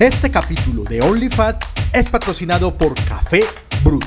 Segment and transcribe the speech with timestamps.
[0.00, 3.42] Este capítulo de OnlyFats es patrocinado por Café
[3.84, 4.06] Bruto.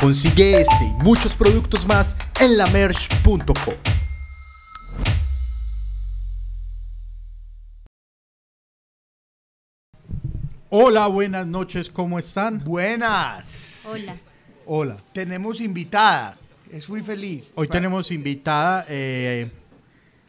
[0.00, 3.74] Consigue este y muchos productos más en lamerch.com.
[10.70, 12.62] Hola, buenas noches, ¿cómo están?
[12.62, 13.86] Buenas.
[13.90, 14.16] Hola.
[14.66, 14.96] Hola.
[15.12, 16.38] Tenemos invitada.
[16.70, 17.50] Es muy feliz.
[17.56, 18.86] Hoy tenemos invitada.
[18.88, 19.50] eh,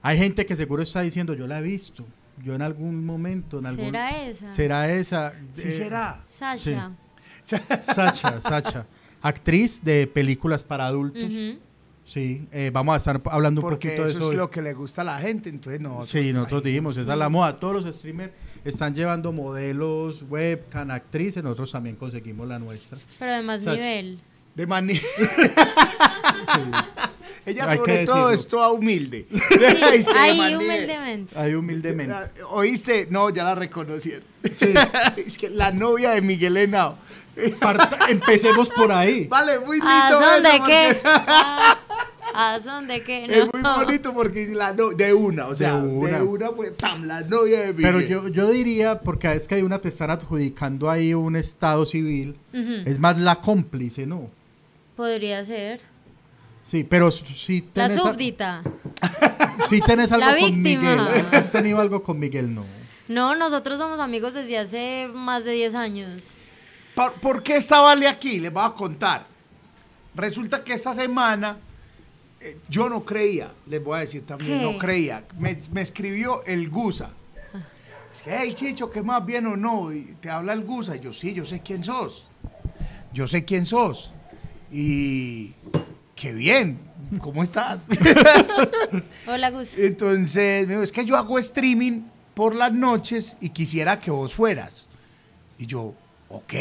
[0.02, 2.04] hay gente que seguro está diciendo, yo la he visto.
[2.44, 3.86] Yo en algún momento, en algún...
[3.86, 4.48] ¿Será esa?
[4.50, 5.34] ¿Será esa?
[5.56, 6.22] Sí Eh, será.
[6.26, 6.92] Sasha.
[7.44, 8.86] Sacha, Sacha.
[9.22, 11.24] Actriz de películas para adultos.
[12.08, 14.20] Sí, eh, vamos a estar hablando un poquito de eso eso.
[14.20, 14.36] es hoy.
[14.36, 15.50] lo que le gusta a la gente.
[15.50, 16.10] Entonces nosotros.
[16.12, 17.54] Sí, nosotros dijimos, esa es la moda.
[17.54, 18.32] Todos los streamers
[18.64, 21.42] están llevando modelos, webcam, actrices.
[21.44, 22.98] Nosotros también conseguimos la nuestra.
[23.18, 23.74] Pero de más Sacha.
[23.76, 24.20] nivel.
[24.54, 24.94] De mani.
[27.46, 28.30] Ella Hay sobre todo decirlo.
[28.32, 29.28] es toda humilde.
[29.32, 29.38] Sí,
[29.94, 31.38] Es que de ahí humildemente.
[31.40, 32.16] Ahí humildemente.
[32.50, 33.08] ¿Oíste?
[33.12, 34.24] No, ya la reconocieron.
[35.18, 36.98] es que la novia de Miguel Henao.
[38.10, 39.26] Empecemos por ahí.
[39.28, 39.88] Vale, muy lindo.
[39.92, 41.02] ¿A son eso de qué?
[41.04, 41.78] Ah,
[42.34, 43.26] ¿A son de qué?
[43.26, 46.24] Es muy bonito porque la no- de una, o sea, De de una.
[46.24, 47.94] una, pues, pam, la novia de Miguel.
[47.94, 51.86] Pero yo, yo diría, porque es que hay una te están adjudicando ahí un estado
[51.86, 54.30] civil, es más la cómplice, ¿no?
[54.96, 55.82] Podría ser.
[56.66, 58.62] Sí, pero si La tenés, a- súbdita.
[59.70, 60.62] sí tenés algo La con.
[60.62, 61.00] Miguel.
[61.32, 62.54] ¿Has tenido algo con Miguel?
[62.54, 62.66] No.
[63.08, 66.24] No, nosotros somos amigos desde hace más de 10 años.
[66.96, 68.40] ¿Por, por qué está Vale aquí?
[68.40, 69.28] Les voy a contar.
[70.16, 71.58] Resulta que esta semana
[72.40, 74.66] eh, yo no creía, les voy a decir también, ¿Qué?
[74.66, 75.24] no creía.
[75.38, 77.12] Me, me escribió el Gusa.
[78.12, 79.94] Dice, hey Chicho, ¿qué más bien o no?
[79.94, 80.96] Y te habla el Gusa.
[80.96, 82.26] Y yo, sí, yo sé quién sos.
[83.14, 84.12] Yo sé quién sos.
[84.72, 85.52] Y
[86.16, 86.80] qué bien.
[87.20, 87.88] ¿Cómo estás?
[89.28, 89.78] Hola, Gus.
[89.78, 94.34] Entonces, me dijo, es que yo hago streaming por las noches y quisiera que vos
[94.34, 94.88] fueras.
[95.58, 95.94] Y yo,
[96.30, 96.54] ok,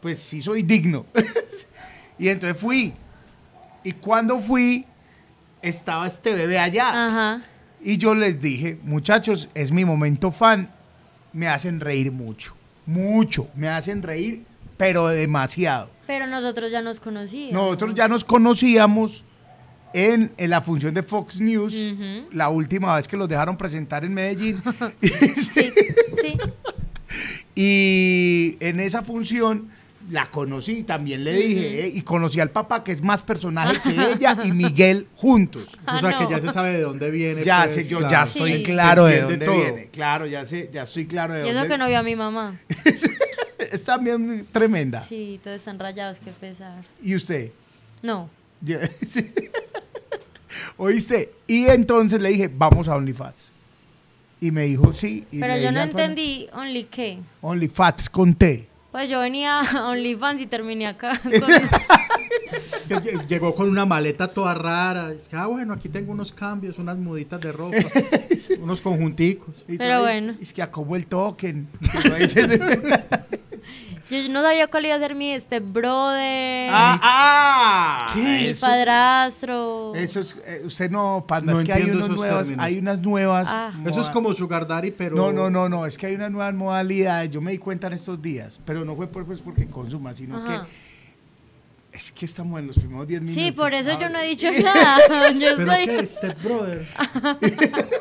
[0.00, 1.06] pues sí soy digno.
[2.18, 2.92] y entonces fui.
[3.84, 4.84] Y cuando fui,
[5.62, 7.06] estaba este bebé allá.
[7.06, 7.42] Ajá.
[7.80, 10.70] Y yo les dije, muchachos, es mi momento fan.
[11.32, 12.54] Me hacen reír mucho.
[12.86, 13.48] Mucho.
[13.54, 14.44] Me hacen reír,
[14.82, 15.90] pero demasiado.
[16.08, 17.52] Pero nosotros ya nos conocíamos.
[17.52, 19.22] Nosotros ya nos conocíamos
[19.94, 21.72] en, en la función de Fox News,
[22.32, 24.60] la última vez que los dejaron presentar en Medellín.
[25.00, 25.72] Sí,
[26.20, 26.36] sí.
[27.54, 29.68] y en esa función
[30.10, 33.78] la conocí y también le dije, eh, y conocí al papá, que es más personaje
[33.84, 35.78] que ella y Miguel juntos.
[35.86, 37.44] Ah, o sea, que ya se sabe de dónde viene.
[37.44, 38.12] Ya pues, sé, yo claro.
[38.12, 38.62] ya estoy Sí.
[38.64, 39.54] claro de dónde todo.
[39.56, 39.88] viene.
[39.92, 42.16] Claro, ya sé, ya estoy claro de Y eso dónde que no vio a mi
[42.16, 42.58] mamá.
[43.72, 45.02] Es también tremenda.
[45.02, 46.84] Sí, todos están rayados, qué pesar.
[47.02, 47.50] ¿Y usted?
[48.02, 48.28] No.
[49.06, 49.32] Sí.
[50.76, 51.32] ¿Oíste?
[51.46, 53.50] Y entonces le dije, vamos a OnlyFans.
[54.40, 55.24] Y me dijo, sí.
[55.30, 57.18] y Pero yo no dije, "Bueno, entendí only qué.
[57.40, 58.68] OnlyFans con T.
[58.90, 61.12] Pues yo venía a OnlyFans y terminé acá.
[62.88, 65.12] con- llegó con una maleta toda rara.
[65.12, 67.76] Es que, ah, bueno, aquí tengo unos cambios, unas muditas de ropa,
[68.60, 69.54] unos conjunticos.
[69.68, 70.36] Y Pero bueno.
[70.40, 71.68] Es que como el token.
[74.10, 78.10] Yo no sabía cuál iba a ser mi este brother, ah, ah.
[78.12, 78.50] ¿Qué?
[78.50, 79.94] Eso, padrastro.
[79.94, 82.64] eso es, eh, usted no, panda, No es que hay, esos nuevas, términos.
[82.66, 83.48] hay unas nuevas.
[83.50, 83.72] Ah.
[83.86, 85.16] Eso es como Sugar Daddy, pero...
[85.16, 87.30] No, no, no, no, es que hay unas nuevas modalidades.
[87.30, 90.36] Yo me di cuenta en estos días, pero no fue por, pues, porque consuma, sino
[90.36, 90.66] Ajá.
[90.66, 90.92] que
[91.96, 93.42] es que estamos en los primeros 10 minutos.
[93.44, 95.30] Sí, por eso yo no he dicho nada.
[95.32, 95.86] Yo ¿Pero soy...
[95.86, 96.06] qué?
[96.06, 96.86] Step Brother.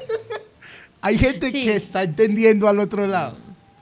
[1.01, 1.65] Hay gente Sí.
[1.65, 3.37] que está entendiendo al otro lado.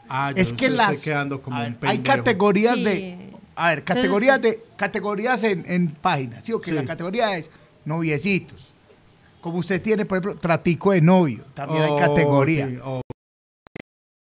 [0.10, 2.84] Ah, yo es que estoy las quedando como ver, un hay categorías Sí.
[2.84, 6.76] de a ver Entonces, categorías de categorías en, en páginas sí o que Sí.
[6.76, 7.50] la categoría es
[7.86, 8.74] noviecitos.
[9.42, 12.68] Como usted tiene por ejemplo tratico de novio también Oh, hay categoría.
[12.68, 13.02] sí, oh.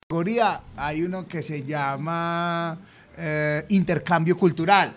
[0.08, 2.78] categoría hay uno que se llama
[3.18, 4.94] eh, intercambio cultural.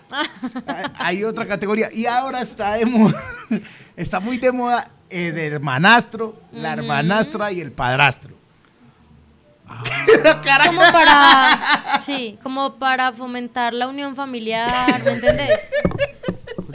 [0.67, 3.21] Hay- hay otra categoría y ahora está de moda
[3.95, 8.35] está muy de moda el hermanastro la hermanastra y el padrastro
[10.67, 11.99] como para...
[12.01, 15.71] Sí, como para fomentar la unión familiar, ¿me entendés?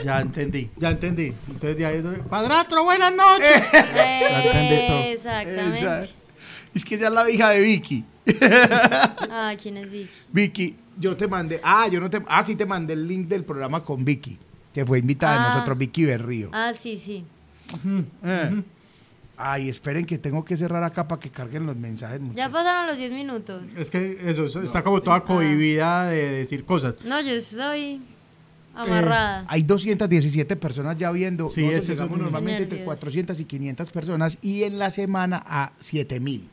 [0.03, 1.31] Ya entendí, ya entendí.
[1.47, 2.01] Entonces de ahí...
[2.27, 3.63] Padrastro, buenas noches.
[3.71, 4.99] entendí todo.
[4.99, 6.09] Exactamente.
[6.73, 8.03] Es que ella es la hija de Vicky
[9.29, 10.09] Ah, ¿quién es Vicky?
[10.31, 13.43] Vicky, yo te mandé, ah, yo no te, ah, sí te mandé el link del
[13.43, 14.39] programa con Vicky,
[14.73, 15.53] que fue invitada de Ah.
[15.53, 16.49] nosotros, Vicky Berrío.
[16.51, 17.23] Ah, sí, sí.
[18.23, 18.63] Eh.
[19.43, 22.19] Ay, esperen que tengo que cerrar acá para que carguen los mensajes.
[22.19, 22.51] Ya muchachos.
[22.53, 23.63] pasaron los 10 minutos.
[23.75, 26.95] Es que eso, está como toda cohibida de decir cosas.
[27.05, 28.01] No, yo estoy
[28.75, 29.45] amarrada.
[29.47, 31.49] Hay 217 personas ya viendo.
[31.49, 32.85] Sí, es un- normalmente entre Nervios.
[32.85, 36.47] 400 y 500 personas y en la semana a 7000.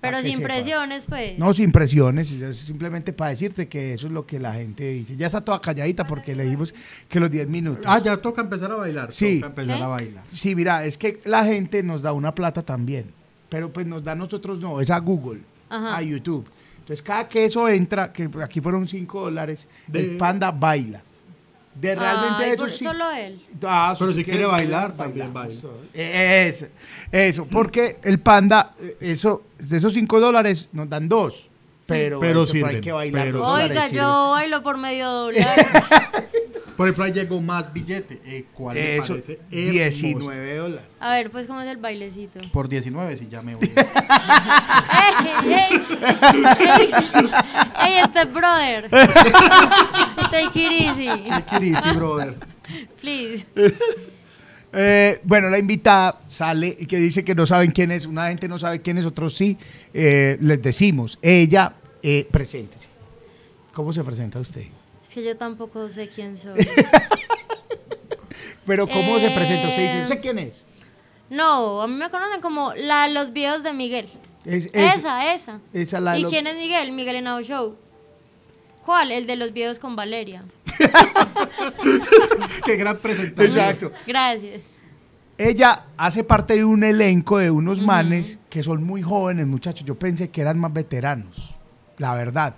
[0.00, 1.38] Pero sin presiones, pues.
[1.38, 5.16] No, sin presiones, es simplemente para decirte que eso es lo que la gente dice.
[5.16, 6.72] Ya está toda calladita porque le dijimos
[7.08, 7.84] que los 10 minutos.
[7.86, 9.12] Ah, ya toca empezar a bailar.
[9.12, 9.40] Sí.
[9.40, 9.82] Toca empezar ¿Qué?
[9.82, 10.24] a bailar.
[10.32, 13.06] Sí, mira, es que la gente nos da una plata también,
[13.48, 15.96] pero pues nos da a nosotros no, es a Google, Ajá.
[15.96, 16.46] a YouTube.
[16.78, 21.02] Entonces cada que eso entra, que aquí fueron 5 dólares, De- el panda baila.
[21.80, 23.40] De realmente Ay, por- sí- solo él.
[23.62, 25.54] Ah, Pero si quiere bailar, también baila.
[25.94, 26.66] Eso,
[27.12, 31.47] eso, porque el panda, eh, eso, de esos 5 dólares nos dan dos.
[31.88, 33.24] Pero, Pero hay que- sirven, hay que bailar.
[33.26, 35.66] pero- Oiga, yo bailo por medio dólar.
[36.76, 38.20] Por ejemplo, ahí llegó más billete.
[38.24, 39.40] Eh, ¿Cuál Eso, parece?
[39.50, 39.72] hermoso?
[39.72, 40.86] 19 dólares.
[41.00, 42.38] A ver, pues, ¿cómo es el bailecito?
[42.52, 43.68] Por 19, si ya me voy.
[43.74, 45.82] ¡Ey, ey!
[46.60, 46.90] ¡Ey!
[47.84, 48.88] ¡Ey, este brother!
[50.30, 51.08] Take it easy,
[51.60, 52.36] Easy, brother.
[53.00, 53.44] please.
[54.72, 58.06] Eh, bueno, la invitada sale y que dice que no saben quién es.
[58.06, 59.56] Una gente no sabe quién es, otros sí.
[59.94, 62.88] Eh, les decimos, ella, eh, preséntese.
[63.72, 64.66] ¿Cómo se presenta usted?
[65.02, 66.58] Es que yo tampoco sé quién soy.
[68.66, 69.82] Pero ¿cómo se presenta usted?
[69.86, 70.64] Dice, Eh, ¿usted quién es?
[71.30, 74.08] No, a mí me conocen como la los videos de Miguel.
[74.44, 75.60] Es- es- esa, esa.
[75.72, 76.92] esa la de ¿Y los- quién es Miguel?
[76.92, 77.76] Miguel Henao Show.
[78.84, 79.12] ¿Cuál?
[79.12, 80.44] El de los videos con Valeria.
[82.64, 83.56] Qué gran presentación.
[83.58, 83.92] Exacto.
[84.06, 84.60] Gracias.
[85.36, 89.84] Ella hace parte de un elenco de unos manes que son muy jóvenes, muchachos.
[89.86, 91.54] Yo pensé que eran más veteranos,
[91.98, 92.56] la verdad.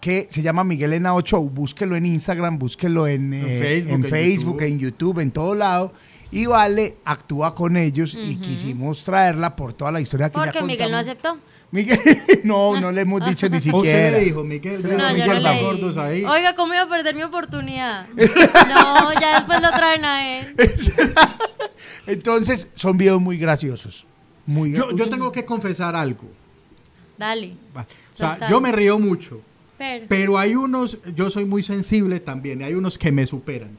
[0.00, 1.48] Que se llama Miguel Henao Show.
[1.50, 4.66] Búsquelo en Instagram, búsquelo en, En eh, Facebook, en, en Facebook, YouTube.
[4.68, 5.92] en YouTube, en todo lado.
[6.32, 10.62] Y Vale actúa con ellos y quisimos traerla por toda la historia que ya Porque
[10.62, 11.38] Miguel no aceptó.
[11.72, 11.98] Miguel,
[12.44, 13.78] no, no le hemos dicho ni ¿O siquiera.
[13.78, 14.80] usted le dijo, Miguel?
[14.80, 15.60] Se le No, dijo, yo no Miguel, le va di.
[15.62, 16.24] gordos ahí.
[16.24, 18.06] Oiga, ¿cómo iba a perder mi oportunidad?
[18.68, 20.54] No, ya después lo traen a él.
[22.06, 24.06] Entonces, son videos muy graciosos.
[24.46, 26.28] Muy Yo, yo tengo que confesar algo.
[27.18, 27.54] Dale.
[28.12, 29.40] O sea, yo me río mucho.
[29.78, 33.78] Pero, Pero hay unos, yo soy muy sensible también, y hay unos que me superan,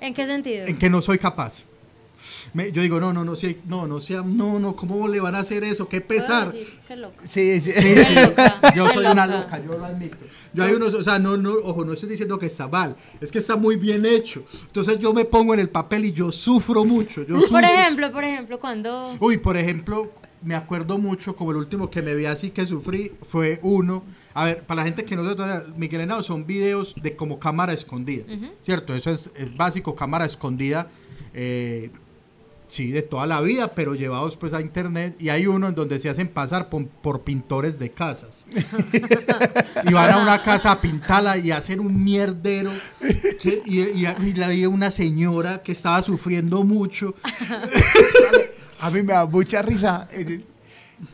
[0.00, 0.66] ¿en qué sentido?
[0.66, 1.62] en que no soy capaz.
[2.54, 5.34] Me- yo digo, no, no, no, sí, no, no, sea, no, no, ¿cómo le van
[5.34, 5.88] a hacer eso?
[5.88, 6.50] ¿Qué pesar?
[6.50, 7.14] decir, Qué loco.
[7.24, 7.70] Sí, sí.
[7.72, 8.60] Qué loca.
[8.74, 10.16] Yo qué soy una loca, yo lo admito.
[10.52, 13.30] Yo hay unos, o sea, no, no, ojo, no estoy diciendo que está mal, es
[13.30, 14.44] que está muy bien hecho.
[14.66, 17.22] Entonces yo me pongo en el papel y yo sufro mucho.
[17.22, 17.50] Yo sufro.
[17.60, 19.14] Por ejemplo, por ejemplo, cuando...
[19.20, 20.10] Uy, por ejemplo,
[20.42, 24.04] me acuerdo mucho, como el último que me vi así que sufrí, fue uno.
[24.34, 27.38] A ver, para la gente que no sabe todavía, Miguel Henao son videos de como
[27.38, 28.24] cámara escondida,
[28.60, 28.94] ¿cierto?
[28.94, 30.88] Eso es, es básico, cámara escondida,
[31.34, 31.90] eh,
[32.68, 35.16] sí, de toda la vida, pero llevados pues a internet.
[35.20, 38.30] Y hay uno en donde se hacen pasar por, por pintores de casas.
[39.88, 42.70] y van a una casa a pintarla y hacen un mierdero.
[43.40, 47.14] que- y, y, y la vi una señora que estaba sufriendo mucho.
[48.86, 50.08] A mí me da mucha risa.
[50.12, 50.40] eh,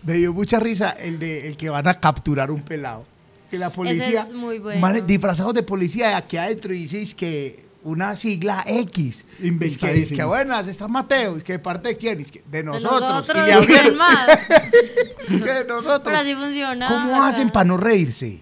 [0.05, 3.05] Me dio mucha risa el de el que van a capturar un pelado.
[3.51, 4.23] Que la policía.
[4.23, 5.01] es muy bueno.
[5.03, 9.25] disfrazados de policía de aquí adentro y dices que una sigla X.
[9.61, 11.37] Es que, es que buenas, está Mateo.
[11.37, 12.21] Es que de parte de quién?
[12.21, 13.01] Es que de de nosotros.
[13.01, 14.29] nosotros, y ya ¿y quién más?
[14.29, 16.01] es que de nosotros.
[16.05, 16.89] Pero así funciona.
[16.89, 17.27] ¿Cómo acá.
[17.29, 18.41] hacen para no reírse?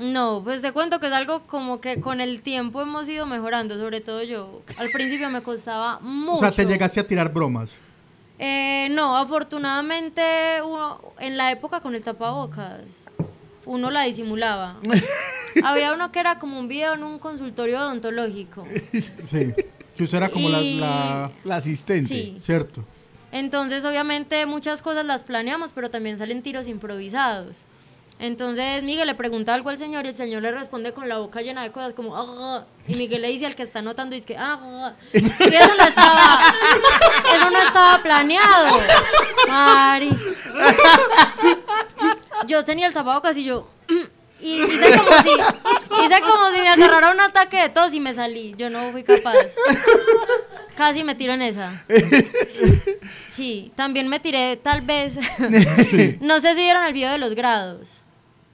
[0.00, 3.76] No, pues te cuento que es algo como que con el tiempo hemos ido mejorando,
[3.78, 4.62] sobre todo yo.
[4.78, 6.36] Al principio me costaba mucho.
[6.36, 7.70] O sea, te llegaste a tirar bromas.
[8.42, 10.22] Eh, no, afortunadamente
[10.64, 13.04] uno, en la época con el tapabocas,
[13.66, 14.78] uno la disimulaba.
[15.64, 18.66] Había uno que era como un video en un consultorio odontológico.
[19.26, 19.52] Sí.
[19.96, 22.08] Que usted era como la- La asistente.
[22.08, 22.38] Sí.
[22.40, 22.82] Cierto.
[23.32, 27.64] Entonces, obviamente, muchas cosas las planeamos, pero también salen tiros improvisados.
[28.20, 31.40] Entonces, Miguel le pregunta algo al señor y el señor le responde con la boca
[31.40, 34.36] llena de cosas como, "Ah", y Miguel le dice al que está anotando, dice que,
[34.36, 35.18] "Ah", y
[35.54, 36.38] eso no estaba,
[37.34, 38.78] eso no estaba planeado.
[39.48, 40.10] Mari.
[42.46, 43.66] Yo tenía el tapabocas y yo,
[44.40, 45.30] y hice como si,
[46.04, 48.54] hice como si me agarrara un ataque de tos y me salí.
[48.58, 49.34] Yo no fui capaz.
[50.76, 51.84] Casi me tiro en esa.
[53.30, 55.18] Sí, también me tiré tal vez.
[56.20, 57.99] no sé si vieron el video de los grados.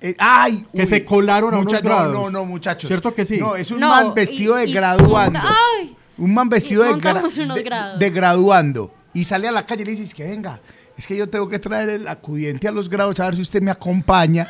[0.01, 0.67] Eh, ¡Ay!
[0.75, 2.13] Que se colaron a unos Mucha- grados.
[2.13, 2.87] No, no, no, muchachos.
[2.89, 3.39] ¿Cierto que sí?
[3.39, 5.41] No, es un No, man vestido y- de y graduando.
[5.41, 5.51] son-
[5.81, 5.97] ¡Ay!
[6.19, 7.23] Un man vestido de, gra-
[7.55, 7.99] de- grados.
[7.99, 8.95] de graduando.
[9.15, 10.61] Y sale a la calle y le dices que venga.
[10.99, 13.61] Es que yo tengo que traer el acudiente a los grados a ver si usted
[13.63, 14.47] me acompaña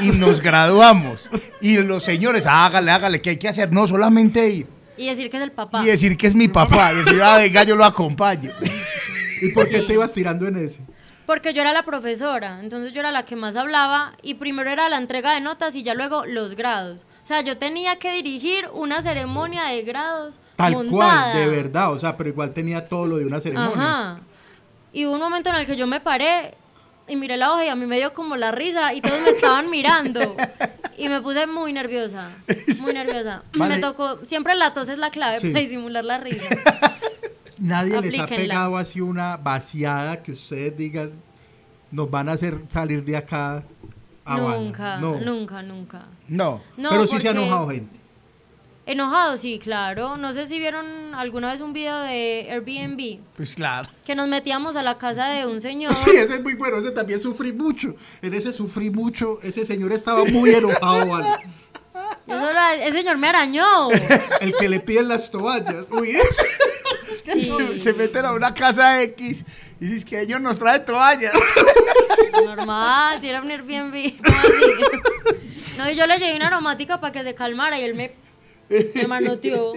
[0.00, 1.28] y nos graduamos.
[1.60, 3.72] Y los señores, hágale, hágale, ¿qué hay que hacer?
[3.72, 4.66] No, solamente ir.
[4.96, 5.82] Y decir que es el papá.
[5.82, 6.92] Y decir que es mi papá.
[6.92, 8.50] Y decir, ah, venga, yo lo acompaño.
[9.42, 9.86] ¿Y por qué Sí.
[9.88, 10.80] te ibas tirando en ese?
[11.28, 14.88] Porque yo era la profesora, entonces yo era la que más hablaba y primero era
[14.88, 17.04] la entrega de notas y ya luego los grados.
[17.22, 21.32] O sea, yo tenía que dirigir una ceremonia de grados Tal montada.
[21.32, 21.92] cual, de verdad.
[21.92, 23.74] O sea, pero igual tenía todo lo de una ceremonia.
[23.76, 24.20] Ajá.
[24.94, 26.54] Y hubo un momento en el que yo me paré
[27.06, 29.28] y miré la hoja y a mí me dio como la risa y todos me
[29.28, 30.34] estaban mirando.
[30.96, 32.30] Y me puse muy nerviosa,
[32.80, 33.42] muy nerviosa.
[33.54, 33.74] Vale.
[33.74, 35.50] Me tocó, siempre la tos es la clave Sí.
[35.50, 36.46] para disimular la risa.
[37.58, 41.12] Nadie les ha pegado así una vaciada que ustedes digan,
[41.90, 43.64] nos van a hacer salir de acá
[44.24, 44.56] a bala".
[44.56, 45.18] nunca, No.
[45.20, 46.06] nunca, nunca.
[46.28, 46.60] No.
[46.76, 47.98] No, Pero sí se ha enojado gente.
[48.86, 50.16] Enojado, sí, claro.
[50.16, 53.86] No sé si vieron alguna vez un video de Airbnb Pues claro.
[54.06, 55.94] que nos metíamos a la casa de un señor.
[56.04, 57.94] Sí, ese es muy bueno, ese también sufrí mucho.
[58.22, 61.28] En ese sufrí mucho, ese señor estaba muy enojado, ¿vale?
[62.26, 63.90] Yo solo, ese señor me arañó.
[64.40, 65.84] El que le piden las toallas.
[65.90, 66.44] Uy, ese.
[67.32, 67.52] Sí.
[67.78, 69.44] Se, meten a una casa X
[69.80, 71.32] y dices que ellos nos traen toallas.
[72.44, 74.16] Normal, si era un Airbnb.
[74.24, 75.38] ¿cómo así?
[75.76, 78.12] No, y yo le llevé una aromática para que se calmara y él me,
[78.94, 79.74] me manoteó.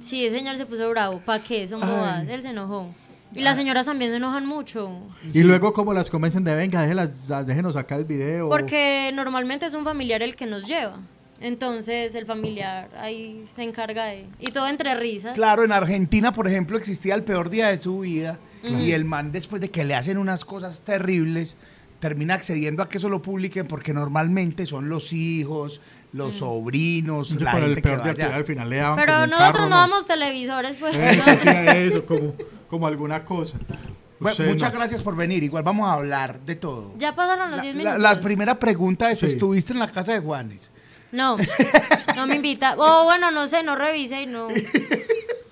[0.00, 1.20] Sí, ese señor se puso bravo.
[1.24, 1.66] ¿Para qué?
[1.66, 2.28] Son bobadas.
[2.28, 2.94] Él se enojó.
[3.32, 4.90] Y las señoras también se enojan mucho.
[5.32, 8.48] Y luego como las convencen de venga, déjelas, las- déjenos sacar el video.
[8.48, 10.98] Porque normalmente es un familiar el que nos lleva.
[11.40, 14.26] Entonces el familiar ahí se encarga de...
[14.38, 15.34] Y todo entre risas.
[15.34, 19.32] Claro, en Argentina, por ejemplo, existía el peor día de su vida y el man
[19.32, 21.56] después de que le hacen unas cosas terribles,
[21.98, 25.80] termina accediendo a que eso lo publiquen porque normalmente son los hijos,
[26.12, 28.36] los sobrinos, Sí, la el gente que peor día que vaya.
[28.36, 30.94] al final le daban Pero nosotros carro, no damos televisores, pues.
[30.94, 32.34] Eso, sí, eso, como,
[32.68, 33.58] como alguna cosa.
[34.18, 34.78] Bueno, muchas no.
[34.78, 35.42] gracias por venir.
[35.42, 36.92] Igual vamos a hablar de todo.
[36.98, 38.02] Ya pasaron los La, 10 la- minutos.
[38.02, 39.26] la primera pregunta es, Sí.
[39.26, 40.70] ¿estuviste en la casa de Juanes?
[41.12, 41.36] No,
[42.16, 42.74] no me invita.
[42.78, 44.48] O bueno, no sé, no revisé y no.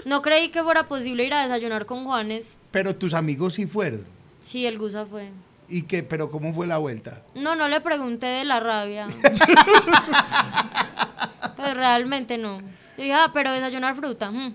[0.04, 2.56] No creí que fuera posible ir a desayunar con Juanes.
[2.70, 4.04] Pero tus amigos sí fueron.
[4.42, 5.30] Sí, el Gusa fue.
[5.68, 6.02] ¿Y qué?
[6.02, 7.22] ¿Pero cómo fue la vuelta?
[7.34, 9.06] No, no le pregunté de la rabia.
[11.56, 12.58] Pues realmente no.
[12.96, 14.30] Yo dije, ah, pero desayunar fruta.
[14.30, 14.54] mm.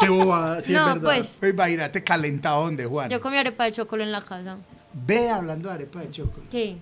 [0.00, 1.02] Qué bobada, sí, es no, verdad.
[1.02, 1.36] pues.
[1.40, 3.08] Pues imagínate calentado donde Juan.
[3.08, 4.56] Yo comí arepa de chocolate en la casa.
[4.92, 6.48] Ve hablando de arepa de chocolate.
[6.50, 6.78] Sí.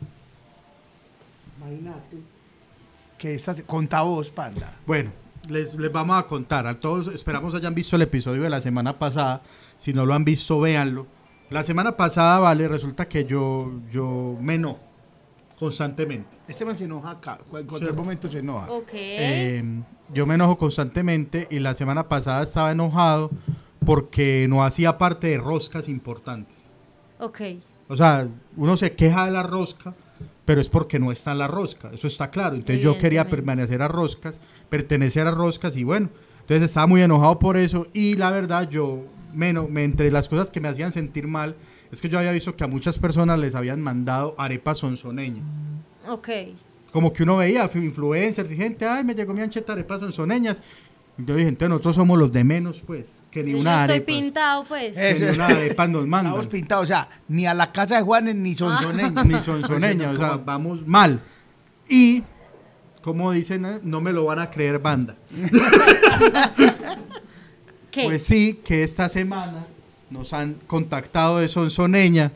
[1.59, 2.17] Imagínate.
[3.19, 4.77] Que esta se- conta vos, panda.
[4.87, 5.11] Bueno,
[5.49, 6.67] les, les vamos a contar.
[6.67, 9.43] A todos esperamos hayan visto el episodio de la semana pasada.
[9.77, 11.07] Si no lo han visto, véanlo.
[11.51, 14.79] La semana pasada, vale, resulta que yo, yo me enojo
[15.59, 16.29] constantemente.
[16.47, 17.39] Este man se enoja acá.
[17.53, 17.97] En cualquier Sí.
[17.97, 18.71] momento se enoja.
[18.71, 18.91] Ok.
[18.93, 19.65] Eh,
[20.15, 23.31] yo me enojo constantemente y la semana pasada estaba enojado
[23.85, 26.71] porque no hacía parte de roscas importantes.
[27.19, 27.41] ok.
[27.91, 29.95] O sea, uno se queja de la rosca,
[30.49, 31.91] pero es porque no está en la rosca.
[31.93, 32.57] Eso está claro.
[32.57, 34.37] Entonces yo quería permanecer a roscas,
[34.71, 36.09] pertenecer a roscas y bueno.
[36.41, 40.51] Entonces estaba muy enojado por eso y la verdad yo, menos, me, entre las cosas
[40.51, 41.55] que me hacían sentir mal,
[41.93, 45.43] es que yo había visto que a muchas personas les habían mandado arepa sonsoneña.
[46.09, 46.31] Ok.
[46.93, 50.63] Como que uno veía influencers y gente, ay, me llegó mi ancheta arepas sonsoneñas.
[51.19, 54.07] Yo dije, entonces nosotros somos los de menos, pues, que ni Yo una estoy arepa.
[54.07, 54.95] pintado, pues.
[54.95, 56.47] Que ni una arepa nos Estamos mandan.
[56.47, 59.13] pintados, o sea, ni a la casa de Juanes ni son soneños.
[59.27, 61.21] ni sonsoneña, o sea, vamos mal.
[61.89, 62.23] Y,
[63.03, 65.17] como dicen, eh, no me lo van a creer banda.
[67.91, 68.05] ¿Qué?
[68.05, 69.67] Pues sí, que esta semana
[70.11, 72.33] nos han contactado de sonsoneña.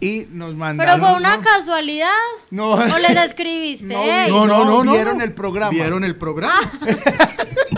[0.00, 1.00] Y nos Pero mandaron.
[1.00, 1.42] fue una ¿no?
[1.42, 2.08] casualidad.
[2.50, 2.72] No.
[2.72, 3.86] ¿O les escribiste?
[3.86, 4.28] No.
[4.28, 4.92] No, no, no, no.
[4.92, 5.70] vieron el programa.
[5.70, 6.54] Vieron el programa.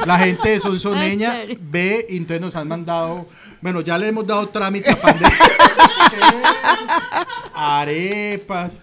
[0.06, 3.26] La gente de sonsoneña ve y entonces nos han mandado,
[3.60, 5.38] bueno, ya le hemos dado trámite a Pandemia.
[7.54, 8.74] arepas,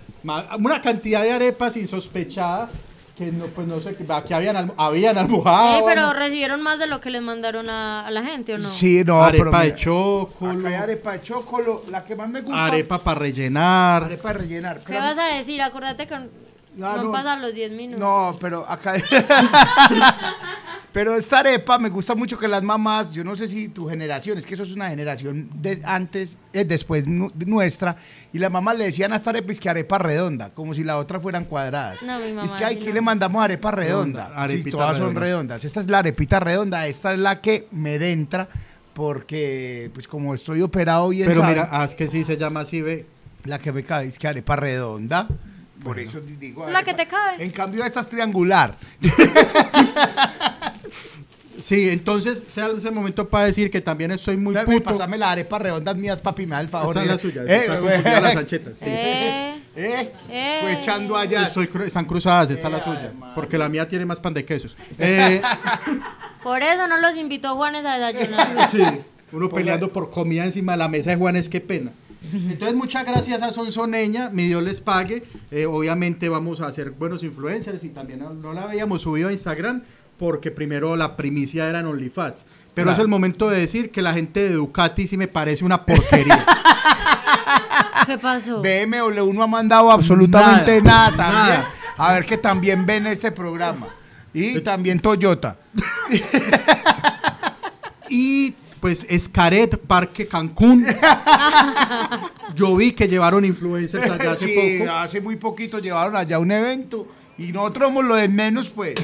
[0.58, 2.70] una cantidad de arepas insospechada
[3.18, 5.76] que no, pues no sé, que aquí habían, habían almohadas.
[5.80, 8.70] Ey, pero recibieron más de lo que les mandaron a, a la gente, ¿o no?
[8.70, 12.40] Sí, no, arepa pero de chocolo, Acá hay arepa de chocolo, la que más me
[12.40, 12.66] gusta.
[12.68, 14.06] arepa para rellenar.
[14.06, 14.78] Arepa de rellenar.
[14.80, 15.62] ¿Qué Pero- vas a decir?
[15.62, 16.28] Acuérdate que no,
[16.78, 17.12] No, no no.
[17.12, 18.00] pasan los 10 minutos.
[18.00, 18.94] No, pero acá.
[20.92, 24.38] pero esta arepa me gusta mucho que las mamás, yo no sé si tu generación,
[24.38, 27.96] es que eso es una generación de antes, eh, después nu- de nuestra,
[28.34, 30.98] y las mamás le decían a esta arepa es que arepa redonda, como si la
[30.98, 32.02] otra fueran cuadradas.
[32.02, 32.94] No, mi mamá es que aquí no.
[32.94, 34.24] le mandamos arepa redonda.
[34.26, 35.22] Redonda, arepita Sí, todas son redonda.
[35.22, 35.66] redondas.
[35.66, 38.48] Esta es la arepita redonda, esta es la que me entra,
[38.94, 42.82] porque pues como estoy operado bien Pero mira, ah, es que sí se llama así,
[42.82, 43.06] ve.
[43.46, 45.28] la que me cabe es que arepa redonda.
[45.84, 46.70] Por eso digo.
[46.70, 47.42] La que te cabe.
[47.42, 48.76] En cambio, esta es triangular.
[51.70, 54.86] Sí, entonces sea ese momento para decir que también estoy muy Dame, puto.
[54.90, 56.96] Pásame las arepas redondas mías, papi, me da el favor.
[56.96, 57.94] Esa es la suya, Eh, está güey.
[57.94, 58.74] confundida las anchetas.
[58.80, 58.86] sí.
[58.88, 60.76] Eh, Eh, Eh.
[60.80, 61.48] echando allá.
[61.52, 63.14] Soy están cruzadas, esa es la suya.
[63.36, 64.76] Porque la mía tiene más pan de quesos.
[64.98, 65.42] Eh,
[66.42, 68.70] por eso no los invitó Juanes a desayunar.
[68.72, 68.82] sí,
[69.32, 71.92] uno peleando por comida encima de la mesa de Juanes, qué pena.
[72.34, 75.24] Entonces, muchas gracias a Sonsoneña, mi Dios les pague.
[75.52, 79.32] Eh, obviamente vamos a ser buenos influencers y también no, no la habíamos subido a
[79.32, 79.84] Instagram
[80.20, 82.42] porque primero la primicia era en OnlyFans.
[82.76, 82.92] Pero Claro.
[82.92, 86.46] es el momento de decir que la gente de Ducati sí me parece una porquería.
[88.06, 88.62] ¿Qué pasó?
[88.62, 91.60] BMW no ha mandado absolutamente nada, Nada, también.
[91.62, 91.72] nada.
[91.98, 93.88] A ver que también ven este programa.
[94.34, 95.58] Y también Toyota.
[98.12, 100.84] Y pues Escaret, Parque Cancún.
[102.56, 104.92] Yo vi que llevaron influencers allá hace Sí, poco.
[104.92, 107.08] hace muy poquito llevaron allá un evento
[107.38, 108.96] y nosotros somos lo de menos, pues.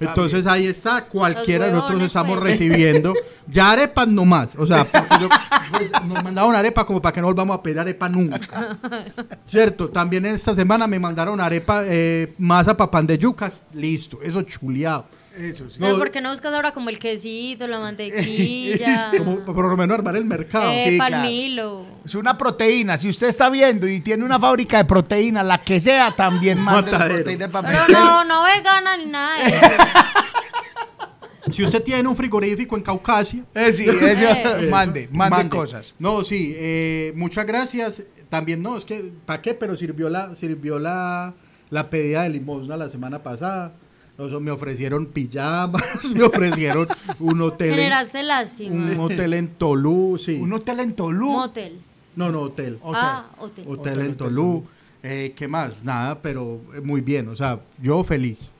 [0.00, 2.50] Entonces ahí está, cualquiera de nosotros estamos pues.
[2.50, 3.12] recibiendo.
[3.46, 4.50] Ya arepas nomás.
[4.56, 5.28] O sea, porque yo-
[5.70, 8.78] pues, nos mandaron arepa como para que no volvamos a pedir arepa nunca.
[9.44, 13.64] Cierto, también esta semana me mandaron arepa, eh, masa para pan de yucas.
[13.74, 15.04] Listo, eso chuleado.
[15.36, 15.76] Eso sí.
[15.80, 19.10] Pero No, ¿por qué no buscas ahora como el quesito, la mantequilla?
[19.18, 20.70] Como por lo menos armar el mercado.
[20.70, 21.86] eh, sí, pal claro.
[22.04, 22.96] Es una proteína.
[22.98, 27.06] Si usted está viendo y tiene una fábrica de proteína, la que sea, también manda
[27.08, 31.52] proteína para Pero no, no vegana ni nada de eso.
[31.52, 34.68] Si usted tiene un frigorífico en Caucasia, Eh, sí, eso, Eh.
[34.70, 35.94] mande, mande, cosas.
[35.98, 38.02] No, sí, eh, muchas gracias.
[38.30, 39.52] También no, es que, ¿para qué?
[39.54, 41.34] Pero sirvió la, sirvió la,
[41.70, 43.74] la pedida de limosna la semana pasada.
[44.16, 45.82] O sea, me ofrecieron pijamas,
[46.14, 46.86] me ofrecieron
[47.18, 48.74] un hotel, en, Generaste lástima.
[48.74, 50.36] un hotel en Tolú, sí.
[50.40, 51.30] Un hotel en Tolú.
[51.32, 51.80] Motel.
[52.14, 52.78] No, no, hotel.
[52.80, 53.00] Hotel.
[53.02, 53.64] Ah, hotel.
[53.66, 54.64] Hotel, Hotel, en hotel, Tolú.
[55.02, 55.82] Eh, ¿Qué más?
[55.84, 57.28] Nada, pero eh, muy bien.
[57.28, 58.50] O sea, yo feliz.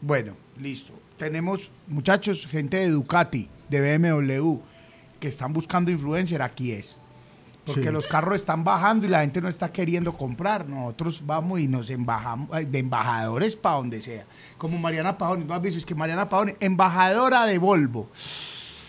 [0.00, 0.92] Bueno, listo.
[1.16, 4.56] Tenemos, muchachos, gente de Ducati, de BMW,
[5.20, 6.42] que están buscando influencer.
[6.42, 6.98] Aquí es.
[7.64, 7.90] Porque Sí.
[7.90, 10.68] los carros están bajando y la gente no está queriendo comprar.
[10.68, 14.24] Nosotros vamos y nos embajamos de embajadores para donde sea.
[14.58, 15.46] Como Mariana Pajón.
[15.46, 15.78] ¿No has visto?
[15.78, 18.10] Es que Mariana Pajón, embajadora de Volvo.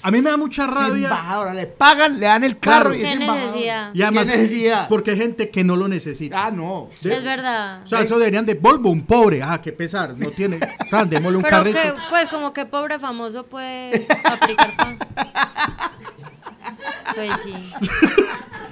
[0.02, 1.08] A mí me da mucha rabia.
[1.08, 1.54] Embajadora.
[1.56, 2.96] Le pagan, le dan el carro Claro.
[2.96, 3.46] y es ¿Qué embajadora.
[3.46, 3.92] necesidad?
[3.96, 4.88] Y además, ¿Qué necesidad?
[4.88, 6.46] porque hay gente que no lo necesita.
[6.46, 6.90] Ah, no.
[7.02, 7.10] Sí.
[7.12, 7.82] Es verdad.
[7.84, 9.42] O sea, eso deberían de Volvo, un pobre.
[9.42, 10.16] Ah, qué pesar.
[10.16, 10.60] No tiene.
[10.92, 11.80] Ah, démosle un Pero carrito.
[11.82, 15.00] que, pues, como que pobre famoso puede aplicar pan.
[17.16, 17.54] Pues sí.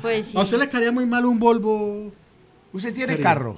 [0.03, 0.37] Pues sí.
[0.37, 2.11] ¿A usted le caería muy mal un Volvo?
[2.73, 3.57] ¿Usted tiene carro?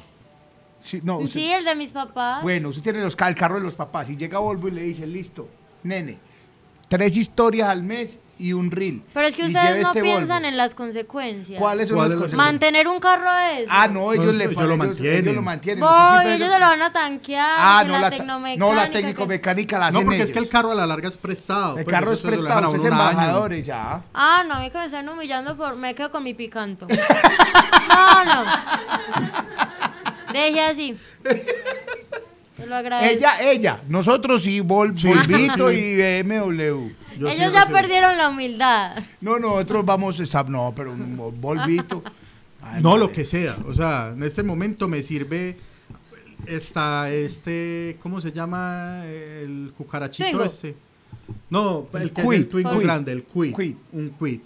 [0.84, 2.44] Sí, no, usted- Sí, el de mis papás.
[2.44, 5.08] Bueno, usted tiene los, el carro de los papás y llega Volvo y le dice,
[5.08, 5.50] listo,
[5.84, 6.20] nene,
[6.88, 9.02] tres historias al mes y un reel.
[9.14, 10.48] Pero es que y ustedes no este piensan Volvo".
[10.50, 11.60] en las consecuencias.
[11.60, 12.38] ¿Cuáles son ¿Cuáles las cosas?
[12.38, 13.72] Mantener un carro de eso.
[13.74, 15.20] Ah, no, ellos No, le ellos pagan, lo ellos- mantienen.
[15.24, 15.80] Ellos lo mantienen.
[15.86, 17.56] Voy, ellos se lo van a tanquear.
[17.58, 18.66] Ah, no, la tecnomecánica.
[18.66, 20.52] no, la técnico-mecánica la No, hacen porque es que el ellos.
[20.52, 21.78] carro a la larga es prestado.
[21.78, 23.12] El pues, carro es prestado, dejan a usted es uno un año.
[23.12, 24.02] embajador y ya.
[24.14, 25.76] Ah, no, a mí que me están humillando por...
[25.78, 26.88] Me quedo con mi picanto.
[27.88, 28.44] No, no.
[30.34, 30.98] Deje así.
[32.58, 33.18] Te lo agradezco.
[33.18, 34.60] Ella, ella, nosotros Sí.
[34.60, 36.90] Volvito y BMW.
[37.20, 38.98] Yo Ellos ya perdieron la humildad.
[39.22, 42.04] No, nosotros vamos, a- no, pero un Volvito.
[42.62, 43.00] Ay, No, madre.
[43.06, 43.58] lo que sea.
[43.68, 45.58] O sea, en este momento me sirve.
[46.46, 47.98] Está este.
[48.02, 49.04] ¿Cómo se llama?
[49.06, 50.76] El cucarachito este.
[51.50, 52.82] No, el, El el Twingo Quid.
[52.84, 53.56] grande, el quid.
[53.56, 53.76] Quid.
[53.94, 54.42] Un quid.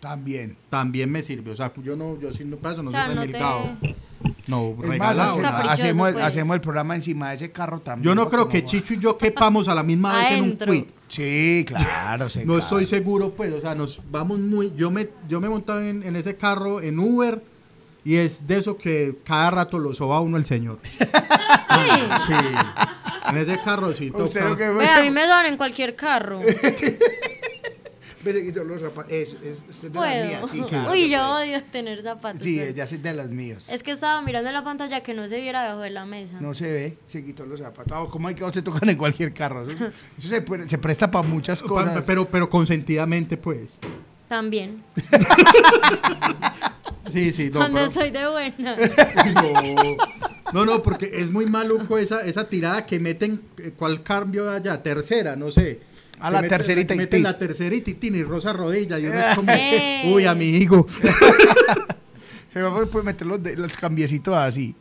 [0.00, 0.56] También.
[0.70, 1.50] También me sirve.
[1.52, 3.70] O sea, yo no, yo sí no paso, no O sea, soy no remilgado.
[3.80, 3.96] te-
[4.46, 5.46] No, más, regalado.
[5.70, 6.24] hacemos, el, pues.
[6.24, 8.04] hacemos el programa encima de ese carro también.
[8.06, 10.84] Yo no creo que Chicho y yo quepamos a la misma vez en un quid.
[11.08, 12.28] Sí, claro.
[12.28, 12.58] sí, No claro.
[12.60, 14.72] estoy seguro, pues, o sea, nos vamos muy.
[14.74, 17.42] Yo me, yo me he montado en, en ese carro en Uber
[18.02, 20.78] y es de eso que cada rato lo soba uno el señor.
[21.70, 22.00] Sí.
[22.26, 22.34] Sí.
[23.30, 24.24] En ese carrocito.
[24.24, 26.40] Usted lo que Ve, a mí me dan en cualquier carro.
[28.22, 29.10] Ve, se quitó los zapatos.
[29.12, 30.26] Es, es, es de las Puedo.
[30.26, 31.56] mías, sí, claro Uy, que yo puede.
[31.56, 32.42] odio tener zapatos.
[32.42, 33.66] Sí, pero- ella es de los míos.
[33.70, 36.38] Es que estaba mirando la pantalla que no se viera debajo de la mesa.
[36.40, 37.92] No se ve, se quitó los zapatos.
[37.94, 39.68] Ah, ¿Cómo hay que se tocan en cualquier carro?
[39.70, 39.86] Eso,
[40.18, 42.02] eso se, puede- se presta para muchas Pa- cosas.
[42.06, 43.76] pero, pero consentidamente, pues.
[44.28, 44.82] También.
[47.12, 48.76] Sí, sí, no, Cuando pero- soy de buena.
[49.34, 49.96] no,
[50.52, 54.80] no, no, porque es muy maluco esa, esa tirada que meten, eh, ¿cuál cambio allá?
[54.80, 55.80] Tercera, no sé.
[56.20, 57.22] A la meten- tercerita y Meten ti.
[57.22, 60.12] la tercerita y tin y rosa rodilla y uno es como, Eh.
[60.12, 60.86] uy, amigo.
[62.52, 64.74] Se va a poder meter los, de- los cambiecitos así.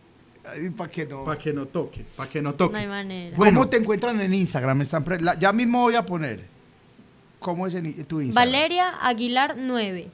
[0.75, 1.23] Para que no.
[1.23, 2.73] Para que no toque, para que no toque.
[2.73, 3.35] No hay manera.
[3.35, 3.69] ¿Cómo Bueno.
[3.69, 4.81] te encuentran en Instagram?
[4.81, 6.43] Están pre- la- ya mismo voy a poner.
[7.39, 8.51] ¿Cómo es en, tu Instagram?
[8.51, 10.07] Valeria Aguilar 9.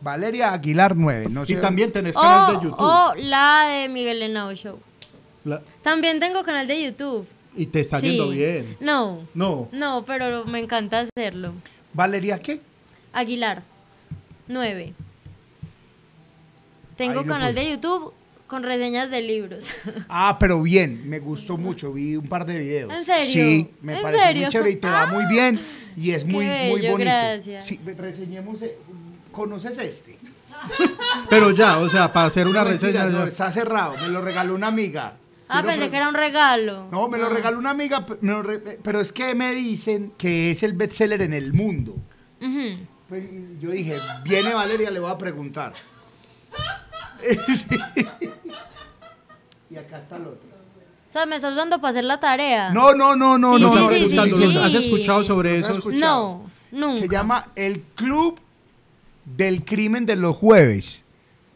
[0.00, 1.26] Valeria Aguilar 9.
[1.30, 2.76] No Y también tenés canal de YouTube.
[2.80, 4.80] o la de Miguel Henao Show.
[5.44, 7.26] La- También tengo canal de YouTube.
[7.56, 8.10] Y te está Sí.
[8.10, 8.76] yendo bien.
[8.80, 9.26] No.
[9.34, 9.68] No.
[9.72, 11.52] No, pero me encanta hacerlo.
[11.92, 12.60] ¿Valeria qué?
[13.12, 13.62] Aguilar
[14.48, 14.94] 9.
[16.96, 18.12] Tengo Ahí canal de YouTube
[18.46, 19.68] con reseñas de libros.
[20.08, 22.92] Ah, pero bien, me gustó mucho, vi un par de videos.
[22.92, 23.26] ¿En serio?
[23.32, 24.42] Sí, me ¿En parece serio?
[24.42, 25.06] muy chévere y te va Ah.
[25.06, 25.60] muy bien
[25.96, 26.96] y es muy, muy bello, bonito.
[27.10, 27.66] gracias.
[27.66, 28.76] Sí, reseñemos, eh,
[29.32, 30.18] ¿conoces este?
[31.30, 33.20] Pero ya, o sea, para hacer una No, mentira, reseña.
[33.20, 35.14] no, está cerrado, me lo regaló una amiga.
[35.52, 36.88] Ah, pensé que era un regalo.
[36.90, 39.52] No, me lo regaló una amiga, pe- me lo re- eh, pero es que me
[39.54, 41.96] dicen que es el bestseller en el mundo.
[42.40, 42.86] Ujú.
[43.08, 45.74] Pues, y yo dije, viene Valeria, le voy a preguntar.
[47.54, 47.76] Sí.
[49.70, 50.48] Y acá está el otro.
[51.08, 52.70] O sea, me estás usando para hacer la tarea.
[52.70, 53.72] No, no, no, no, Sí, no.
[53.72, 54.54] sí, no, sí, no, sí, no, sí.
[54.54, 54.62] no.
[54.64, 55.78] ¿Has escuchado sobre ¿No has eso?
[55.78, 56.00] escuchado?
[56.72, 56.98] No, nunca.
[56.98, 58.40] Se llama El Club
[59.24, 61.04] del Crimen de los Jueves.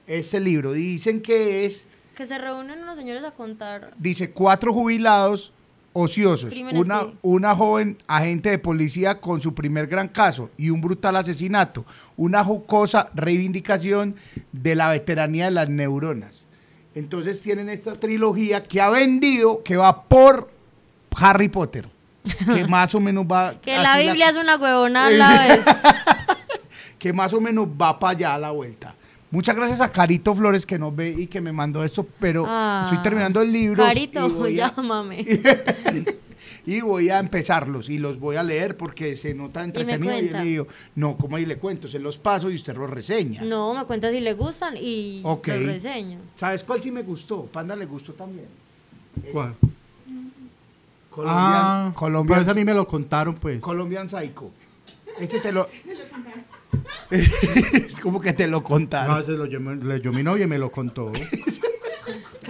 [0.06, 0.72] Este libro.
[0.72, 1.84] Dicen que es,
[2.16, 3.92] Que se reúnen unos señores a contar.
[3.98, 5.52] dice, cuatro jubilados
[5.92, 6.50] ociosos.
[6.50, 10.80] Crímenes Una, que- una joven agente de policía con su primer gran caso y un
[10.80, 11.84] brutal asesinato.
[12.16, 14.16] Una jocosa reivindicación
[14.52, 16.44] de la veteranía de las neuronas.
[16.94, 20.50] Entonces tienen esta trilogía que ha vendido, que va por
[21.16, 21.86] Harry Potter.
[22.54, 23.60] Que más o menos va...
[23.60, 25.64] Que la Biblia es una huevona a la vez.
[26.98, 28.94] que más o menos va para allá a la vuelta.
[29.30, 32.82] Muchas gracias a Carito Flores que nos ve y que me mandó esto, pero Ah.
[32.84, 33.82] estoy terminando el libro.
[33.84, 35.24] y Carito, voy a- llámame.
[36.66, 40.14] y voy a empezarlos y los voy a leer porque se nota entretenido.
[40.14, 40.42] Y, cuenta.
[40.42, 43.42] le digo, no, como ahí le cuento, se los paso y usted los reseña.
[43.42, 45.48] No, me cuenta si le gustan y Ok.
[45.48, 46.18] los reseño.
[46.36, 47.44] ¿Sabes cuál sí me gustó?
[47.46, 48.46] Panda le gustó también.
[49.32, 49.54] ¿Cuál?
[51.10, 53.60] Colombian, Ah, Colombian, pero ese a mí me lo contaron, pues.
[53.60, 54.50] Colombian Psycho.
[55.18, 55.66] Este te lo...
[57.10, 59.20] es como que te lo No, contaron.
[59.20, 61.12] ese lo llamó- le- yo mi novia me lo contó.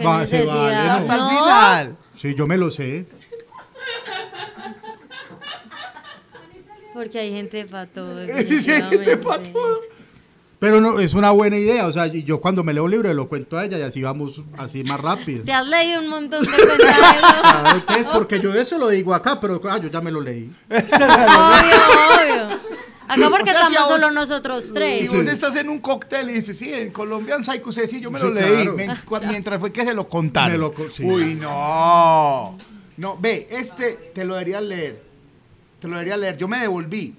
[0.04, 0.62] Va, se necesidad.
[0.62, 1.96] vale, Hasta el No, final.
[2.14, 3.06] Sí, yo me lo sé.
[6.94, 8.26] Porque hay gente para todo.
[8.26, 8.32] Sí,
[8.70, 9.50] hay gente pa' definitivamente.
[9.52, 9.80] todo.
[10.58, 11.86] Pero no, es una buena idea.
[11.86, 14.00] O sea, y yo cuando me leo un libro lo cuento a ella y así
[14.00, 15.44] vamos así más rápido.
[15.44, 18.06] Te has leído un montón de obvio, Claro, ¿qué es?
[18.06, 20.50] Porque yo eso lo digo acá, pero ah, yo ya me lo leí.
[20.70, 22.58] obvio.
[23.08, 24.98] Acá porque O sea, si estamos vos- solo nosotros tres.
[25.00, 28.10] Si vos estás en un cóctel y dices, sí, en Colombian Psycho, sí, sí, yo
[28.10, 28.66] me lo leí.
[28.66, 29.00] claro.
[29.06, 30.52] Cua- mientras fue que se lo contaron.
[30.52, 31.04] Me lo co- sí.
[31.04, 32.56] Uy, no.
[32.96, 35.02] No, ve, este te lo deberías leer.
[35.80, 36.36] Te lo deberías leer.
[36.38, 37.14] Yo me devolví.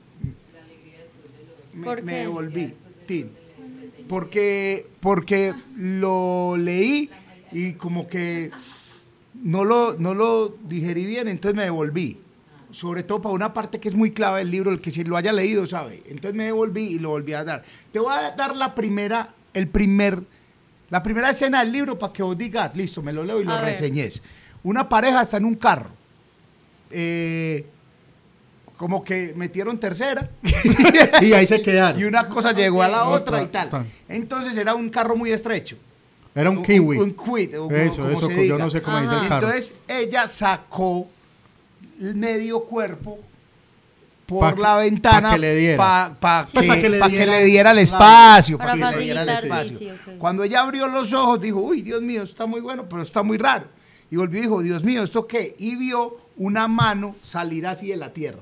[1.73, 2.73] Me, ¿Por me devolví.
[3.05, 3.31] Tin.
[4.09, 7.09] Porque, porque lo leí
[7.51, 8.51] y como que
[9.35, 12.17] no lo, no lo digerí bien, entonces me devolví.
[12.71, 15.15] Sobre todo para una parte que es muy clave del libro, el que si lo
[15.15, 16.03] haya leído sabe.
[16.07, 17.63] Entonces me devolví y lo volví a dar.
[17.91, 20.21] Te voy a dar la primera, el primer,
[20.89, 23.53] la primera escena del libro para que vos digas, listo, me lo leo y lo
[23.53, 23.71] A ver.
[23.71, 24.21] reseñes.
[24.63, 25.89] Una pareja está en un carro.
[26.91, 27.65] Eh,
[28.75, 30.29] como que metieron tercera.
[31.21, 31.99] Y ahí se quedaron.
[32.01, 33.69] Y una cosa llegó a la otra Otra, y tal.
[33.69, 33.85] tal.
[34.09, 35.77] Entonces era un carro muy estrecho.
[36.35, 36.97] Era un kiwi.
[36.99, 37.49] Un, quid.
[37.55, 37.61] Eso,
[38.03, 38.57] como eso, se yo diga.
[38.59, 39.19] no sé cómo dice Ajá.
[39.21, 39.47] el Y carro.
[39.47, 41.07] entonces ella sacó el
[41.99, 43.19] medio cuerpo
[44.25, 46.15] por Pa' que- la ventana pa' que le diera.
[46.19, 46.57] para Sí.
[46.57, 48.57] que, le que diera- le diera el espacio.
[48.57, 50.13] Para pa' que le diera el facilitar, sí, espacio.
[50.13, 50.19] sí.
[50.19, 53.37] Cuando ella abrió los ojos, dijo, uy, Dios mío, está muy bueno, pero está muy
[53.37, 53.65] raro.
[54.11, 55.55] Y volvió y dijo, Dios mío, ¿esto qué?
[55.59, 58.39] Y vio una mano salir así de la tierra.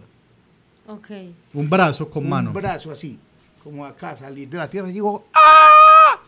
[0.88, 1.08] Ok.
[1.54, 2.50] Un brazo con mano.
[2.50, 3.18] Un brazo así,
[3.64, 4.90] como acá, salir de la tierra.
[4.90, 6.20] Y digo, ¡ah!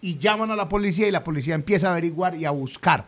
[0.00, 3.04] Y llaman a la policía y la policía empieza a averiguar y a buscar.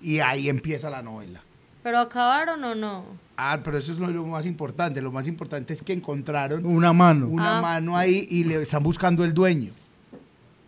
[0.00, 1.42] Y ahí empieza la novela.
[1.88, 3.02] ¿Pero acabaron o no?
[3.38, 5.00] Ah, pero eso es lo, más importante.
[5.00, 7.28] Lo más importante es que encontraron Una mano.
[7.28, 7.62] una Ah.
[7.62, 9.72] mano ahí y le están buscando el dueño.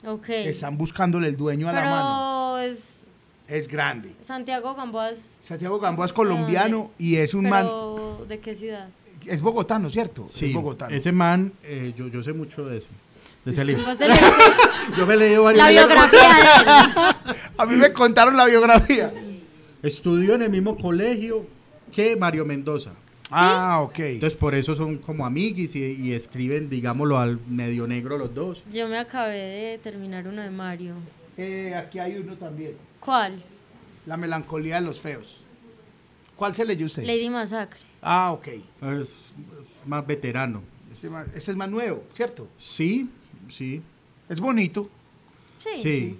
[0.06, 0.30] Ok.
[0.30, 2.54] Están buscándole el dueño a la mano.
[2.56, 3.02] Pero es
[3.48, 4.14] Es grande.
[4.22, 7.66] Santiago Gamboa es- Santiago Gamboa es colombiano y es un man.
[7.66, 8.88] Pero, ¿de qué ciudad?
[9.26, 10.26] Es bogotano, ¿cierto?
[10.30, 10.96] Sí, es bogotano.
[10.96, 12.88] ese man, eh, yo, yo sé mucho de eso.
[13.44, 13.84] De ese libro.
[14.96, 16.40] Yo me he leído varios la biografía de
[17.30, 17.36] él.
[17.58, 19.12] A mí me contaron la biografía.
[19.82, 21.46] Estudió en el mismo colegio
[21.92, 22.92] que Mario Mendoza.
[23.30, 23.98] Ah, ok.
[24.00, 28.64] Entonces por eso son como amiguis y, y escriben, digámoslo, al medio negro los dos.
[28.72, 30.94] Yo me acabé de terminar uno de Mario.
[31.36, 32.74] Eh, aquí hay uno también.
[32.98, 33.42] ¿Cuál?
[34.06, 35.36] La melancolía de los feos.
[36.36, 37.04] ¿Cuál se leyó usted?
[37.04, 37.78] Lady Masacre.
[38.02, 38.48] Ah, ok.
[38.48, 40.62] Es, es más veterano.
[40.92, 42.48] Ese, ma- ese es más nuevo, ¿cierto?
[42.58, 43.08] Sí,
[43.48, 43.80] sí,
[44.28, 44.88] Es bonito.
[45.58, 45.68] Sí.
[45.82, 46.18] sí.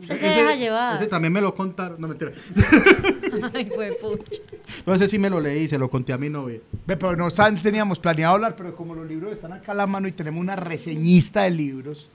[0.00, 0.96] Usted se deja llevar.
[0.96, 2.00] ese también me lo contaron.
[2.00, 2.32] No, mentira.
[3.52, 4.40] Ay, fue pucha.
[4.86, 6.60] No, ese sí me lo leí, se lo conté a mi novia.
[6.86, 10.12] Pero no teníamos planeado hablar, pero como los libros están acá a la mano y
[10.12, 12.08] tenemos una reseñista de libros,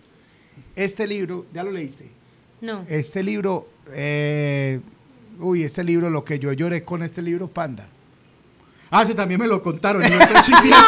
[0.76, 2.12] este libro, ¿ya lo leíste?
[2.62, 2.86] No.
[2.88, 4.82] Este libro, eh,
[5.40, 7.88] uy, este libro, lo que yo lloré con este libro, Panda.
[8.92, 10.04] Ah, ese también me lo contaron.
[10.04, 10.88] y no estoy chiviando.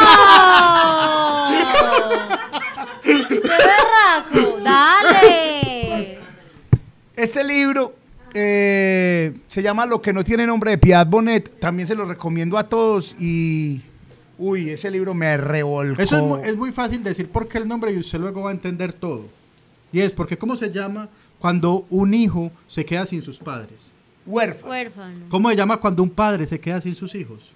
[3.02, 4.58] ¡Qué berraco!
[4.62, 5.11] ¡Dale!
[7.16, 7.94] Este libro
[8.34, 11.58] eh, se llama Lo que no tiene nombre de Piedad Bonet.
[11.60, 13.82] También se lo recomiendo a todos y,
[14.38, 16.00] uy, ese libro me revolcó.
[16.00, 18.50] Eso es muy, es muy fácil decir por qué el nombre y usted luego va
[18.50, 19.26] a entender todo.
[19.92, 23.90] Y es porque, ¿cómo se llama cuando un hijo se queda sin sus padres?
[24.24, 24.70] huérfano.
[24.70, 25.26] Huérfano.
[25.28, 27.52] ¿Cómo se llama cuando un padre se queda sin sus hijos?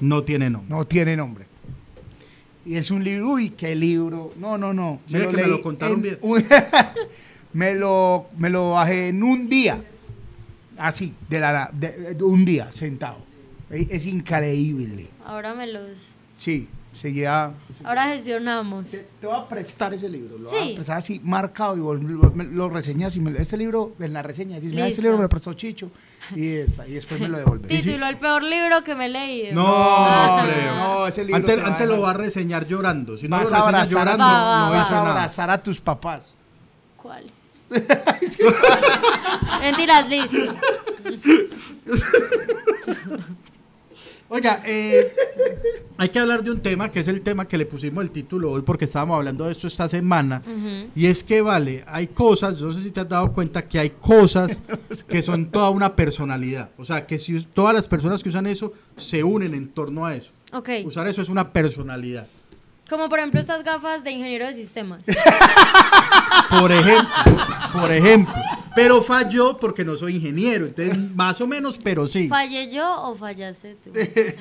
[0.00, 0.74] No tiene nombre.
[0.74, 1.46] No tiene nombre.
[2.64, 4.32] Y es un libro, uy, qué libro.
[4.36, 5.00] No, no, no.
[5.06, 6.18] Sí, que me lo contaron en bien.
[7.52, 9.82] me, lo, me lo bajé en un día.
[10.78, 13.18] Así, de, la, de, de un día, sentado.
[13.68, 15.08] Es, es increíble.
[15.26, 15.90] Ahora me los...
[16.38, 17.52] Sí, seguía.
[17.84, 18.86] Ahora gestionamos.
[18.86, 20.38] Te, te voy a prestar ese libro.
[20.38, 20.72] Lo voy Sí.
[20.72, 23.14] a prestar así, marcado, y vos lo, reseñas.
[23.16, 25.90] Y me, este libro, en la reseña, decís, mira, este libro me lo prestó Chicho.
[26.34, 27.68] Y, esta, y después me lo devolvés.
[27.68, 29.54] Título, el peor libro que me he leído.
[29.54, 30.38] No, Ah.
[30.40, 30.66] hombre.
[30.66, 33.18] no, ese libro Antes, antes lo va a reseñar llorando.
[33.18, 35.62] Si no Vas lo a reseña abrazar, llorando, Va, va, no vas a abrazar a
[35.62, 36.34] tus papás.
[36.96, 37.24] ¿Cuál?
[39.60, 40.54] Mentiras, listo.
[44.32, 45.12] Oiga, eh,
[45.98, 48.52] hay que hablar de un tema que es el tema que le pusimos el título
[48.52, 50.40] hoy porque estábamos hablando de esto esta semana.
[50.94, 53.80] Y es que, vale, hay cosas, yo no sé si te has dado cuenta que
[53.80, 54.60] hay cosas
[55.08, 56.70] que son toda una personalidad.
[56.78, 60.14] O sea, que si todas las personas que usan eso se unen en torno a
[60.14, 60.30] eso.
[60.84, 62.28] Usar eso es una personalidad.
[62.90, 65.02] Como por ejemplo estas gafas de ingeniero de sistemas.
[66.58, 67.08] Por ejemplo,
[67.72, 68.34] por ejemplo.
[68.74, 70.66] Pero falló porque no soy ingeniero.
[70.66, 72.26] Entonces, más o menos, pero sí.
[72.28, 73.90] ¿Fallé yo o fallaste tú?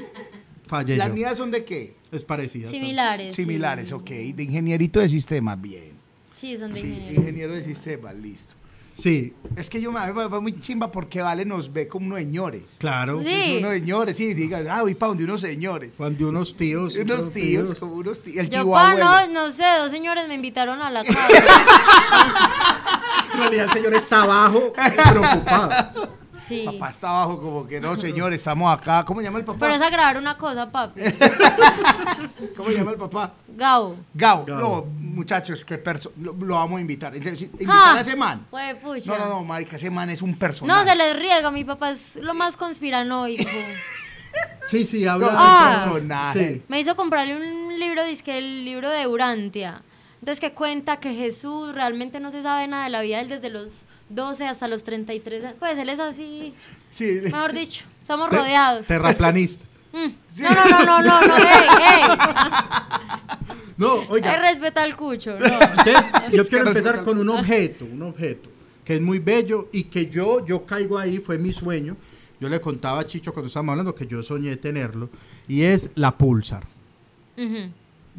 [0.68, 1.14] Fallé ¿Las yo.
[1.14, 1.96] mías son de qué?
[2.12, 2.70] Es parecida.
[2.70, 3.36] son- Similares.
[3.36, 3.44] sí.
[3.44, 4.10] Similares, ok.
[4.10, 5.92] De ingenierito de sistemas, bien.
[6.36, 7.22] Sí, son de Sí, ingeniero.
[7.22, 8.54] ingeniero de sistemas, listo.
[9.00, 12.64] Sí, Es que yo me va muy chimba porque Vale nos ve como unos señores.
[12.78, 13.22] claro.
[13.22, 13.30] Sí.
[13.32, 15.94] Es unos señores, sí, diga, ah, voy para donde unos señores.
[15.98, 16.96] Cuando unos tíos.
[16.96, 18.38] Unos unos tíos, como unos tíos.
[18.38, 21.28] El Yo, tío pa, no, no sé, dos señores me invitaron a la casa.
[23.34, 24.74] En realidad el señor está abajo,
[25.12, 26.19] preocupado.
[26.50, 26.64] Sí.
[26.66, 29.06] Papá está abajo como que no, señor, estamos acá.
[29.06, 29.60] ¿Cómo llama el papá?
[29.60, 31.00] Pero es agradar una cosa, papi.
[32.58, 33.34] ¿Cómo llama el papá?
[33.50, 33.96] Gao.
[34.14, 34.46] Gao.
[34.48, 37.16] No, muchachos, qué perso lo, lo vamos a invitar.
[37.16, 38.46] Invitar Ah, a ese man.
[38.50, 39.18] Pues, pucha.
[39.18, 40.78] No, no, no, marica, ese man es un personaje.
[40.80, 43.44] No, se les riega, mi papá es lo más conspiranoico.
[44.70, 45.28] Sí, sí, habla.
[45.30, 45.80] un Ah.
[45.82, 46.54] personaje.
[46.58, 46.62] Sí.
[46.68, 49.82] Me hizo comprarle un libro, dizque el libro de Urantia.
[50.20, 53.30] Entonces que cuenta que Jesús realmente no se sabe nada de la vida de él
[53.30, 55.56] desde los 12 hasta los 33 años.
[55.60, 56.54] Pues él es así,
[56.90, 57.20] Sí.
[57.24, 58.86] mejor dicho, estamos Te- rodeados.
[58.88, 59.66] Terraplanista.
[59.92, 60.42] Mm.
[60.44, 61.44] No, no, no, no, no, no, ey,
[61.82, 62.02] ey.
[63.78, 64.38] No, Hay oiga.
[64.38, 65.46] respeta al cucho, no.
[65.62, 65.96] Entonces,
[66.32, 68.50] yo quiero no empezar es- con un objeto, un objeto
[68.84, 71.96] que es muy bello y que yo, yo caigo ahí, fue mi sueño.
[72.40, 75.10] Yo le contaba a Chicho cuando estábamos hablando que yo soñé tenerlo
[75.48, 76.66] y es la Pulsar.
[77.38, 77.72] Ujú.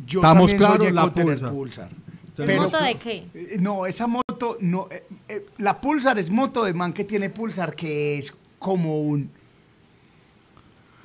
[0.07, 1.53] Yo Estamos también claros, soñé la con tener Pulsar.
[1.53, 1.89] Pulsar.
[2.37, 3.27] Pero- ¿Moto de qué?
[3.35, 4.30] Eh, No, esa moto,
[4.61, 4.89] no.
[4.91, 9.31] eh, eh, la Pulsar es moto de man que tiene Pulsar, que es como un.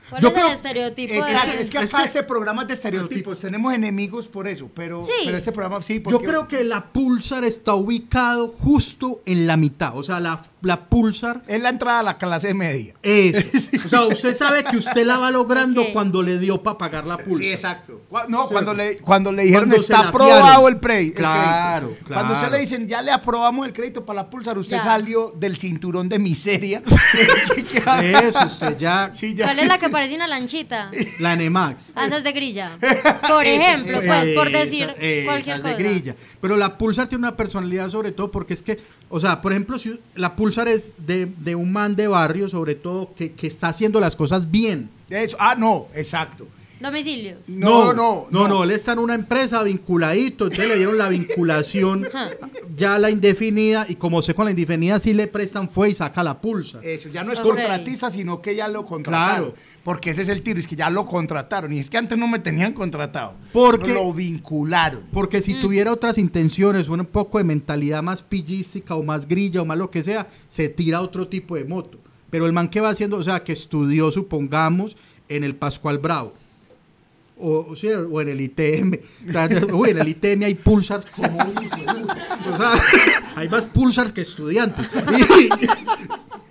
[0.09, 2.61] ¿Cuál Yo es creo- el estereotipo Exacto, de es que es acá que- este programa
[2.61, 3.39] es de estereotipos.
[3.39, 5.11] Tenemos enemigos por eso, pero, Sí.
[5.25, 5.95] pero este programa sí.
[5.95, 9.97] Yo porque- creo que la Pulsar está ubicado justo en la mitad.
[9.97, 12.93] O sea, la, la Pulsar Es la entrada a la clase media.
[13.01, 13.69] es.
[13.85, 17.17] O sea, usted sabe que usted la va logrando cuando le dio para pagar la
[17.17, 17.37] Pulsar.
[17.45, 18.01] Sí, exacto.
[18.29, 18.53] No, Sí.
[18.53, 22.05] cuando le, cuando le dijeron Cuando está aprobado el, pre- el Claro, crédito.
[22.07, 22.55] Cuando usted claro.
[22.55, 24.83] le dicen ya le aprobamos el crédito para la Pulsar, usted Ya.
[24.83, 26.81] salió del cinturón de miseria.
[28.01, 29.11] Eso, usted ya.
[29.13, 29.45] Sí, ya.
[29.45, 30.89] ¿Cuál es la que parece una lanchita?
[31.19, 31.91] La Nemax.
[31.95, 32.71] Ah, esa es de grilla.
[33.27, 35.75] Por ejemplo, pues, por decir esa- esa cualquier es cosa.
[35.75, 36.15] de grilla.
[36.41, 39.77] Pero la Pulsar tiene una personalidad sobre todo porque es que, o sea, por ejemplo,
[39.77, 43.67] si la Pulsar es de, de un man de barrio, sobre todo, que, que está
[43.69, 44.89] haciendo las cosas bien.
[45.09, 45.37] Eso.
[45.39, 46.47] Ah, no, exacto.
[46.85, 47.37] Domicilios.
[47.47, 52.07] No, no, no, no, él está en una empresa vinculadito, entonces le dieron la vinculación
[52.77, 56.23] ya la indefinida y como sé con la indefinida sí le prestan fue y saca
[56.23, 56.79] la pulsa.
[56.83, 59.51] Eso, ya no es contratista, sino que ya lo contrataron.
[59.51, 59.55] Claro.
[59.83, 61.71] Porque ese es el tiro, es que ya lo contrataron.
[61.73, 63.33] Y es que antes no me tenían contratado.
[63.53, 65.03] Porque- Lo vincularon.
[65.11, 69.65] Porque si tuviera otras intenciones, un poco de mentalidad más pillística o más grilla o
[69.65, 71.99] más lo que sea, se tira otro tipo de moto.
[72.29, 74.97] Pero el man que va haciendo, o sea, que estudió, supongamos,
[75.29, 76.33] en el Pascual Bravo.
[77.37, 78.93] O, o sea, o en el ITM.
[79.27, 81.37] O sea, uy, en el ITM hay pulsars como...
[81.37, 82.73] o sea,
[83.35, 84.87] hay más pulsars que estudiantes.
[85.19, 85.49] Y-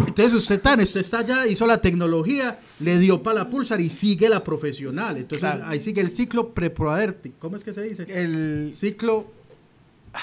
[0.06, 3.90] entonces usted está, usted está allá, hizo la tecnología, le dio para la pulsar y
[3.90, 5.16] sigue la profesional.
[5.16, 5.64] Entonces Claro.
[5.66, 7.36] ahí sigue el ciclo preproadértico.
[7.40, 8.06] ¿Cómo es que se dice?
[8.08, 9.26] El ciclo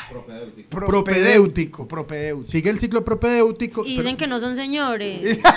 [0.10, 1.86] propedéutico.
[1.88, 2.46] Propedéutico.
[2.46, 5.40] sigue el ciclo propedéutico Y dicen que no son señores.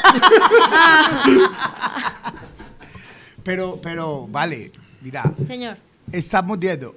[3.45, 4.73] Pero, pero, vale,
[5.05, 5.77] mira, Señor.
[6.11, 6.97] estamos viendo.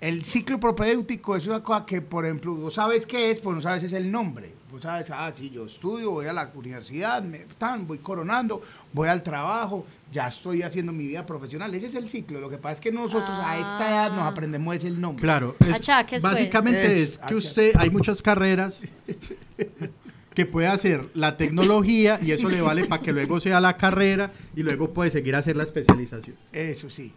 [0.00, 3.60] El ciclo propedéutico es una cosa que, por ejemplo, vos sabes qué es, pues no
[3.62, 4.50] sabes es el nombre.
[4.72, 8.62] Vos sabes, ah, sí, yo estudio, voy a la universidad, me, tan, voy coronando,
[8.94, 11.74] voy al trabajo, ya estoy haciendo mi vida profesional.
[11.74, 12.40] Ese es el ciclo.
[12.40, 14.28] Lo que pasa es que nosotros a esta edad nos Ah.
[14.28, 15.20] aprendemos es el nombre.
[15.22, 16.32] claro es- Achaques, pues.
[16.32, 18.80] básicamente Es, es, que usted hay muchas carreras
[20.34, 24.32] que puede hacer la tecnología y eso le vale para que luego sea la carrera
[24.54, 27.12] y luego puede seguir a hacer la especialización Eso sí.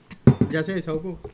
[0.49, 1.19] Ya se desahogó.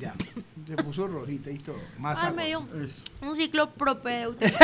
[0.00, 0.14] Ya.
[0.66, 1.78] Se puso rojita y todo.
[1.98, 2.66] Más Ay, me dio
[3.22, 4.50] un ciclo propéutico.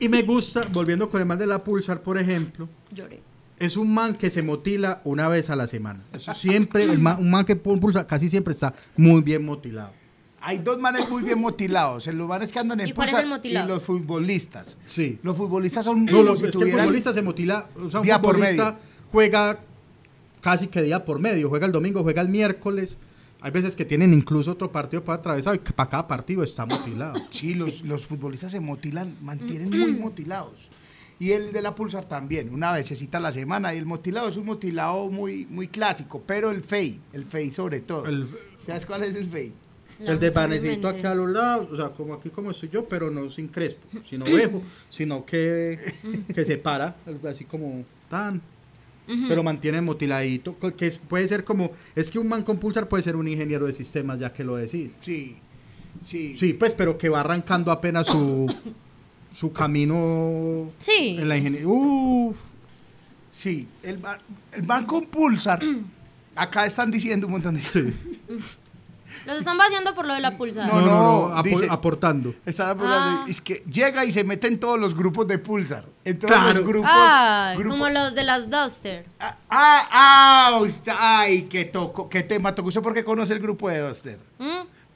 [0.00, 3.20] Y me gusta, volviendo con el man de la Pulsar, por ejemplo, Lloré.
[3.60, 6.02] Es un man que se motila una vez a la semana.
[6.12, 9.92] Eso siempre, el man- un man que pulsa casi siempre está muy bien motilado.
[10.42, 12.06] Hay dos manes muy bien motilados.
[12.06, 13.66] Los manes que andan en ¿Y cuál es Pulsar el motilado?
[13.66, 14.76] y los futbolistas.
[14.86, 15.18] Sí.
[15.22, 18.00] Los futbolistas son No, como lo- si es que el futbolista se motila, o sea,
[18.00, 18.78] un Día por futbolista medio.
[19.12, 19.60] juega
[20.40, 22.96] casi que día por medio, juega el domingo, juega el miércoles.
[23.42, 26.64] Hay veces que tienen incluso otro partido para atravesar y que para cada partido está
[26.64, 27.20] motilado.
[27.30, 30.52] Sí, los, los futbolistas se motilan, mantienen muy motilados.
[31.20, 33.74] Y el de la Pulsar también, una vecesita a la semana.
[33.74, 37.80] Y el motilado es un motilado muy, muy clásico, pero el fade, el fade sobre
[37.80, 38.06] todo.
[38.06, 38.26] El,
[38.66, 39.52] ¿Sabes cuál es el fade?
[40.00, 43.10] el de panecito aquí a los lados, o sea, como aquí como estoy yo, pero
[43.10, 45.78] no sin crespo, sino ovejo, sino que,
[46.34, 48.40] que se para, algo así como tan.
[49.28, 53.16] Pero mantiene motiladito, que puede ser como, es que un man con pulsar puede ser
[53.16, 54.92] un ingeniero de sistemas, ya que lo decís.
[55.00, 55.36] Sí,
[56.06, 56.36] sí.
[56.36, 58.46] Sí, pues, pero que va arrancando apenas su,
[59.32, 61.16] su camino Sí.
[61.20, 61.68] en la ingeniería.
[61.68, 62.36] Uf.
[63.32, 64.00] Sí, el,
[64.52, 65.60] el man con Pulsar,
[66.36, 67.62] acá están diciendo un montón de...
[67.62, 67.94] Sí.
[69.26, 70.66] Los están vaciando por lo de la pulsada.
[70.66, 72.32] No, no, no, no, apo- dice- aportando.
[72.46, 73.24] Están hablando Ah.
[73.28, 75.84] es que llega y se mete en todos los grupos de Pulsar.
[76.04, 76.54] En todos Claro.
[76.60, 76.90] los grupos.
[77.68, 79.04] Como los de las Duster.
[79.18, 79.88] Ah, ah,
[80.52, 82.68] ah, usted- ay, qué toco, qué tema tocó.
[82.68, 84.18] ¿Usted por qué conoce el grupo de Duster?
[84.38, 84.44] ¿Mm?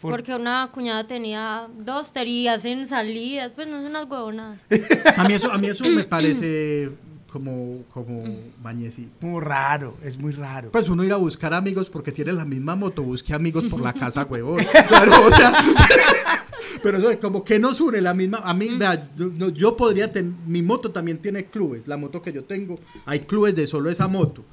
[0.04, 4.60] Por- Porque una cuñada tenía Duster y hacen salidas, pues no son unas huevonadas.
[5.16, 6.90] A mí eso, a mí eso me parece
[7.32, 8.22] como, como
[8.62, 9.26] bañecito.
[9.26, 10.70] Muy raro, es muy raro.
[10.70, 13.92] Pues uno ir a buscar amigos porque tiene la misma moto, busque amigos por la
[14.02, 14.62] casa, huevón.
[14.88, 15.54] Claro, o sea,
[16.82, 18.42] pero eso es como que nos une la misma.
[18.44, 20.32] A mí, vea, yo, podría tener.
[20.46, 21.88] Mi moto también tiene clubes.
[21.88, 24.44] La moto que yo tengo, hay clubes de solo esa moto.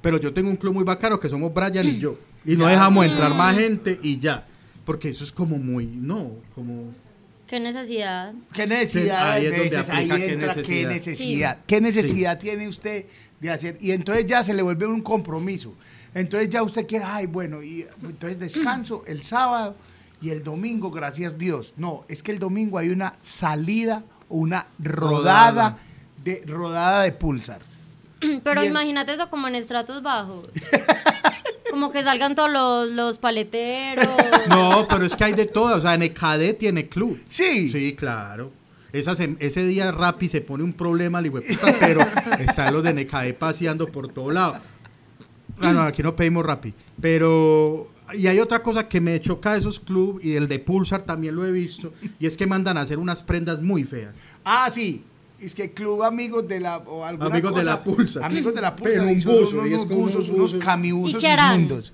[0.00, 2.16] Pero yo tengo un club muy bacano que somos Brian y yo.
[2.46, 4.46] Y no dejamos entrar más gente y ya.
[4.84, 5.86] Porque eso es como muy.
[5.86, 6.92] No, como.
[7.46, 8.32] Qué necesidad.
[8.52, 9.32] ¿Qué necesidad?
[9.32, 9.92] Ahí es donde?
[9.92, 11.58] Ahí qué entra qué necesidad.
[11.66, 13.06] ¿Qué necesidad tiene usted
[13.40, 13.78] de hacer?
[13.80, 15.74] Y entonces ya se le vuelve un compromiso.
[16.14, 19.74] Entonces ya usted quiere, ay, bueno, y entonces descanso el sábado
[20.22, 21.74] y el domingo, gracias Dios.
[21.76, 25.00] No, es que el domingo hay una salida o una rodada,
[25.50, 25.78] Rodada.
[26.22, 27.76] de rodada de pulsars.
[28.44, 30.48] Pero Y el- imagínate eso como en estratos bajos.
[31.74, 34.06] Como que salgan todos los, los paleteros.
[34.48, 35.74] No, pero es que hay de todo.
[35.74, 37.20] O sea, NKD tiene club.
[37.26, 37.68] Sí.
[37.68, 38.52] Sí, claro.
[38.92, 42.00] Esa sem- ese día Rappi se pone un problema, al hijueputa, pero
[42.38, 44.54] están los de NKD paseando por todo lado.
[45.60, 46.72] Ah, no, aquí no pedimos Rappi.
[47.00, 47.90] Pero.
[48.12, 51.34] Y hay otra cosa que me choca de esos clubes, y el de Pulsar también
[51.34, 54.14] lo he visto, y es que mandan a hacer unas prendas muy feas.
[54.44, 55.02] Ah, sí.
[55.44, 56.78] Es que Club Amigos de la.
[56.78, 58.24] O alguna Amigos de la Pulsa.
[58.24, 58.92] Amigos de la Pulsa.
[58.94, 59.74] Pero un buzo, Unos, y
[60.22, 61.60] es unos camibusos ¿Y qué harán?
[61.60, 61.92] inmundos.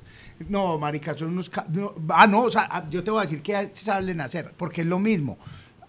[0.49, 1.51] No, marica, son unos.
[1.73, 4.81] no, ah, no, o sea, ah, yo te voy a decir qué saben hacer, porque
[4.83, 5.39] es lo mismo.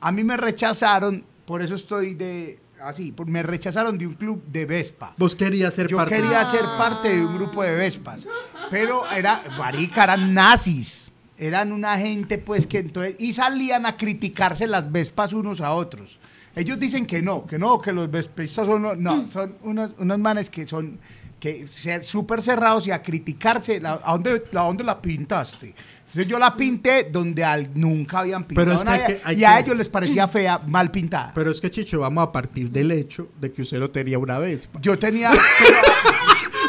[0.02, 2.60] A mí me rechazaron, por eso estoy de.
[2.84, 5.14] Así, por- me rechazaron de un club de Vespa.
[5.18, 6.16] Vos querías ser Yo parte.
[6.16, 8.28] quería ser parte de un grupo de Vespas,
[8.72, 11.12] pero era, marica, eran nazis.
[11.38, 16.20] Eran una gente, pues, que entonces, y salían a criticarse las Vespas unos a otros.
[16.56, 20.20] Ellos dicen que no, que no, que los Vespistas son, no, no, son unos, unos
[20.20, 21.00] manes que son,
[21.40, 25.74] que ser súper cerrados y a criticarse, la- ¿a dónde, a dónde la pintaste?
[26.08, 29.22] Entonces yo la pinté donde al- nunca habían pintado Pero es que hay nada, que-
[29.24, 31.32] hay y a que- ellos les parecía fea, mal pintada.
[31.34, 34.38] Pero es que, Chicho, vamos a partir del hecho de que usted lo tenía una
[34.38, 34.70] vez.
[34.82, 35.32] yo tenía...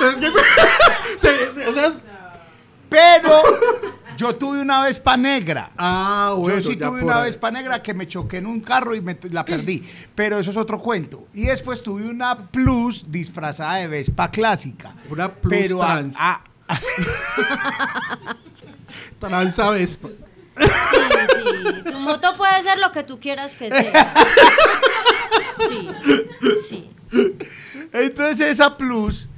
[0.03, 0.29] Es que.
[1.69, 2.03] o sea, es-
[2.89, 3.43] Pero
[4.17, 5.71] yo tuve una Vespa negra.
[5.77, 6.59] Ah, bueno.
[6.61, 7.25] yo sí tuve una ahí.
[7.25, 9.83] Vespa negra que me choqué en un carro y me, la perdí.
[10.15, 11.27] Pero eso es otro cuento.
[11.35, 14.95] Y después tuve una Plus disfrazada de Vespa clásica.
[15.11, 16.17] Una Plus pero a- trans.
[16.19, 16.43] a-
[19.19, 20.09] Tranza Vespa.
[20.61, 20.67] Sí,
[21.35, 21.83] sí.
[21.91, 24.15] Tu moto puede ser lo que tú quieras que sea.
[25.69, 25.89] Sí,
[26.69, 26.91] sí.
[27.93, 29.29] entonces esa Plus.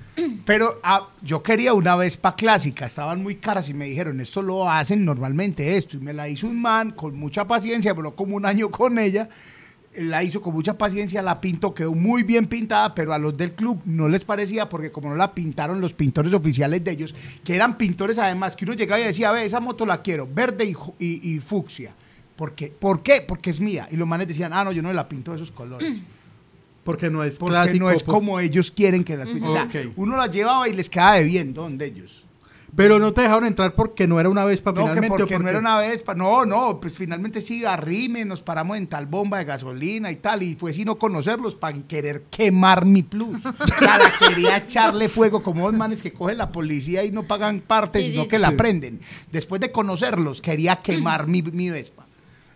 [0.44, 4.70] Pero ah, yo quería una Vespa clásica, estaban muy caras y me dijeron, esto lo
[4.70, 5.96] hacen normalmente esto.
[5.96, 9.28] Y me la hizo un man con mucha paciencia, pero como un año con ella.
[9.96, 13.52] La hizo con mucha paciencia, la pintó, quedó muy bien pintada, pero a los del
[13.52, 17.54] club no les parecía porque como no la pintaron los pintores oficiales de ellos, que
[17.54, 21.38] eran pintores además, que uno llegaba y decía, ve, esa moto la quiero, verde y
[21.38, 21.94] fucsia.
[22.36, 22.68] ¿Por qué?
[22.68, 23.24] ¿Por qué?
[23.26, 23.88] Porque es mía.
[23.90, 25.98] Y los manes decían, ah, no, yo no la pinto de esos colores.
[26.84, 27.78] Porque no es Porque clásico.
[27.84, 29.28] no es por- como ellos quieren que las.
[29.28, 32.20] O sea, uno las llevaba y les quedaba de bien, donde ellos.
[32.76, 35.06] Pero no te dejaron entrar porque no era una Vespa No, finalmente.
[35.06, 36.16] ¿o porque por no era una Vespa.
[36.16, 40.42] No, no, pues finalmente sí, arrime, nos paramos en tal bomba de gasolina y tal.
[40.42, 43.38] Y fue sino conocerlos para querer quemar mi plus.
[43.80, 47.60] Ya la quería echarle fuego como dos manes que cogen la policía y no pagan
[47.60, 48.42] parte, Sí, sino sí, que sí.
[48.42, 49.00] la prenden.
[49.30, 52.03] Después de conocerlos, quería quemar mi, mi Vespa.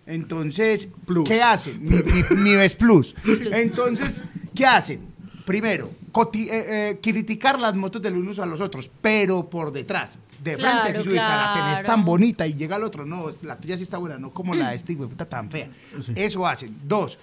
[0.09, 1.29] Entonces, Plus.
[1.29, 1.85] ¿qué hacen?
[1.85, 3.15] Mi, mi, mi Ves Plus.
[3.53, 4.23] Entonces,
[4.55, 5.07] ¿qué hacen?
[5.45, 5.91] Primero,
[6.35, 10.19] eh, eh, criticar las motos del unos a los otros, pero por detrás.
[10.43, 11.87] De Claro, frente, si subes, la tenés claro.
[11.87, 14.71] tan bonita y llega el otro, no, la tuya sí está buena, no como la
[14.71, 15.69] de este de puta tan fea.
[16.01, 16.13] Sí.
[16.15, 16.77] Eso hacen.
[16.85, 17.19] Dos,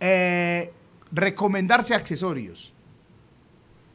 [0.00, 0.72] eh,
[1.12, 2.72] recomendarse accesorios.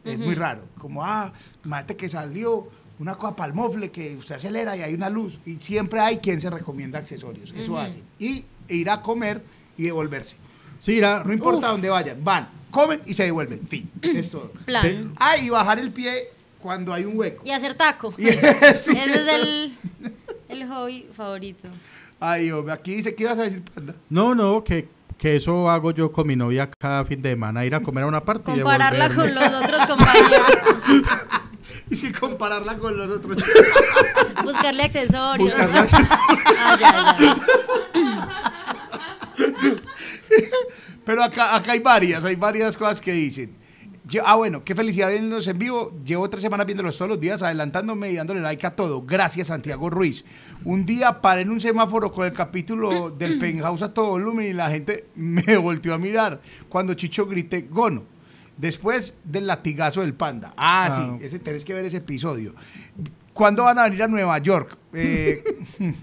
[0.04, 0.64] Es muy raro.
[0.78, 1.32] Como, ah,
[1.64, 2.68] imagínate que salió
[3.00, 5.40] una cosa para el mofle que usted acelera y hay una luz.
[5.46, 7.54] Y siempre hay quien se recomienda accesorios.
[7.56, 8.04] Eso hacen.
[8.20, 9.42] Y ir a comer
[9.78, 10.36] y devolverse.
[10.80, 11.72] Sí, No importa Uf.
[11.74, 13.68] dónde vayan, van, comen y se devuelven.
[13.68, 13.90] Fin.
[14.02, 14.52] Es todo.
[14.66, 15.14] Plan.
[15.18, 16.30] Ah, y bajar el pie
[16.62, 17.42] cuando hay un hueco.
[17.46, 18.14] Y hacer taco.
[18.18, 18.28] Sí.
[18.28, 18.92] Ese
[19.22, 19.78] es el,
[20.50, 21.68] el hobby favorito.
[22.20, 23.96] Ay, hombre, aquí dice, ¿qué ibas a decir, panda?
[24.10, 27.74] No, no, que, que eso hago yo con mi novia cada fin de semana, ir
[27.76, 30.48] a comer a una parte y Compararla con los otros compañeros.
[31.92, 33.44] Y si compararla con los otros.
[34.44, 35.52] Buscarle accesorios.
[35.52, 36.20] Buscarle accesorios.
[36.62, 37.36] Ah, ya, ya.
[41.06, 43.58] Pero acá, acá hay varias, hay varias cosas que dicen.
[44.26, 45.94] Ah, bueno, qué felicidad viéndolos en vivo.
[46.04, 49.04] Llevo tres semanas viéndolos todos los días, adelantándome y dándole like a todo.
[49.04, 50.26] Gracias, Santiago Ruiz.
[50.66, 54.54] Un día paré en un semáforo con el capítulo del Penthouse a todo volumen y
[54.54, 58.04] la gente me volteó a mirar cuando Chicho grité gono.
[58.60, 60.54] Después del latigazo del panda.
[60.56, 60.92] Ah, Ah.
[61.20, 62.54] sí, ese, tenés que ver ese episodio.
[63.34, 64.78] ¿Cuándo van a venir a Nueva York?
[64.94, 65.44] Eh,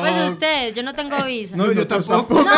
[0.00, 1.56] Pues ustedes, yo no tengo visa.
[1.56, 2.44] No, yo tampoco.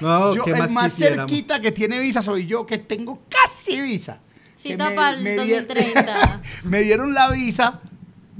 [0.00, 1.30] No, Yo, ¿qué el más, más quisiéramos?
[1.30, 4.18] cerquita que tiene visa soy yo, que tengo casi visa.
[4.56, 6.42] Cita pa'l di- 2030.
[6.64, 7.80] me dieron la visa,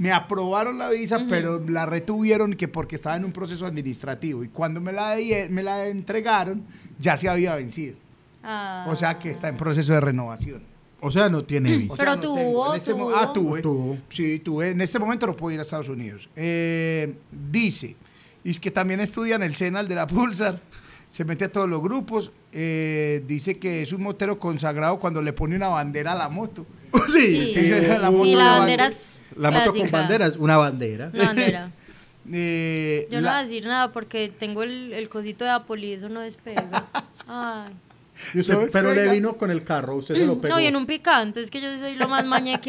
[0.03, 4.43] me aprobaron la visa, pero la retuvieron que porque estaba en un proceso administrativo.
[4.43, 5.15] Y cuando me la,
[5.49, 6.61] me la entregaron,
[6.99, 7.95] ya se había vencido.
[8.43, 8.85] Ah.
[8.89, 10.61] O sea que está en proceso de renovación.
[10.99, 11.95] O sea, no tiene O visa.
[11.97, 13.15] Pero sea, no tuvo, este tuvo.
[13.15, 13.61] Ah, tuve.
[13.61, 13.97] Tuvo.
[14.09, 14.71] Sí, tuve.
[14.71, 16.27] En este momento no puedo ir a Estados Unidos.
[16.35, 17.95] Eh, dice,
[18.43, 20.59] y es que también estudia en el Senal de la Pulsar.
[21.13, 22.31] Se mete a todos los grupos.
[22.51, 26.65] eh, dice que es un motero consagrado cuando le pone una bandera a la moto.
[27.11, 30.57] Sí, sí, es la moto Sí, la bandera es La moto con bandera es una
[30.57, 31.11] bandera.
[31.13, 31.71] Una bandera.
[32.31, 35.85] Eh, Yo no la- voy a decir nada porque tengo el, el cosito de Apple
[35.85, 36.87] y eso no despega.
[37.27, 37.73] Ay.
[38.33, 40.55] Y usted- No, pero le vino con el carro, usted se lo pegó.
[40.55, 42.59] No, y en un picante, es que yo soy lo más mañe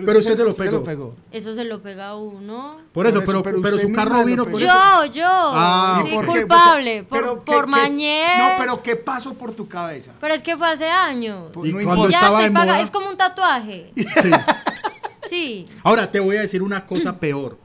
[0.00, 0.04] hay.
[0.06, 1.14] Pero usted se lo pegó.
[1.30, 2.76] Eso se lo pega a uno.
[2.92, 5.24] Por eso, Por eso, pero, pero pero su carro vino con Yo, yo.
[5.26, 6.00] Ah.
[6.02, 7.06] sí, ¿Y por culpable.
[7.10, 8.24] Pero- por ¿qué- por qué- mañé.
[8.38, 10.12] No, pero ¿qué pasó por tu cabeza?
[10.20, 11.50] Pero es que fue hace años.
[11.52, 13.92] Pues Y no cuando y ya estaba paga- moda- Es como un tatuaje.
[13.96, 14.04] Sí.
[15.28, 15.66] Sí.
[15.82, 17.56] Ahora te voy a decir una cosa peor.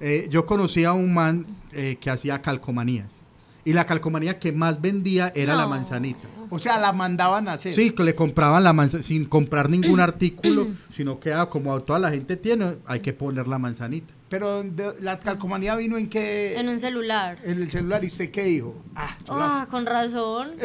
[0.00, 3.22] Eh, yo conocí a un man eh, que hacía calcomanías.
[3.64, 6.28] Y la calcomanía que más vendía era la manzanita.
[6.50, 7.72] O sea, la mandaban a hacer.
[7.74, 11.98] Sí, que le compraban la manzanita sin comprar ningún artículo, sino que ah, como toda
[11.98, 14.12] la gente tiene, hay que poner la manzanita.
[14.28, 16.56] Pero de- la calcomanía vino en qué?
[16.58, 17.38] En un celular.
[17.44, 18.04] En el celular.
[18.04, 18.74] ¿Y usted qué dijo?
[18.94, 20.50] Ah, la- Ah, con razón.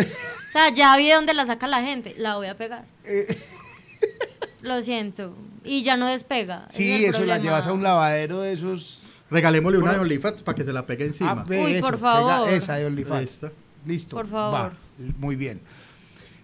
[0.50, 2.14] O sea, ya vi de dónde la saca la gente.
[2.18, 2.86] La voy a pegar.
[3.04, 3.38] Eh.
[4.62, 5.36] Lo siento.
[5.64, 6.66] Y ya no despega.
[6.70, 7.44] Sí, es eso la problema.
[7.44, 9.02] llevas a un lavadero de esos.
[9.30, 10.00] Regalémosle una de.
[10.00, 11.32] OnlyFans para que se la pegue encima.
[11.32, 12.50] Ah, Uy, eso, por pega favor.
[12.50, 13.46] esa de OnlyFans.
[13.86, 14.16] Listo.
[14.16, 14.54] Por favor.
[14.72, 14.74] Va,
[15.18, 15.62] muy bien.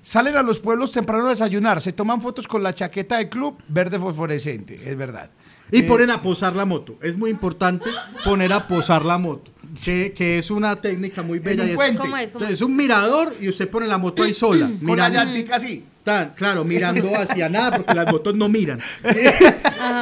[0.03, 3.57] Salen a los pueblos temprano a desayunar, se toman fotos con la chaqueta del club
[3.67, 5.29] verde fosforescente, es verdad.
[5.71, 6.97] Y Eh, ponen a posar la moto.
[7.01, 7.89] Es muy importante
[8.25, 9.51] poner a posar la moto.
[9.81, 11.61] Que, que es una técnica muy bella.
[11.63, 11.97] un y es- puente.
[11.99, 12.31] ¿Cómo es?
[12.31, 12.53] ¿Cómo Entonces, es?
[12.55, 14.65] es un mirador y usted pone la moto ahí sola.
[14.65, 15.85] Con la mirando- llantica así.
[16.03, 18.81] Tan, claro, mirando hacia nada porque las motos no miran.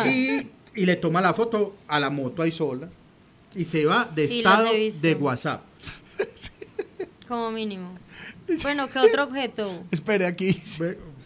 [0.08, 2.90] y, y le toma la foto a la moto ahí sola
[3.54, 5.62] y se va de Sí, estado de WhatsApp.
[7.28, 7.94] Como mínimo.
[8.64, 9.84] Bueno, ¿qué otro objeto?
[9.92, 10.62] Espere aquí.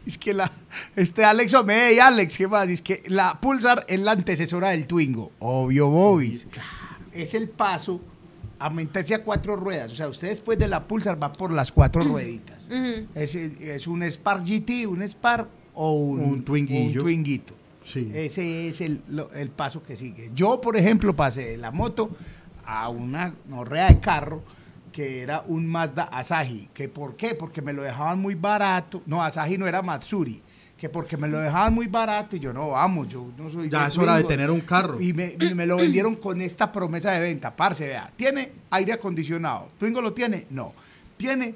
[0.05, 0.51] Es que la.
[0.95, 2.67] Este Alex Omede y Alex, ¿qué más?
[2.67, 5.31] Es que la Pulsar es la antecesora del Twingo.
[5.39, 6.47] Obvio, Bobis.
[7.13, 8.01] Es el paso
[8.59, 9.91] a meterse a cuatro ruedas.
[9.91, 12.65] O sea, usted después de la Pulsar va por las cuatro rueditas.
[12.65, 13.07] Ujú.
[13.15, 16.99] Es, es un Spark GT, un Spark o un, Un Twinguillo.
[17.01, 17.53] un Twinguito.
[17.85, 18.09] Sí.
[18.13, 20.31] Ese es el, lo- el paso que sigue.
[20.33, 22.09] Yo, por ejemplo, pasé de la moto
[22.65, 24.41] a una norrea de carro
[24.93, 26.69] que era un Mazda Asahi.
[26.73, 27.35] ¿Que ¿Por qué?
[27.35, 29.01] Porque me lo dejaban muy barato.
[29.05, 30.41] No, Asahi no era Matsuri.
[30.77, 33.69] Que porque me lo dejaban muy barato y yo no, vamos, yo no soy...
[33.69, 34.99] Ya es hora de tener un carro.
[35.01, 37.55] Y me, y me lo vendieron con esta promesa de venta.
[37.55, 39.69] Parce, vea, ¿tiene aire acondicionado?
[39.79, 40.45] ¿Twingo lo tiene?
[40.49, 40.73] No.
[41.17, 41.55] ¿Tiene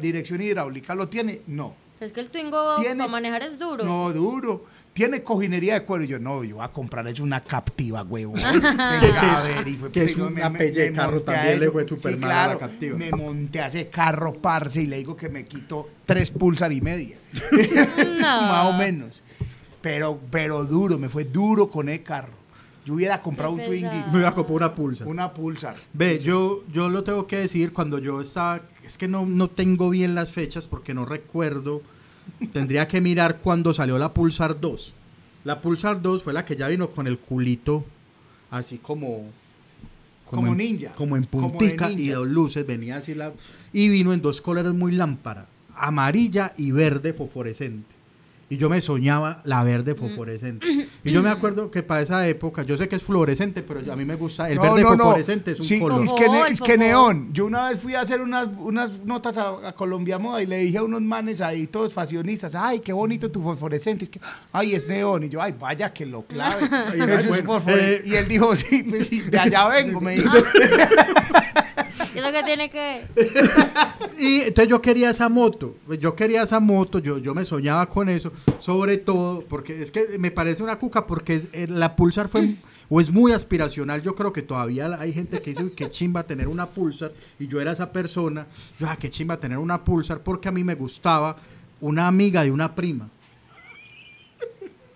[0.00, 0.94] dirección hidráulica?
[0.94, 1.40] ¿Lo tiene?
[1.46, 1.74] No.
[2.00, 3.82] Es que el Twingo Tiene- para manejar es duro.
[3.82, 4.66] No, duro.
[4.96, 6.04] Tiene cojinería de cuero.
[6.04, 8.32] Y yo, no, yo voy a comprar una captiva, huevo.
[8.40, 11.86] Que- es- ver, hijo de que es puta, una pelle de carro también, le fue
[11.86, 12.96] súper Sí, mal a la claro, captiva.
[12.96, 16.80] Me monté a ese carro, parce, y le digo que me quito tres pulsar y
[16.80, 17.18] media.
[18.20, 18.40] No.
[18.42, 19.22] Más o menos.
[19.82, 22.32] Pero, pero duro, me fue duro con el carro.
[22.86, 24.06] Yo hubiera comprado un pesado.
[24.12, 25.04] Me iba a comprar una pulsa.
[25.04, 25.76] una pulsar.
[25.92, 28.60] Ve, yo, yo lo tengo que decir cuando yo estaba.
[28.84, 31.82] Es que no, no tengo bien las fechas porque no recuerdo.
[32.52, 34.92] Tendría que mirar cuando salió la Pulsar 2.
[35.44, 37.84] La Pulsar 2 fue la que ya vino con el culito
[38.50, 39.24] así como.
[40.24, 40.92] Como en- ninja.
[40.94, 42.66] Como en Como puntica y dos luces.
[42.66, 43.32] Venía así la.
[43.72, 47.94] Y vino en dos colores muy lámpara: amarilla y verde fosforescente.
[48.48, 50.64] Y yo me soñaba la verde fosforescente.
[51.02, 53.96] Y yo me acuerdo que para esa época, yo sé que es fluorescente, pero a
[53.96, 54.48] mí me gusta.
[54.48, 55.04] El No, verde no, no.
[55.04, 56.04] fosforescente es un Sí, color.
[56.04, 57.30] Es que, ne- es que neón.
[57.32, 60.58] Yo una vez fui a hacer unas, unas notas a, a Colombia Moda y le
[60.58, 64.04] dije a unos manes ahí, todos fashionistas, ay, qué bonito tu fosforescente.
[64.04, 64.20] Es que,
[64.52, 65.24] ay, es neón.
[65.24, 66.68] Y yo, ay, vaya que lo clave.
[66.70, 70.30] Ay, bueno, fosfore- eh, y él dijo, sí, pues sí, de allá vengo, me dijo.
[72.16, 73.02] ¿Y eso qué tiene que
[74.18, 78.08] Y entonces yo quería esa moto, yo quería esa moto, yo, yo me soñaba con
[78.08, 82.28] eso, sobre todo porque es que me parece una cuca porque es- eh, la Pulsar
[82.28, 82.56] fue
[82.88, 86.22] o es muy aspiracional, yo creo que todavía hay gente que dice "Uy, qué chimba
[86.22, 88.46] tener una Pulsar y yo era esa persona,
[88.80, 91.36] yo ah, qué chimba tener una Pulsar porque a mí me gustaba
[91.80, 93.10] una amiga de una prima.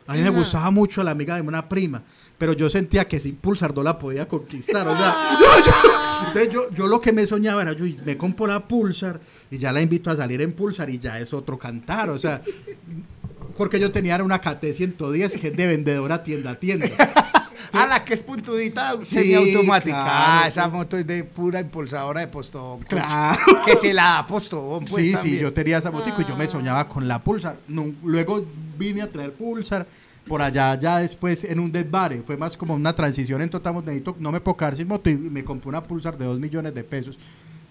[0.07, 2.03] A mí me gustaba mucho la amiga de una prima,
[2.41, 6.53] pero yo sentía que sin Pulsar no la podía conquistar, o sea, yo- yo- entonces
[6.53, 9.21] yo, yo lo que me soñaba era, yo me compro la Pulsar
[9.51, 12.41] y ya la invito a salir en Pulsar y ya es otro cantar, o sea,
[13.59, 16.87] porque yo tenía una KT 110 que es de vendedora tienda a tienda.
[17.73, 19.93] Ah, la que es puntudita Sí, semiautomática.
[20.03, 20.11] claro,
[20.43, 20.71] ah, esa sí.
[20.73, 22.81] moto es de pura impulsadora de postón.
[22.81, 23.39] Claro.
[23.65, 24.87] Que se la da postón.
[24.87, 27.59] Pues, sí, sí, yo tenía esa motico y yo me soñaba con la Pulsar.
[28.03, 28.45] Luego
[28.77, 29.87] vine a traer Pulsar.
[30.31, 32.23] Por allá, ya después en un desvare.
[32.25, 33.75] Fue más como una transición en total.
[33.75, 36.73] necesito- No me puedo quedar sin moto y me compré una Pulsar de 2 millones
[36.73, 37.19] de pesos.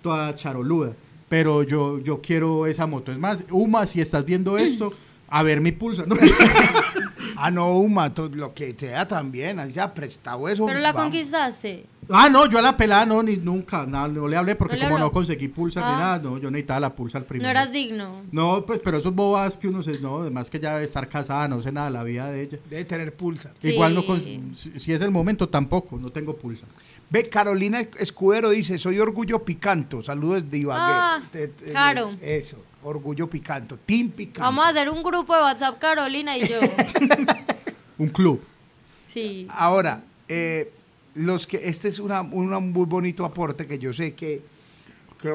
[0.03, 0.93] Toda charoluda.
[1.29, 3.13] Pero yo, yo quiero esa moto.
[3.13, 4.91] Es más, Uma, si estás viendo esto,
[5.29, 6.05] a ver mi Pulsar.
[6.07, 6.15] ¿no?
[7.41, 9.57] Ah, no, Uma, lo que sea también.
[9.59, 10.65] Ha prestado eso.
[10.65, 11.03] Pero la vamos.
[11.13, 11.85] conquistaste.
[12.11, 13.85] Ah, no, yo a la pelada no, ni nunca.
[13.85, 15.97] nada, no le hablé porque ¿No le como no conseguí Pulsar ni Ah.
[15.97, 17.45] nada, no, yo necesitaba la Pulsar primero.
[17.47, 18.21] No eras digno.
[18.31, 19.99] No, pues, pero esos bobas que uno se.
[19.99, 22.57] No, además que ya debe estar casada, no sé nada de la vida de ella.
[22.69, 23.51] Debe tener pulsa.
[23.59, 23.69] Sí.
[23.73, 24.41] Igual no, si,
[24.79, 26.65] si es el momento tampoco, no tengo pulsa.
[27.11, 30.03] Ve, Carolina Escudero dice, soy orgullo picanto.
[30.03, 30.81] Saludos de Ibagué.
[30.95, 32.11] Ah, Te- te- claro.
[32.21, 33.77] Eso, orgullo picanto.
[33.85, 34.41] Team picanto.
[34.41, 36.59] Vamos a hacer un grupo de WhatsApp, Carolina y yo.
[37.97, 38.41] Un club.
[39.07, 39.47] Sí.
[39.49, 40.71] Ahora, eh,
[41.19, 44.41] los que este es una, una- un muy bonito aporte que yo sé que,
[45.21, 45.29] que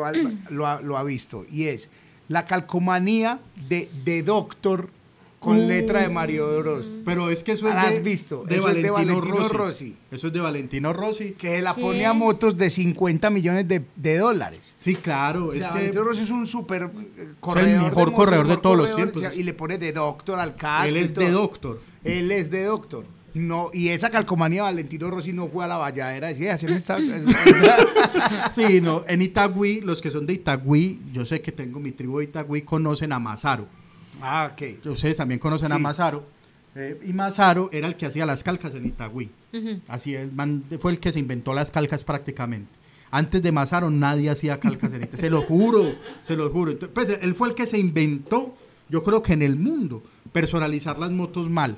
[0.50, 1.88] lo, ha, lo ha visto y es
[2.28, 4.88] la calcomanía de, de Doctor
[5.38, 5.68] con Uh.
[5.68, 7.02] letra de Mario Bros.
[7.04, 8.44] Pero es que eso es ¿La de, has visto?
[8.44, 9.54] de Eso es de Valentino, Valentino Rossi.
[9.54, 9.96] Rossi.
[10.10, 11.32] Eso es de Valentino Rossi.
[11.32, 11.82] Que se la ¿Qué?
[11.82, 14.72] pone a motos de 50 millones de, de dólares.
[14.74, 15.48] Sí, claro.
[15.48, 16.84] O es que Valentino Rossi es un súper
[17.18, 17.82] eh, corredor.
[17.82, 19.28] mejor motos, corredor de mejor todos los corredor, tiempos.
[19.28, 20.88] o sea, Y le pone de Doctor al casco.
[20.88, 21.80] él es de Doctor.
[22.04, 23.04] Él es de Doctor.
[23.34, 26.28] No, y esa calcomanía Valentino Rossi no fue a la valladera.
[26.28, 26.98] Decía, está.
[28.54, 32.18] Sí, no, en Itagüí, los que son de Itagüí, yo sé que tengo mi tribu
[32.18, 33.66] de Itagüí, conocen a Mazaro.
[34.22, 34.86] ah, ok.
[34.86, 35.82] Ustedes también conocen a Sí.
[35.82, 36.24] Mazaro.
[36.76, 39.30] Eh, y Mazaro era el que hacía las calcas en Itagüí.
[39.52, 39.80] Ujú.
[39.88, 42.68] Así el man fue el que se inventó las calcas prácticamente.
[43.10, 45.18] Antes de Mazaro nadie hacía calcas en Itagüí.
[45.20, 46.72] Se lo juro, se lo juro.
[46.72, 48.56] Entonces, pues él fue el que se inventó,
[48.88, 51.76] yo creo que en el mundo, personalizar las motos mal.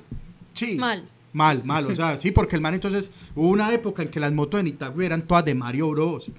[0.53, 0.75] Sí.
[0.77, 1.07] Mal.
[1.33, 4.31] Mal, mal, o sea, sí, porque el man entonces, hubo una época en que las
[4.33, 6.31] motos en Itagüí eran todas de Mario Bros.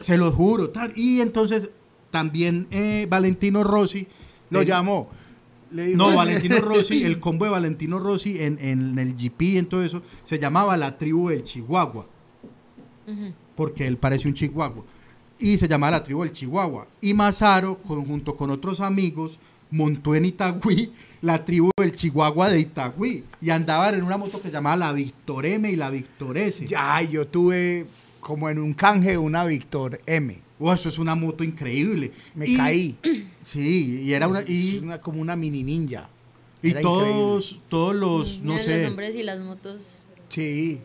[0.00, 0.92] Se lo juro, tal.
[0.96, 1.68] Y entonces
[2.10, 4.06] también eh, Valentino Rossi
[4.50, 5.10] Lo llamó.
[5.72, 9.58] Le dijo, No, Valentino Rossi, el combo de Valentino Rossi en, en el GP y
[9.58, 12.06] en todo eso, se llamaba la tribu del Chihuahua,
[13.54, 14.84] porque él parece un chihuahua.
[15.38, 16.86] Y se llamaba la tribu del Chihuahua.
[17.00, 19.38] Y Mazaro, con- junto con otros amigos,
[19.70, 20.92] montó en Itagüí
[21.22, 23.24] la tribu del Chihuahua de Itagüí.
[23.40, 26.66] Y andaban en una moto que se llamaba la Victor M y la Victor S.
[26.66, 27.86] Ya, yo tuve
[28.20, 30.38] como en un canje una Victor M.
[30.58, 32.12] Wow, eso es una moto increíble.
[32.34, 32.96] Me Y- caí.
[33.46, 34.42] Sí, y era una...
[34.42, 36.08] Y, una- como una mini ninja.
[36.60, 38.82] y Era todos, todos los, no Mira, sé...
[38.82, 40.02] Los hombres y las motos.
[40.28, 40.80] Sí.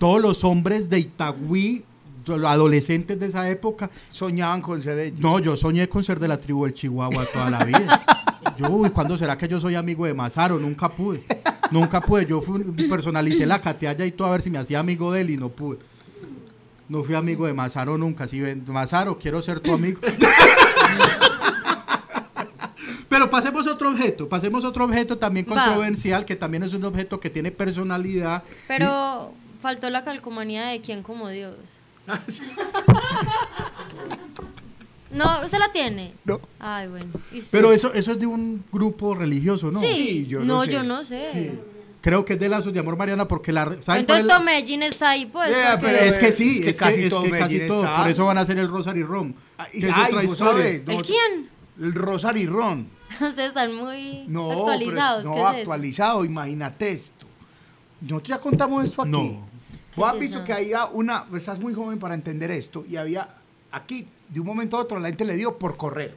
[0.00, 1.84] todos los hombres de Itagüí,
[2.26, 3.90] los adolescentes de esa época.
[4.08, 5.20] Soñaban con ser ellos.
[5.20, 8.04] No, yo soñé con ser de la tribu del Chihuahua toda la vida.
[8.60, 10.58] Yo, uy, ¿cuándo será que yo soy amigo de Mazaro?
[10.58, 11.22] Nunca pude.
[11.70, 12.26] Nunca pude.
[12.26, 15.30] Yo fui- personalicé la catealla y todo a ver si me hacía amigo de él
[15.30, 15.78] y no pude.
[16.88, 18.26] No fui amigo de Mazaro nunca.
[18.28, 20.00] Si ven, Mazaro, quiero ser tu amigo.
[23.08, 25.54] Pero pasemos objeto, pasemos a otro objeto también Va.
[25.54, 28.44] controversial, que también es un objeto que tiene personalidad.
[28.68, 31.54] Pero faltó la calcomanía de quién como Dios.
[35.12, 36.14] No, ¿usted la tiene?
[36.24, 36.40] No.
[36.58, 37.06] Ay, bueno.
[37.50, 39.80] Pero eso, eso es de un grupo religioso, ¿no?
[39.80, 40.70] sí, Sí, yo no, no sé.
[40.70, 41.52] yo no sé.
[42.00, 43.64] Creo que es de lazos de amor Mariana porque la...
[43.64, 45.50] ¿saben cuál Entonces todo Medellín está ahí, pues.
[45.50, 47.58] Yeah, porque- pero es que sí, Es que es que, casi es todo que casi
[47.68, 47.84] todo.
[47.84, 47.96] está.
[48.02, 49.34] Por eso van a hacer el Rosary Rom.
[49.58, 50.52] Ay, que es ay, otra vos historia.
[50.62, 51.48] sabes, no, ¿El quién?
[51.80, 52.88] El Rosary Ron.
[53.20, 55.24] Ustedes están muy No, actualizados.
[55.24, 55.60] pero es- ¿Qué no, es eso?
[55.60, 57.26] actualizado, imagínate esto.
[58.00, 59.10] Nosotros ya contamos esto aquí.
[59.10, 59.46] No.
[59.96, 60.44] Vos has visto eso?
[60.46, 63.28] que había una, estás muy joven para entender esto, y había
[63.72, 66.16] aquí, de un momento a otro, la gente le dio por correr.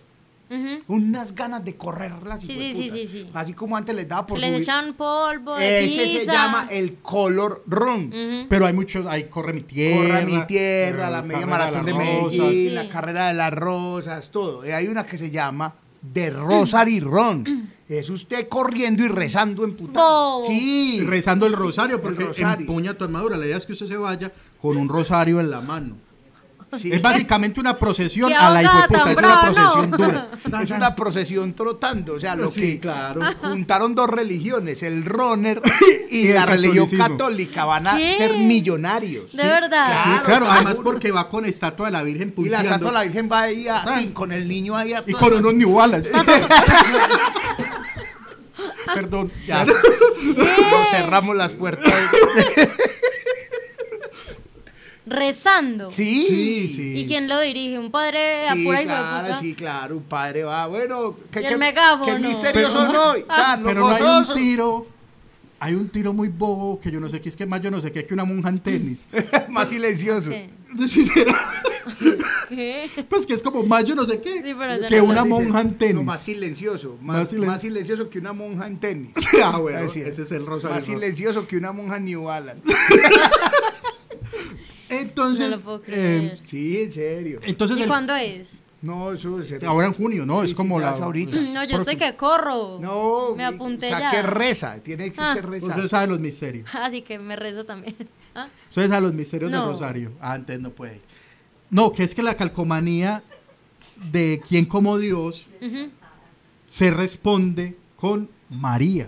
[0.87, 3.29] Unas ganas de correr las Sí, sí, sí, sí, sí.
[3.33, 4.61] Así como antes les daba por Les subir.
[4.61, 8.11] echan polvo de Ese se llama el color ron.
[8.49, 10.19] Pero hay muchos, hay Corre mi Tierra.
[10.21, 12.51] Corre mi tierra, eh, la media maratón de Medellín, Rosas.
[12.51, 12.69] Sí.
[12.69, 14.63] la carrera de las rosas, todo.
[14.63, 15.73] Y hay una que se llama
[16.13, 17.71] The Rosary Run.
[17.89, 20.01] Es usted corriendo y rezando en puta.
[20.45, 20.97] Sí.
[20.97, 22.61] Y rezando el rosario, porque rosario.
[22.67, 23.37] empuña tu armadura.
[23.37, 25.95] La idea es que usted se vaya con un rosario en la mano.
[26.77, 26.91] Sí.
[26.91, 29.11] Es básicamente una procesión a la hijueputa.
[29.11, 29.97] Es una procesión no.
[29.97, 30.27] dura.
[30.63, 33.21] Es una procesión trotando, o sea, lo Sí, que claro.
[33.41, 35.61] juntaron dos religiones, el runner
[36.11, 38.15] y, Y el la religión católica, van a ¿Qué?
[38.17, 39.31] ser millonarios.
[39.33, 40.03] De verdad.
[40.03, 43.03] Sí, claro, además porque va con estatua de la Virgen Y la estatua de la
[43.03, 44.01] Virgen va ahí a- Ah.
[44.01, 46.11] y con el niño ahí a Y con unos New Balance.
[48.93, 49.31] Perdón.
[49.47, 49.65] Ya.
[49.65, 51.91] Nos cerramos las puertas.
[55.05, 55.89] Rezando.
[55.89, 56.93] Sí, Sí, sí.
[56.99, 57.77] ¿Y quién lo dirige?
[57.77, 61.49] ¿Un padre a Sí, pura claro, sí, claro, un padre va, bueno, qué, Y el
[61.51, 62.05] qué- megáfono.
[62.05, 63.13] qué misterioso Pero-
[63.63, 64.87] Pero no hay un tiro.
[65.59, 67.79] Hay un tiro muy bobo que yo no sé qué es que más yo no
[67.79, 68.99] sé qué que una monja en tenis.
[69.49, 70.29] más silencioso.
[70.29, 70.49] ¿Qué?
[70.87, 71.37] Sí, será.
[72.49, 72.89] ¿Qué?
[73.09, 74.53] Pues que es como más yo no sé qué Sí, que
[74.97, 75.95] no una Dice, monja en tenis.
[75.95, 79.11] No, más silencioso, Más más, silen- más silencioso que una monja en tenis.
[79.43, 79.95] ah, bueno, es.
[79.95, 80.75] ese es el rosario.
[80.75, 82.61] Más silencioso que una monja en New Balance.
[85.01, 86.39] Entonces, No lo puedo eh, creer.
[86.43, 87.39] Sí, en serio.
[87.43, 88.59] entonces ¿Y el- cuándo es?
[88.81, 90.39] No, eso es ahora en junio, ¿no?
[90.39, 91.39] Sí, es sí, como ya la es ahorita.
[91.53, 92.79] No, yo estoy que corro.
[92.81, 94.11] No, Me apunté o sea, ya.
[94.11, 95.35] que reza, tiene que Ah.
[95.41, 95.69] rezar.
[95.69, 96.67] Usted sabe los misterios.
[96.73, 97.95] Así que me rezo también.
[98.35, 98.47] ¿Ah?
[98.69, 99.61] Usted sabe los misterios No.
[99.61, 100.11] del rosario.
[100.19, 100.99] Ah, antes no puede.
[101.69, 103.23] No, que es que la calcomanía
[104.11, 105.47] de quién como Dios
[106.69, 109.07] se responde con María.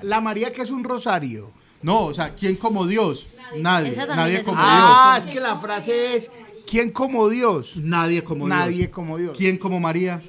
[0.00, 1.50] La María que es un rosario.
[1.86, 3.28] No, o sea, ¿quién como Dios?
[3.58, 3.94] Nadie.
[3.96, 5.26] Nadie como una- Ah, Dios.
[5.28, 6.28] es que la frase es
[6.68, 7.74] ¿Quién como Dios?
[7.76, 8.88] Nadie como Nadie Dios.
[8.90, 9.38] como Dios.
[9.38, 10.20] ¿Quién como María?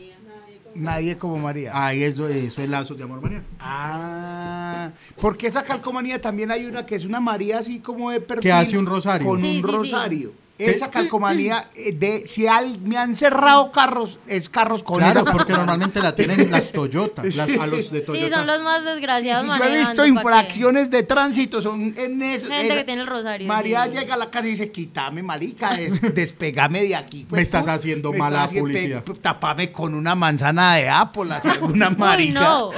[0.75, 1.71] Nadie como María.
[1.73, 3.41] Ahí eso, eso es lazos de amor María.
[3.59, 8.43] Ah, porque esa calcomanía también hay una que es una María así como de perfil.
[8.43, 9.27] Que hace un rosario.
[9.27, 10.33] Con Sí, un sí, rosario.
[10.59, 15.31] Esa calcomanía eh, de si al- me han cerrado carros, es carros con Claro, esa
[15.31, 18.27] porque normalmente la tienen las Toyota, las, a los de Toyota.
[18.27, 22.21] Sí, son los más Sí, desgraciados sí, yo he visto infracciones de tránsito, son en
[22.23, 22.47] eso.
[22.49, 23.91] Gente esa- que tiene el rosario, María sí.
[23.91, 27.27] llega a la casa y dice, quítame, marica, des- despegame de aquí.
[27.29, 29.03] Me estás haciendo Me mala estás haciendo- publicidad.
[29.03, 32.39] pe- Tapame con una manzana de Apple, así, una Uy, marica.
[32.39, 32.71] no.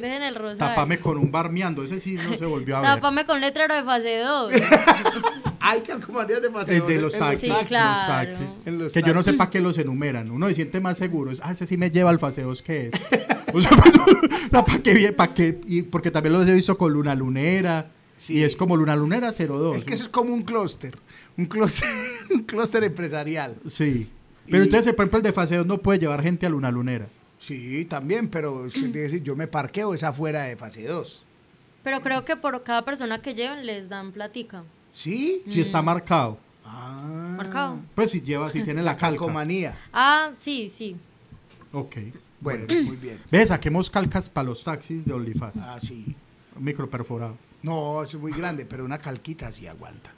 [0.00, 0.58] Dejen el rosario.
[0.66, 2.90] Tápame con un barmeando, ese sí no se volvió a ver.
[2.94, 4.52] Tápame con letrero de fase 2.
[5.62, 6.86] Hay calcomanías de El paseo.
[6.86, 8.06] de los taxis, Sí, los claro.
[8.08, 8.58] taxis.
[8.64, 9.32] Los que yo no taxis.
[9.32, 10.30] sé para qué los enumeran.
[10.30, 11.30] Uno se siente más seguro.
[11.30, 12.92] Es, Ah, ese sí me lleva al faseos que es.
[13.54, 13.70] o sea,
[14.64, 14.94] ¿para qué?
[14.94, 15.14] bien?
[15.14, 15.60] ¿Para qué?
[15.66, 17.90] Y porque también los he visto con Luna Lunera.
[18.16, 18.38] Sí.
[18.38, 19.76] Y es como Luna Lunera 02.
[19.76, 20.96] Es que eso es como un clúster.
[21.36, 21.88] Un clúster,
[22.34, 23.54] un clúster empresarial.
[23.70, 24.08] Sí.
[24.46, 27.06] Pero Y- entonces, por ejemplo, el de faseos no puede llevar gente a Luna Lunera.
[27.38, 31.22] Sí, también, pero yo me parqueo es afuera de fase 2.
[31.82, 34.64] Pero creo que por cada persona que lleven les dan platica.
[34.92, 35.42] ¿Sí?
[35.48, 36.38] Si está marcado.
[36.64, 37.34] Ah.
[37.36, 37.78] Marcado.
[37.94, 39.18] Pues si lleva, si tiene la calca.
[39.18, 39.78] Calcomanía.
[39.92, 40.96] Ah, sí, sí.
[41.72, 41.96] Ok.
[42.40, 43.18] Bueno, muy bien.
[43.30, 45.56] Ve, saquemos calcas para los taxis de OnlyFans.
[45.58, 46.14] Ah, sí.
[46.58, 47.36] Micro perforado.
[47.62, 50.10] No, eso es muy grande, pero una calquita sí aguanta.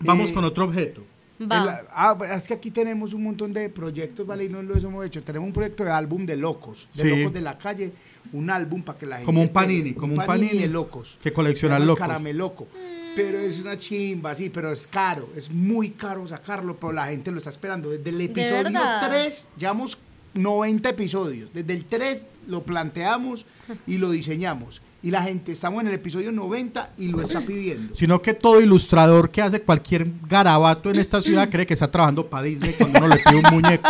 [0.00, 1.02] Vamos Eh, con otro objeto.
[1.40, 1.62] Va.
[1.80, 4.44] el- ah, es que aquí tenemos un montón de proyectos, ¿vale?
[4.44, 5.22] Y no los hemos hecho.
[5.22, 7.16] Tenemos un proyecto de álbum de locos, de Sí.
[7.16, 7.92] locos de la calle,
[8.32, 9.26] un álbum para que la gente...
[9.26, 11.18] Como un panini, como un panini de locos.
[11.22, 12.00] que colecciona Se llama locos.
[12.06, 12.68] Carameloco.
[13.16, 17.32] Pero es una chimba, sí, pero es caro, es muy caro sacarlo, pero la gente
[17.32, 17.88] lo está esperando.
[17.88, 19.08] Desde el episodio verdad?
[19.08, 19.96] 3, llevamos
[20.34, 21.50] 90 episodios.
[21.52, 23.46] Desde el 3 lo planteamos
[23.86, 24.82] y lo diseñamos.
[25.02, 27.94] Y la gente, estamos en el episodio 90 y lo está pidiendo.
[27.94, 32.26] Sino que todo ilustrador que hace cualquier garabato en esta ciudad cree que está trabajando
[32.26, 33.88] para Disney cuando uno le pide un muñeco.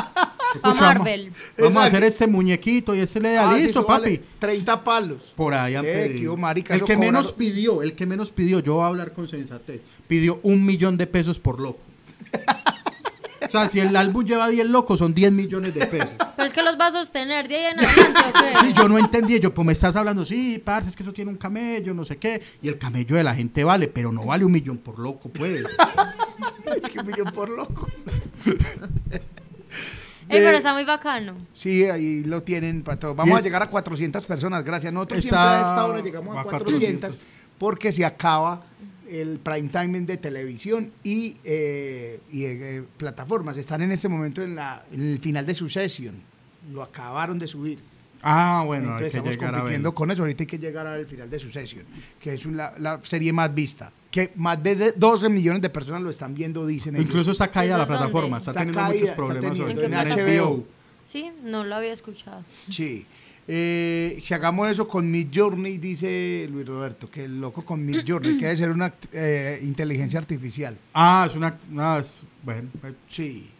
[0.57, 1.33] Escucha, vamos- Marvel.
[1.59, 4.29] Vamos, a hacer este muñequito y ese le da Ah, listo, eso vale papi.
[4.39, 5.33] 30 palos.
[5.37, 6.35] Por ahí han pedido.
[6.35, 9.29] qué marica, el que menos pidió, el que menos pidió, yo voy a hablar con
[9.29, 11.81] sensatez, pidió un millón de pesos por loco.
[13.47, 16.11] O sea, si el álbum lleva 10 locos, son 10 millones de pesos.
[16.37, 18.67] Pero es que los va a sostener de ahí en adelante, ¿o qué?
[18.67, 21.31] Sí, yo no entendí, yo pues me estás hablando, sí, parce, es que eso tiene
[21.31, 24.45] un camello, no sé qué, y el camello de la gente vale, pero no vale
[24.45, 25.65] un millón por loco, pues.
[26.83, 27.89] Es que un millón por loco.
[30.29, 31.35] Ey, pero está muy bacano.
[31.55, 33.15] Sí, ahí lo tienen para todo.
[33.15, 34.93] Vamos a llegar a 400 personas, gracias.
[34.93, 36.71] Nosotros Esa- siempre a esta hora llegamos a a 400,
[37.15, 37.19] 400.
[37.59, 38.65] porque se acaba
[39.09, 43.57] el prime time de televisión y, eh, y, eh, plataformas.
[43.57, 46.17] Están en ese momento en, la, en el final de su sesión.
[46.73, 47.79] Lo acabaron de subir.
[48.23, 49.61] Ah, bueno, Entonces hay que estamos llegar a ver.
[49.61, 50.23] compitiendo con eso.
[50.23, 51.85] Ahorita hay que llegar al final de su sesión,
[52.19, 53.93] que es la, la serie más vista.
[54.17, 57.07] Que más de de 12 millones de personas lo están viendo, dicen ellos.
[57.07, 60.09] Incluso está caída la plataforma, está Está teniendo caída, muchos está problemas teniendo en En
[60.41, 60.51] HBO.
[60.55, 60.67] HBO.
[61.05, 62.43] Sí, no lo había escuchado.
[62.71, 63.05] Sí.
[63.47, 68.01] Eh, si hagamos eso con Mid Journey, dice Luis Roberto, que el loco con Mid
[68.09, 70.79] Journey, que debe ser una eh, inteligencia artificial.
[70.95, 71.59] Ah, es una...
[71.77, 73.51] ah, es- bueno, eh, Sí.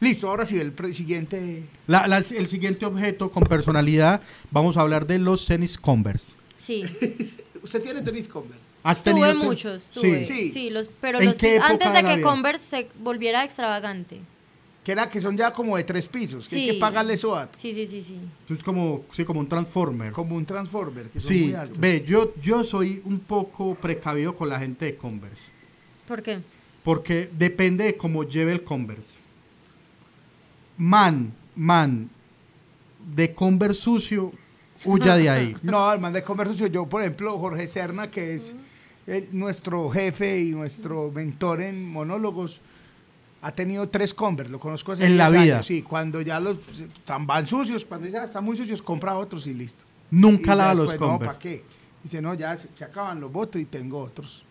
[0.00, 1.64] Listo, ahora sí, el siguiente.
[1.86, 6.32] la- la- el siguiente objeto con personalidad, vamos a hablar de los tenis Converse.
[6.56, 6.82] Sí.
[7.62, 8.67] ¿Usted tiene tenis Converse?
[8.88, 10.24] ¿Has Tuve tenido muchos, tuve.
[10.24, 10.48] Sí.
[10.50, 12.26] Sí, los, pero ¿En los qué pi- época antes de de la que vida?
[12.28, 14.20] Converse se volviera extravagante.
[14.82, 16.72] Que era que son ya como de tres pisos, que hay Sí.
[16.74, 17.54] que pagarle SOAT.
[17.56, 18.16] Sí, sí, sí, sí.
[18.48, 20.12] Es como, sí, como un transformer.
[20.14, 21.78] Como un Transformer, que son Sí, muy altos.
[21.78, 25.50] ve, yo, yo soy un poco precavido con la gente de Converse.
[26.06, 26.38] ¿Por qué?
[26.82, 29.18] Porque depende de cómo lleve el Converse.
[30.76, 32.08] Man, man,
[33.14, 34.32] de Converse sucio,
[34.84, 35.56] huya de ahí.
[35.62, 38.56] No, el man de conversación, yo por ejemplo, Jorge Serna, que es
[39.08, 42.60] el- nuestro jefe y nuestro mentor en monólogos,
[43.42, 45.54] ha tenido tres Converse, lo conozco hace En la 10 vida.
[45.56, 49.46] años, Sí, cuando ya los están van sucios, cuando ya están muy sucios, compra otros
[49.46, 49.84] y listo.
[50.10, 51.26] Nunca lava los después, No, Converse.
[51.26, 51.64] ¿para qué?
[52.02, 54.42] Dice, no, ya se, se acaban los votos y tengo otros.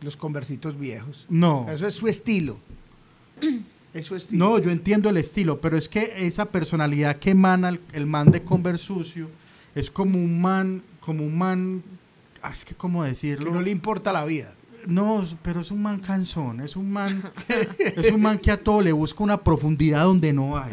[0.00, 1.24] Los conversitos viejos.
[1.28, 1.66] No.
[1.70, 2.56] Eso es su estilo.
[3.92, 4.44] Es su estilo.
[4.44, 8.30] No, yo entiendo el estilo, pero es que esa personalidad que emana el, el man
[8.30, 9.28] de Converse sucio
[9.74, 11.98] es como un man, como un man, ah,
[12.50, 13.50] es que cómo que decirlo.
[13.52, 14.54] no le importa la vida.
[14.86, 17.32] No, pero es un man cansón, es un man,
[17.78, 20.72] es un man que a todo le busca una profundidad donde no hay.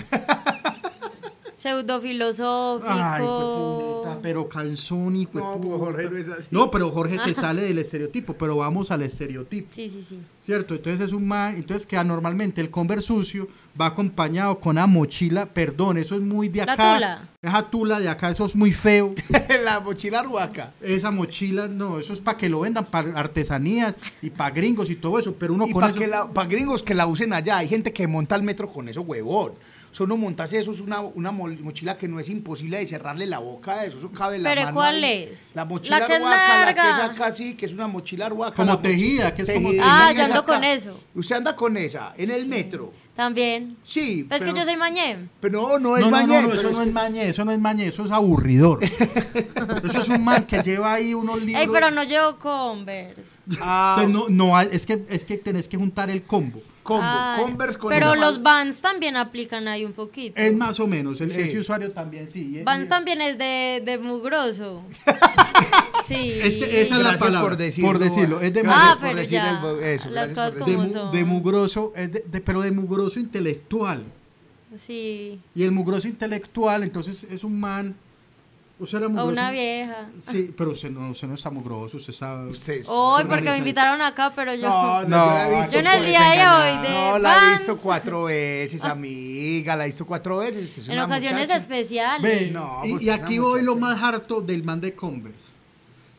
[1.61, 2.89] Pseudofilosófico.
[2.91, 6.47] Ay, puta, pero cansón y No, pues, Jorge no es así.
[6.51, 9.69] No, pero Jorge se sale del estereotipo, pero vamos al estereotipo.
[9.73, 10.19] Sí, sí, sí.
[10.43, 10.73] ¿Cierto?
[10.73, 13.47] Entonces es un man, entonces que normalmente el Converse sucio
[13.79, 16.95] va acompañado con una mochila, perdón, eso es muy de La acá.
[16.95, 17.29] tula.
[17.43, 19.13] Esa tula de acá, eso es muy feo.
[19.63, 20.73] la mochila ruaca.
[20.81, 24.95] Esa mochila, no, eso es para que lo vendan para artesanías y para gringos y
[24.95, 25.99] todo eso, pero uno Y con para eso...
[25.99, 28.89] que la, pa' gringos que la usen allá, hay gente que monta el metro con
[28.89, 29.51] eso, huevón.
[29.93, 33.39] Eso no montas eso, es una, una mochila que no es imposible de cerrarle la
[33.39, 35.51] boca a eso, eso cabe en la mano ¿cuál es?
[35.53, 36.89] La mochila La que la que larga.
[36.89, 38.55] es acá sí, que es una mochila ruaca.
[38.55, 40.53] Como tejida, que es como- tejida, Ah, yo ando acá.
[40.53, 40.97] con eso.
[41.13, 42.93] Usted anda con esa, en el metro.
[43.15, 43.75] También.
[43.85, 44.25] Sí.
[44.29, 45.27] Pero es que yo soy mañé.
[45.41, 47.27] Pero no, no es No, no, mañé, no, no, eso es no que- es mañé,
[47.29, 48.79] eso no es mañé, eso es aburridor.
[49.83, 51.61] eso es un man que lleva ahí unos libros.
[51.61, 53.37] Ey, pero no llevo Converse.
[53.59, 56.61] Ah, Entonces, no, no es que es que tenés que juntar el combo.
[56.83, 60.39] combo, Ah, Converse con Pero los Vans también aplican ahí un poquito.
[60.41, 61.41] Es más o menos, el, Sí.
[61.41, 62.61] ese usuario también sí.
[62.63, 64.83] Vans también es de, de mugroso.
[66.07, 66.31] sí.
[66.41, 69.19] Es que esa es la palabra, por decirlo, por decirlo, es de, Ah, por pero
[69.19, 69.51] decir ya.
[69.51, 71.11] el bo- eso, las gracias cosas de, como mu- son.
[71.11, 74.03] de mugroso, es de- de- pero de mugroso intelectual.
[74.77, 75.39] Sí.
[75.55, 77.95] Y el mugroso intelectual, entonces es un man.
[78.79, 79.29] Usted era O mugroso.
[79.31, 80.09] una vieja.
[80.31, 82.43] Sí, pero usted no, usted no está mugroso, usted está.
[82.45, 84.67] Usted- Hoy, porque me invitaron acá, pero yo.
[84.69, 86.37] No, no, No, yo la he visto yo en el por día de
[86.77, 87.83] hoy de No, la he visto Vans.
[87.83, 90.77] cuatro veces, amiga, la he visto cuatro veces.
[90.79, 91.57] es en una ocasiones muchacha.
[91.57, 92.51] especiales.
[92.51, 95.37] No, y, pues y aquí voy lo más harto del man de Converse.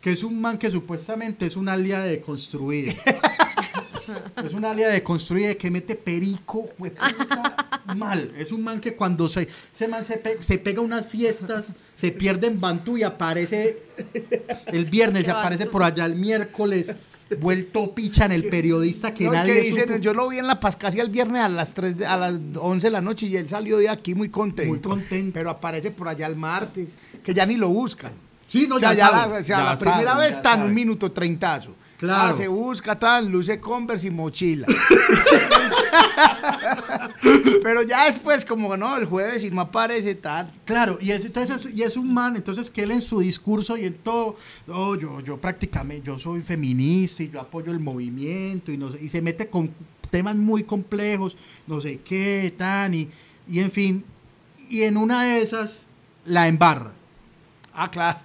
[0.01, 2.93] Que es un man que supuestamente es una aliada de construida.
[4.45, 8.33] es una aliada de construida que mete perico, hueputa, mal.
[8.37, 12.11] Es un man que cuando se, ese man se, pe- se pega unas fiestas, se
[12.13, 13.83] pierde en Bantú y aparece
[14.67, 16.95] el viernes, y aparece por allá el miércoles,
[17.41, 19.97] vuelto picha en el periodista que No, nadie que dicen, supo.
[19.97, 22.87] yo lo vi en la Pascasia el viernes a las 3 de- a las 11
[22.87, 24.71] de la noche y él salió de aquí muy contento.
[24.71, 25.33] Muy contento.
[25.35, 28.13] Pero aparece por allá el martes, que ya ni lo buscan.
[28.49, 30.37] Sí, no, o sea, ya ya la, o sea, ya la primera saben, vez ya
[30.37, 31.75] está en un minuto treintazo.
[32.03, 32.35] Claro.
[32.35, 34.67] Ah, se busca tal, luce Converse y mochila.
[37.63, 40.51] Pero ya después, como no, el jueves y no aparece tal.
[40.65, 43.77] Claro, y es, entonces, es- y es un man, entonces que él en su discurso
[43.77, 44.37] y en todo,
[44.69, 49.09] oh, yo, yo prácticamente, yo soy feminista y yo apoyo el movimiento y, no y
[49.09, 49.71] se mete con
[50.11, 51.37] temas muy complejos,
[51.67, 53.09] no sé qué, tan, y,
[53.49, 54.05] y en fin,
[54.69, 55.83] y en una de esas
[56.27, 56.93] la embarra.
[57.73, 58.19] Ah, claro.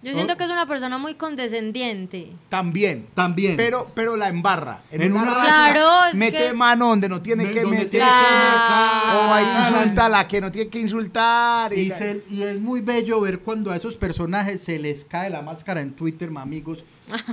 [0.00, 2.32] Yo siento que es una persona muy condescendiente.
[2.48, 3.08] También.
[3.14, 3.56] También.
[3.56, 4.80] Pero, pero la embarra.
[4.92, 5.42] En una raza,
[5.72, 7.90] Claro, es mete que- mano donde no tiene que donde meter.
[7.90, 9.32] tiene que O meter.
[9.32, 11.72] ahí Ah, insulta a la que no tiene que insultar.
[11.72, 15.30] Y, Y, se- y es muy bello ver cuando a esos personajes se les cae
[15.30, 16.84] la máscara en Twitter, ma, amigos,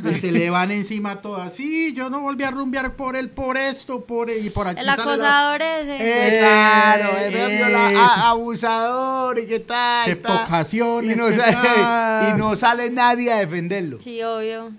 [0.10, 1.54] y se le van encima todas.
[1.54, 4.80] Sí, yo no volví a rumbear por él, por esto, por y por aquí.
[4.80, 5.98] El sale la- acosador ese.
[6.00, 10.06] Eh, claro, Eh, es viola- a- abusador y qué tal.
[10.06, 10.48] Qué tal.
[11.04, 12.30] Y no, qué sale, tal.
[12.36, 14.00] y no sale nadie a defenderlo.
[14.02, 14.72] Sí, obvio.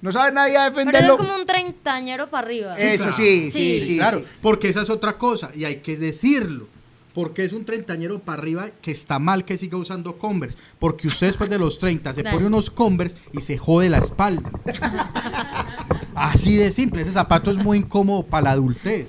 [0.00, 1.14] No sabe nadie a Pero defenderlo.
[1.14, 2.76] es como un treintañero para arriba.
[2.78, 3.16] Eso claro.
[3.16, 3.84] sí, sí, Sí.
[3.84, 3.96] sí.
[3.96, 4.24] claro, sí.
[4.40, 6.68] porque esa es otra cosa y hay que decirlo.
[7.14, 10.56] Porque es un treintañero para arriba que está mal que siga usando Converse.
[10.78, 14.52] Porque usted después de los 30 se pone unos Converse y se jode la espalda.
[16.14, 17.02] Así de simple.
[17.02, 19.08] Ese zapato es muy incómodo para la adultez.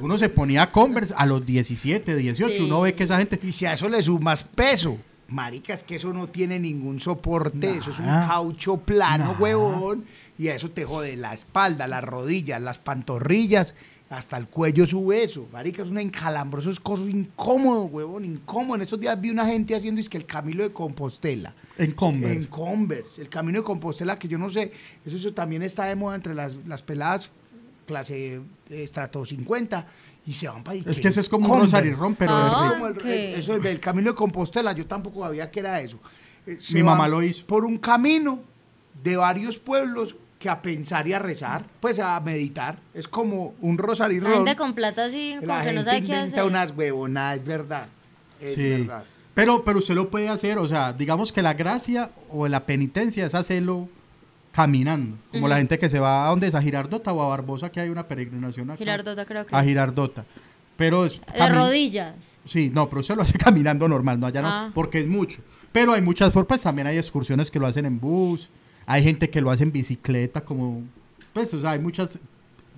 [0.00, 2.54] Uno se ponía Converse a los 17, 18.
[2.56, 2.62] Sí.
[2.62, 3.40] Uno ve que esa gente.
[3.42, 4.98] Y si a eso le sumas peso,
[5.28, 10.04] marica, es que eso no tiene ningún soporte, eso es un caucho plano, huevón,
[10.38, 13.74] y a eso te jode la espalda, las rodillas, las pantorrillas,
[14.10, 18.76] hasta el cuello sube eso, marica, es un encalambre, eso es cosa incómodo, huevón, incómodo.
[18.76, 21.54] En estos días vi una gente haciendo es que el Camino de Compostela.
[21.76, 22.34] En Converse.
[22.34, 24.72] En Converse, el Camino de Compostela, que yo no sé,
[25.04, 27.30] eso, eso también está de moda entre las, las peladas
[27.88, 29.86] clase eh, estrato 50
[30.28, 32.46] y se van para Es que eso es como un rosarirrón, pero Ah.
[32.66, 33.04] es como el, ok.
[33.06, 35.98] el- eso es del camino de Compostela, yo tampoco sabía que era eso.
[36.46, 37.46] Eh, se Mi mamá lo hizo.
[37.46, 38.40] Por un camino
[39.02, 42.78] de varios pueblos que a pensar y a rezar, pues a meditar.
[42.94, 44.32] Es como un La rosarirrón.
[44.34, 46.44] gente con plata así, La como que no sabe qué hacer.
[46.44, 47.88] unas huevonadas, es verdad.
[48.40, 48.70] Es Sí.
[48.70, 49.04] verdad.
[49.34, 53.24] Pero, pero usted lo puede hacer, o sea, digamos que la gracia o la penitencia
[53.26, 53.88] es hacerlo
[54.52, 55.16] caminando.
[55.32, 57.80] Como la gente que se va a donde es a Girardota o a Barbosa, que
[57.80, 58.78] hay una peregrinación acá.
[58.78, 59.66] Girardota creo que A es.
[59.66, 60.24] Girardota.
[60.76, 62.14] Pero es De rodillas.
[62.44, 64.70] Sí, no, pero usted lo hace caminando normal, no allá no, Ah.
[64.74, 65.40] porque es mucho.
[65.72, 68.48] Pero hay muchas formas, también hay excursiones que lo hacen en bus,
[68.86, 70.82] hay gente que lo hace en bicicleta, como,
[71.32, 72.18] pues, o sea, hay muchas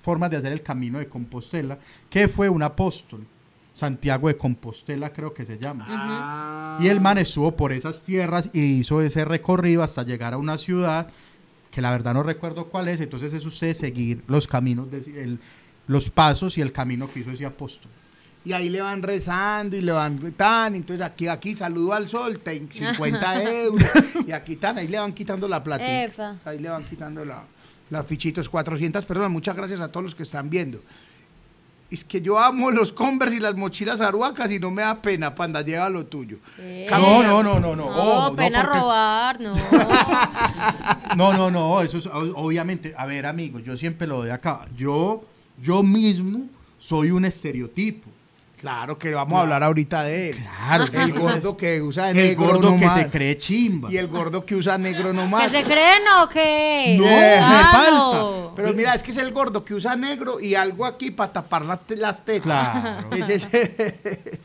[0.02, 3.24] formas de hacer el camino de Compostela, que fue un apóstol,
[3.72, 6.78] Santiago de Compostela creo que se llama.
[6.80, 10.58] Y el man estuvo por esas tierras y hizo ese recorrido hasta llegar a una
[10.58, 11.08] ciudad
[11.70, 13.00] que la verdad no recuerdo cuál es.
[13.00, 15.38] Entonces es usted seguir los caminos, de- el-
[15.86, 17.90] los pasos y el camino que hizo ese apóstol.
[18.44, 22.38] Y ahí le van rezando y le van tan, entonces aquí, aquí saludo al sol,
[22.40, 23.82] te- 50 euros,
[24.26, 26.04] y aquí tan, ahí le van quitando la platita.
[26.04, 26.36] Efa.
[26.44, 27.44] Ahí le van quitando la,
[27.90, 30.80] las fichitos, 400 personas, muchas gracias a todos los que están viendo.
[31.90, 35.34] Es que yo amo los Converse y las mochilas aruacas y no me da pena,
[35.34, 36.38] panda, lleva lo tuyo.
[36.58, 36.86] Eh.
[36.88, 37.86] No, no, no, no, no.
[37.86, 39.54] No, ojo, no, pena porque- robar, no.
[41.16, 44.66] No, no, no, eso es obviamente, a ver, amigos, yo siempre lo doy acá.
[44.76, 45.24] Yo,
[45.60, 46.42] yo mismo
[46.78, 48.09] soy un estereotipo.
[48.60, 50.36] Claro que vamos a hablar ahorita de él.
[50.36, 53.90] Claro, El gordo que usa el negro gordo que se cree chimba.
[53.90, 55.50] Y el gordo que usa negro ¿Que nomás.
[55.50, 56.96] se creen o qué?
[56.98, 58.52] No, me Claro.
[58.54, 61.64] Pero mira, es que es el gordo que usa negro y algo aquí para tapar
[61.64, 62.42] las, te- las tetas.
[62.42, 63.08] Claro.
[63.16, 63.44] Ese es-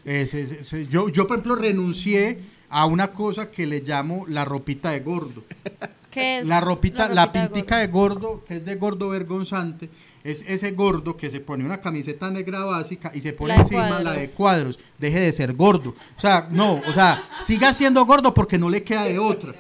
[0.06, 2.40] Ese- ese- ese- yo, yo, por ejemplo, renuncié
[2.70, 5.44] a una cosa que le llamo la ropita de gordo.
[6.10, 9.90] ¿Qué es La ropita, la, ropita de pintica de gordo, que es de gordo vergonzante,
[10.26, 14.00] es ese gordo que se pone una camiseta negra básica y se pone La encima
[14.00, 14.36] la de cuadros.
[14.36, 14.80] cuadros.
[14.98, 15.92] Deje de ser gordo.
[16.18, 19.54] O sea, no, o sea, siga siendo gordo porque no le queda de otra.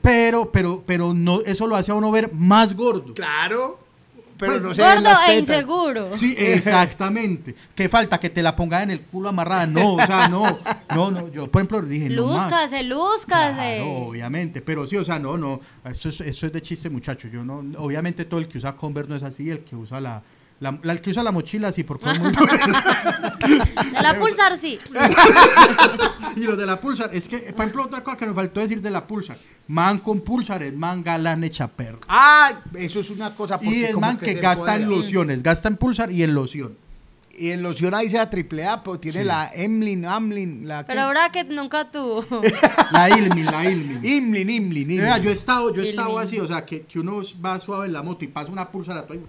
[0.00, 3.12] Pero, pero, pero no, eso lo hace a uno ver más gordo.
[3.14, 3.78] claro.
[4.40, 6.18] Pero Pues, no Gordo e inseguro.
[6.18, 7.54] Sí, exactamente.
[7.74, 8.18] ¿Qué falta?
[8.18, 9.66] Que te la ponga en el culo amarrada.
[9.66, 10.58] No, o sea, no,
[10.94, 11.28] no, no.
[11.28, 12.44] Yo, por ejemplo, dije, no más.
[12.44, 13.54] Lúzcase, lúzcase.
[13.54, 17.28] Claro, obviamente, pero sí, o sea, no, no, eso es, eso es de chiste, muchacho.
[17.28, 20.22] Yo no, obviamente todo el que usa Converse no es así, el que usa la,
[20.60, 24.78] la, la- el que usa la mochila sí, porque es muy De la pulsar, sí.
[26.36, 28.80] y los de la Pulsar, es que, por ejemplo, otra cosa que me faltó decir
[28.80, 29.36] de la Pulsar,
[29.68, 31.98] man con Pulsar es man galán hecha perro.
[32.08, 33.58] Ah, eso es una cosa.
[33.60, 36.76] Y porque es man que gasta en lociones, gasta en Pulsar y en loción.
[37.38, 39.24] Y en loción ahí sea triple A, pero tiene Sí.
[39.24, 40.84] la Emlin, Amlin, la...
[40.84, 42.22] Pero brackets nunca tuvo.
[42.92, 44.04] La Ilmin, la Ilmin.
[44.04, 45.22] Imlin, Imlin, Imlin.
[45.22, 47.94] Yo he estado, yo he estado así, o sea, que, que uno va suave en
[47.94, 49.20] la moto y pasa una pulsar a todo y,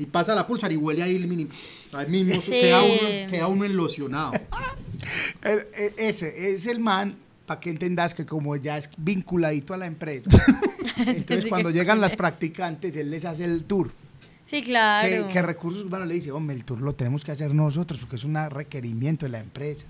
[0.00, 1.48] y pasa la pulsar y huele a Ilmin y
[1.94, 2.50] ahí mismo Sí.
[2.52, 3.64] queda, uno, queda uno.
[5.42, 7.14] El- e- ese es el man,
[7.46, 10.30] para que entendas que como ya es vinculadito a la empresa,
[11.06, 13.90] entonces Sí cuando llegan las practicantes, él les hace el tour.
[14.46, 15.28] Sí, Que, claro.
[15.28, 18.24] que recursos humanos le dice, hombre, el tour lo tenemos que hacer nosotros porque es
[18.24, 19.84] un requerimiento de la empresa.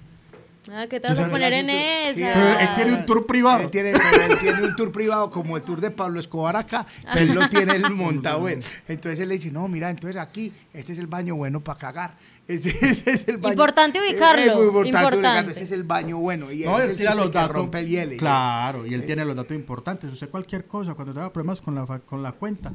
[0.70, 1.66] Ah, ¿qué te vas a poner en
[2.14, 2.34] Sí, esa?
[2.34, 3.60] Pero él tiene un tour privado.
[3.62, 6.86] Él tiene, él tiene un tour privado como el tour de Pablo Escobar acá.
[7.14, 8.48] Él lo tiene él montado.
[8.48, 8.62] él.
[8.88, 12.14] Entonces él le dice, no, mira, entonces aquí, este es el baño bueno para cagar.
[12.50, 13.52] Ese, ese es el baño.
[13.54, 15.52] Importante ubicarlo, Es muy importante, importante.
[15.52, 16.50] Ese es el baño bueno.
[16.50, 17.56] Y No, él chiste los datos.
[17.56, 18.16] rompe el hielo.
[18.18, 20.12] Claro, y él tiene los datos importantes.
[20.12, 22.72] Usted cualquier cosa, cuando tenga problemas con la, con la cuenta,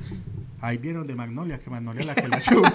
[0.62, 2.72] ahí viene donde Magnolia, que Magnolia es la que la sube.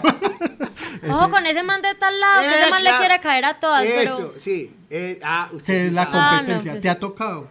[1.08, 2.98] Ojo con ese man de tal lado, que ese Eh, man claro.
[2.98, 4.34] le quiere caer a todas, Eso, pero...
[4.38, 4.74] sí.
[4.90, 6.16] Eh, ah, usted que es la sabe.
[6.18, 6.72] Ah, no, competencia.
[6.72, 7.48] pues ¿Te ha tocado?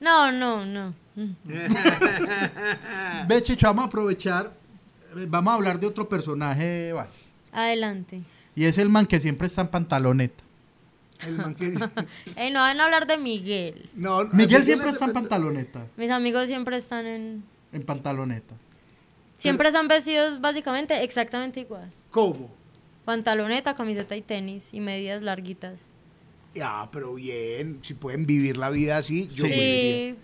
[0.00, 0.94] No, no, no.
[3.28, 4.52] Ve, Chicho, vamos a aprovechar.
[5.16, 7.08] eh, Vamos a hablar de otro personaje, va,
[7.52, 8.22] Adelante.
[8.60, 10.44] Y es el man que siempre está en pantaloneta.
[11.26, 11.72] El man que-
[12.36, 13.88] Ey, no van a hablar de Miguel.
[13.94, 15.86] No, Miguel siempre está en pantaloneta.
[15.96, 17.42] Mis amigos siempre están en...
[17.72, 18.54] En pantaloneta.
[19.32, 21.90] Siempre están vestidos básicamente exactamente igual.
[22.10, 22.50] ¿Cómo?
[23.06, 25.80] Pantaloneta, camiseta y tenis y medias larguitas.
[26.54, 27.78] Ya, pero bien.
[27.80, 30.16] Si pueden vivir la vida así, yo Sí.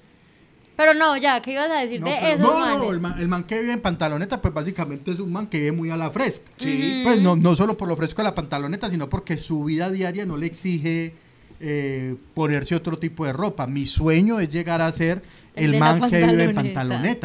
[0.76, 2.78] Pero no, ya, ¿qué ibas a decir No, de esos No, manes?
[2.78, 5.58] no, el man, el man que vive en pantaloneta, pues básicamente es un man que
[5.58, 6.50] vive muy a la fresca.
[6.58, 7.00] Sí.
[7.04, 10.26] Pues no, no solo por lo fresco de la pantaloneta, sino porque su vida diaria
[10.26, 11.14] no le exige
[11.60, 13.66] eh, ponerse otro tipo de ropa.
[13.66, 15.22] Mi sueño es llegar a ser
[15.54, 16.60] El man que vive en pantaloneta.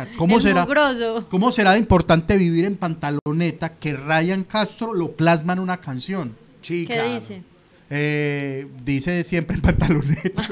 [0.05, 0.07] pantaloneta.
[0.17, 0.63] ¿Cómo El será?
[0.63, 1.27] mugroso.
[1.29, 6.35] ¿Cómo será de importante vivir en pantaloneta que Ryan Castro lo plasma en una canción?
[6.61, 7.13] Sí, ¿Qué claro.
[7.15, 7.41] dice?
[7.93, 10.47] Eh, dice siempre en pantaloneta.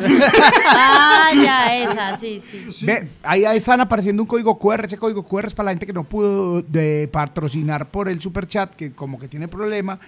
[0.65, 2.85] Ah, ya, esa, sí, sí.
[2.85, 4.83] Ve, ahí están apareciendo un código QR.
[4.83, 8.45] Ese código QR es para la gente que no pudo de patrocinar por el super
[8.45, 10.01] chat, que como que tiene problema,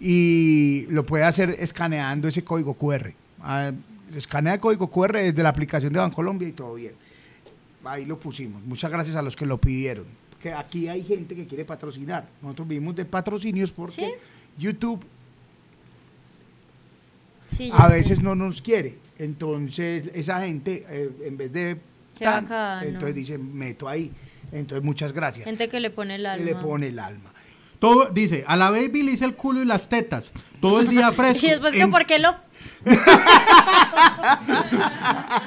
[0.00, 3.12] y lo puede hacer escaneando ese código QR.
[3.42, 3.70] Ah,
[4.16, 6.94] escanea el código QR desde la aplicación de Bancolombia y todo bien.
[7.84, 8.62] Ahí lo pusimos.
[8.62, 10.06] Muchas gracias a los que lo pidieron.
[10.40, 12.26] Que aquí hay gente que quiere patrocinar.
[12.40, 14.10] Nosotros vivimos de patrocinios porque ¿Sí?
[14.56, 15.04] YouTube
[17.48, 17.94] sí a sé.
[17.94, 18.96] veces no nos quiere.
[19.18, 21.76] Entonces, esa gente, eh, en vez de...
[22.18, 22.48] Tan,
[22.84, 24.10] entonces dice, meto ahí.
[24.50, 25.44] Entonces, muchas gracias.
[25.44, 26.44] Gente que le pone el Que alma.
[26.44, 27.30] le pone el alma.
[27.78, 30.32] Todo, dice, a la baby le hice el culo y las tetas.
[30.60, 31.46] Todo el día fresco.
[31.46, 32.34] Y después que, En- ¿por qué lo...?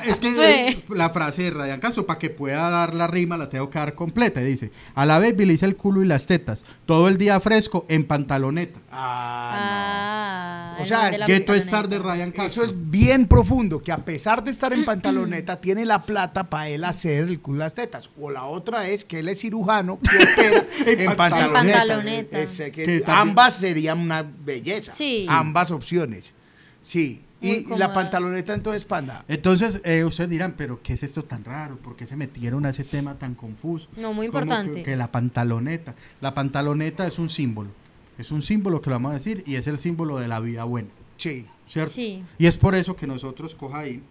[0.06, 3.50] Es que eh, la frase de Ryan Castro, para que pueda dar la rima, la
[3.50, 4.40] tengo que dar completa.
[4.42, 6.64] Dice, a la baby le hice el culo y las tetas.
[6.86, 8.80] Todo el día fresco en pantaloneta.
[8.92, 9.68] Ah,
[10.74, 11.54] Ah, O sea, Ghetto.
[11.54, 12.36] Star de Ryan no.
[12.36, 12.64] Castro.
[12.64, 16.70] Eso es bien profundo, que a pesar de estar en pantaloneta, tiene la plata para
[16.70, 18.10] él hacer el culo y las tetas.
[18.20, 20.00] O la otra es que él es cirujano
[20.86, 21.60] en pantaloneta.
[21.62, 22.40] En pantaloneta.
[22.40, 24.94] Ese que Que también- ambas serían una belleza.
[24.94, 25.26] Sí.
[25.30, 26.34] Ambas opciones.
[26.84, 27.22] Sí.
[27.42, 29.26] Muy Y la pantaloneta entonces, panda.
[29.28, 31.78] Entonces, eh, ustedes dirán, pero ¿qué es esto tan raro?
[31.78, 33.90] ¿Por qué se metieron a ese tema tan confuso?
[33.98, 34.76] No, muy importante.
[34.76, 35.96] Que, que la pantaloneta.
[36.20, 37.70] La pantaloneta es un símbolo.
[38.20, 40.66] Es un símbolo que lo vamos a decir y es el símbolo de la vida
[40.66, 40.90] buena.
[41.18, 41.48] Sí.
[41.66, 41.94] ¿Cierto?
[41.94, 42.24] Sí.
[42.38, 44.04] Y es por eso que nosotros, coja ahí,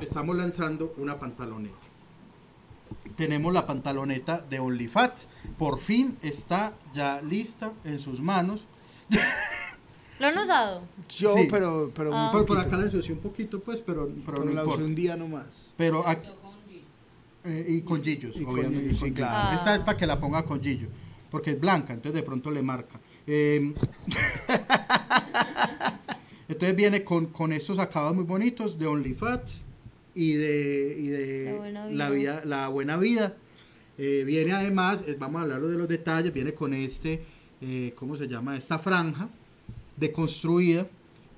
[0.00, 1.74] estamos lanzando una pantaloneta.
[3.16, 5.28] Tenemos la pantaloneta de OnlyFats.
[5.58, 8.66] Por fin está ya lista en sus manos.
[10.18, 10.82] ¿Lo han usado?
[11.08, 11.46] Yo, Sí.
[11.50, 12.32] pero, pero Ah.
[12.34, 14.94] un Por, acá la ensucié un poquito, pues, pero, pero Pero no la usé un
[14.94, 15.46] día nomás.
[15.76, 16.28] Pero aquí,
[17.44, 18.84] eh, y con Gillos, Y con obviamente.
[18.84, 19.54] Gillos, con sí, claro.
[19.54, 20.88] Esta es para que la ponga con Gillo,
[21.30, 22.98] porque es blanca, entonces de pronto le marca.
[23.26, 23.74] Eh,
[26.48, 29.62] entonces viene con, con estos acabados muy bonitos de OnlyFats
[30.14, 32.42] y de, y de La buena la, vida.
[32.44, 33.34] la buena vida.
[33.98, 37.22] Eh, viene además, eh, vamos a hablar de los detalles, viene con este,
[37.60, 38.56] eh, ¿cómo se llama?
[38.56, 39.28] Esta franja
[39.96, 40.86] deconstruida.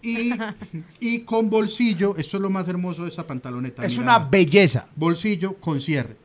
[0.02, 0.32] Y,
[1.00, 3.84] y con bolsillo, esto es lo más hermoso de esa pantaloneta.
[3.84, 4.02] Es mira.
[4.02, 4.86] una belleza.
[4.96, 6.16] bolsillo con cierre.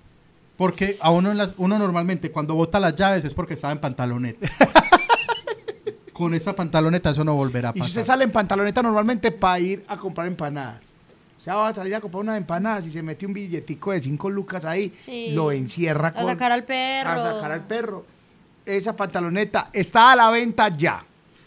[0.55, 3.79] Porque a uno, en las- uno normalmente cuando bota las llaves es porque estaba en
[3.81, 4.47] pantaloneta.
[6.13, 7.89] con esa pantaloneta eso no volverá a Y si pasar.
[7.89, 10.93] usted sale en pantaloneta normalmente para ir a comprar empanadas.
[11.39, 14.01] O sea, va a salir a comprar unas empanadas y se mete un billetico de
[14.01, 15.31] 5 lucas ahí, Sí.
[15.31, 16.25] lo encierra A con...
[16.27, 17.09] sacar al perro.
[17.09, 18.05] A sacar al perro.
[18.65, 21.03] Esa pantaloneta está a la venta ya,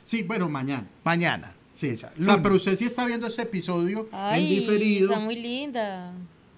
[0.07, 0.87] Sí, bueno, mañana.
[1.05, 1.53] mañana.
[1.75, 2.41] Sí, Esa, Claro, lunes.
[2.43, 5.11] pero usted sí está viendo este episodio Ay, en diferido.
[5.11, 6.13] está muy linda.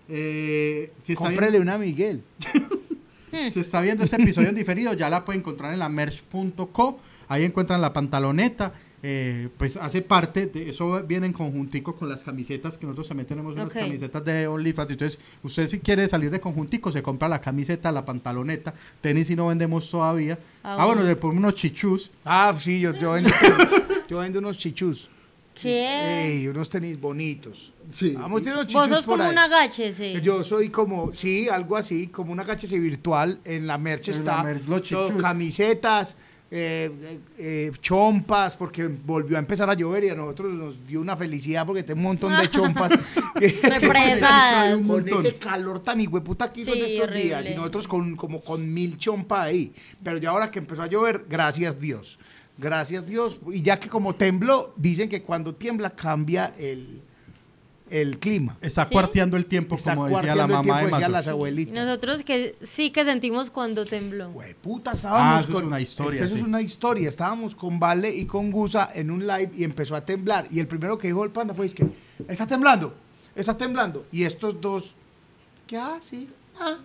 [0.08, 2.22] eh, si, está Cómprele viendo, una a Miguel.
[3.52, 7.00] si está viendo este episodio en diferido, ya la puede encontrar en la merch.co.
[7.26, 8.72] Ahí encuentran la pantaloneta.
[9.02, 13.26] Eh, pues hace parte de eso viene en conjuntico con las camisetas que nosotros también
[13.26, 17.40] tenemos unas camisetas de OnlyFans entonces usted si quiere salir de conjuntico se compra la
[17.40, 22.52] camiseta la pantaloneta tenis y no vendemos todavía Ah, ah, bueno ponemos unos chichus Ah,
[22.58, 23.30] sí, yo, yo, vendo,
[24.08, 25.08] yo vendo unos chichus.
[25.60, 26.26] ¿Qué?
[26.26, 27.72] Ey, unos tenis bonitos.
[27.90, 29.30] sí Vamos, unos Vos chichus sos por como ahí.
[29.32, 30.20] un agáchese.
[30.20, 33.40] Yo soy como, sí, algo así, como una HC virtual.
[33.44, 35.22] En la merch En está la merch, los todo, chichus.
[35.22, 36.16] camisetas,
[36.50, 41.14] eh, eh, chompas, porque volvió a empezar a llover y a nosotros nos dio una
[41.16, 42.92] felicidad porque tenemos un montón de chompas.
[43.34, 44.82] Represadas.
[44.86, 48.40] con ese calor tan hijueputa que hizo Sí, en estos días y nosotros con, como
[48.40, 49.72] con mil chompas ahí.
[50.02, 52.18] Pero ya ahora que empezó a llover, gracias Dios.
[52.56, 53.38] Gracias Dios.
[53.52, 57.02] Y ya que como tembló, dicen que cuando tiembla cambia el,
[57.90, 58.56] el clima.
[58.60, 58.92] Está ¿Sí?
[58.92, 61.74] cuarteando el tiempo, Está como decía la mamá de las abuelitas.
[61.74, 64.32] nosotros que sí que sentimos cuando tembló.
[64.62, 66.40] Puta, estábamos Ah, eso es una historia, Eso sí.
[66.40, 67.08] es una historia.
[67.08, 70.46] Estábamos con Vale y con Gusa en un live y empezó a temblar.
[70.50, 71.86] Y el primero que dijo el panda fue que
[72.28, 72.94] está temblando,
[73.34, 74.06] está temblando.
[74.12, 74.92] Y estos dos,
[75.66, 76.28] ¿qué ah, sí?
[76.58, 76.76] Ah,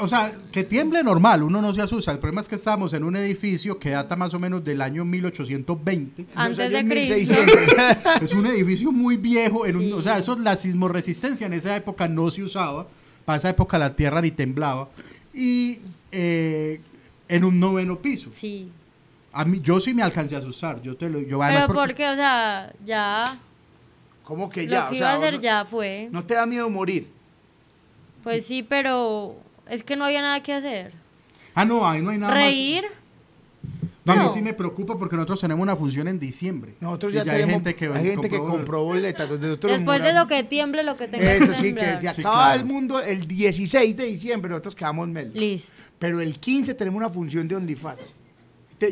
[0.00, 2.12] O sea, que tiemble normal, uno no se asusta.
[2.12, 5.04] El problema es que estábamos en un edificio que data más o menos del año
[5.04, 6.26] 1820.
[6.34, 7.14] Antes de Cristo.
[7.14, 8.22] 1600.
[8.22, 9.66] es un edificio muy viejo.
[9.66, 9.92] en un- Sí.
[9.92, 12.86] o sea, eso, la sismoresistencia en esa época no se usaba.
[13.24, 14.88] Para esa época la tierra ni temblaba.
[15.32, 15.78] Y
[16.12, 16.80] eh,
[17.28, 18.30] en un noveno piso.
[18.34, 18.68] Sí.
[19.32, 20.80] A mí, yo sí me alcancé a asustar.
[20.82, 23.24] Yo te lo, yo Pero porque- porque, o sea, ya.
[24.22, 24.84] ¿Cómo que ya?
[24.84, 26.08] Lo que O iba a hacer no- ya fue.
[26.12, 27.08] ¿No te da miedo morir?
[28.24, 29.36] Pues sí, pero
[29.70, 30.92] es que no había nada que hacer.
[31.54, 32.42] Ah, no, ahí no hay nada más.
[32.42, 32.84] Reír.
[34.04, 34.34] No, a mí No.
[34.34, 36.74] sí me preocupa porque nosotros tenemos una función en diciembre.
[36.80, 39.28] Nosotros Y ya, tenemos, hay gente que, hay gente que compró- boletas.
[39.40, 42.44] Después de lo que tiemble, lo que tenga Eso que sí, que se Sí, acaba
[42.46, 42.60] claro.
[42.60, 45.34] el mundo el 16 de diciembre, nosotros quedamos menos.
[45.34, 45.82] Listo.
[45.98, 48.12] Pero el 15 tenemos una función de OnlyFans.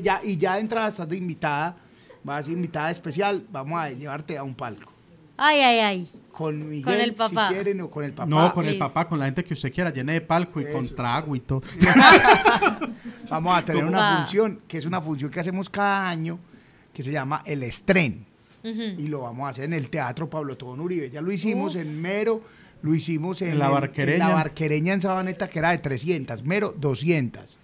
[0.03, 1.77] Ya, y ya de entrada estás de invitada,
[2.25, 4.91] vas a ser invitada especial, vamos a llevarte a un palco.
[5.37, 6.09] Ay, ay, ay.
[6.33, 7.49] Con Miguel, Con el papá.
[7.49, 8.27] si quieren, o con el papá.
[8.29, 10.85] No, con el papá, con la gente que usted quiera, llene de palco y con
[10.87, 10.95] Eso.
[10.95, 11.63] trago y todo.
[13.29, 14.17] Vamos a tener una Va.
[14.19, 16.39] función, que es una función que hacemos cada año,
[16.93, 18.27] que se llama El Estren.
[18.65, 21.11] Y lo vamos a hacer en el Teatro Pablo Tobón Uribe.
[21.11, 22.43] Ya lo hicimos en Mero,
[22.83, 24.25] lo hicimos en, En La el- Barquereña.
[24.25, 27.59] en la Barquereña en Sabaneta, que era de 300, Mero 200.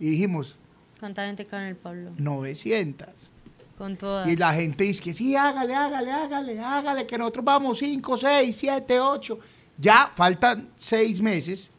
[0.00, 0.56] Y dijimos,
[1.00, 2.12] ¿Cuánta gente cae en el Pablo?
[2.16, 3.30] 900.
[3.78, 4.28] Con todas.
[4.28, 8.56] Y la gente dice que sí, hágale, hágale, hágale, hágale, que nosotros vamos 5, 6,
[8.58, 9.38] 7, 8.
[9.78, 11.70] Ya faltan 6 meses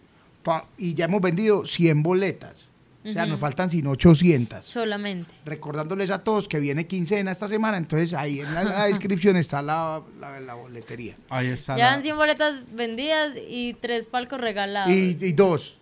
[0.41, 2.69] pa- y ya hemos vendido 100 boletas.
[3.05, 4.63] O sea, nos faltan sin 800.
[4.63, 5.33] Solamente.
[5.45, 9.61] Recordándoles a todos que viene quincena esta semana, entonces ahí en la, la descripción está
[9.61, 11.15] la, la- la boletería.
[11.29, 11.77] Ahí está.
[11.77, 14.93] Ya la- han 100 boletas vendidas y tres palcos regalados.
[14.93, 15.77] Y, y dos,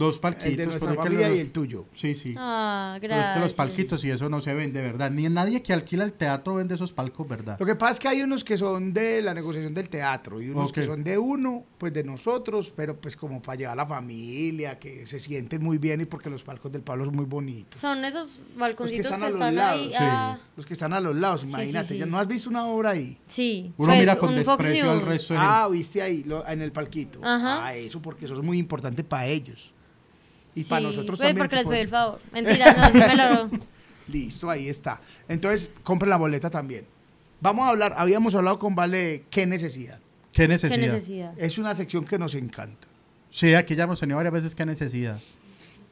[0.00, 0.56] dos el palquitos.
[0.56, 1.84] de nuestra que familia los- y el tuyo.
[1.94, 2.34] Sí, sí.
[2.36, 3.28] Ah, Pero gracias.
[3.30, 5.10] es que los palquitos y eso no se vende, ¿verdad?
[5.10, 7.56] Ni nadie que alquila el teatro vende esos palcos, ¿verdad?
[7.60, 10.48] Lo que pasa es que hay unos que son de la negociación del teatro y
[10.50, 13.86] unos que son de uno, pues de nosotros, pero pues como para llevar a la
[13.86, 17.78] familia, que se sienten muy bien y porque los palcos del Pablo son muy bonitos.
[17.78, 19.88] Son esos balconcitos están que a los están lados, ahí.
[19.90, 19.96] sí.
[20.00, 21.98] Ah, Los que están a los lados, Sí, sí, imagínate, sí.
[21.98, 23.18] ¿ya no has visto una obra ahí?
[23.26, 23.72] sí.
[23.76, 26.72] Uno Pues, mira con un desprecio al resto de Ah, viste ahí, lo- en el
[26.72, 27.20] palquito.
[27.22, 27.66] Ajá.
[27.66, 29.72] Ah, eso porque eso es muy importante para ellos.
[30.60, 31.36] Y para Sí, nosotros pues, también.
[31.38, 32.20] porque les pedí el favor.
[32.32, 33.50] Mentira, no, sí me lo...
[34.08, 35.00] Listo, ahí está.
[35.28, 36.84] Entonces, compren la boleta también.
[37.40, 39.98] Vamos a hablar, habíamos hablado con Vale de qué necesidad.
[40.32, 40.78] ¿Qué ¿Qué necesidad?
[40.78, 41.34] necesidad?
[41.38, 42.86] Es una sección que nos encanta.
[43.30, 45.20] Sí, aquí ya hemos tenido varias veces qué necesidad.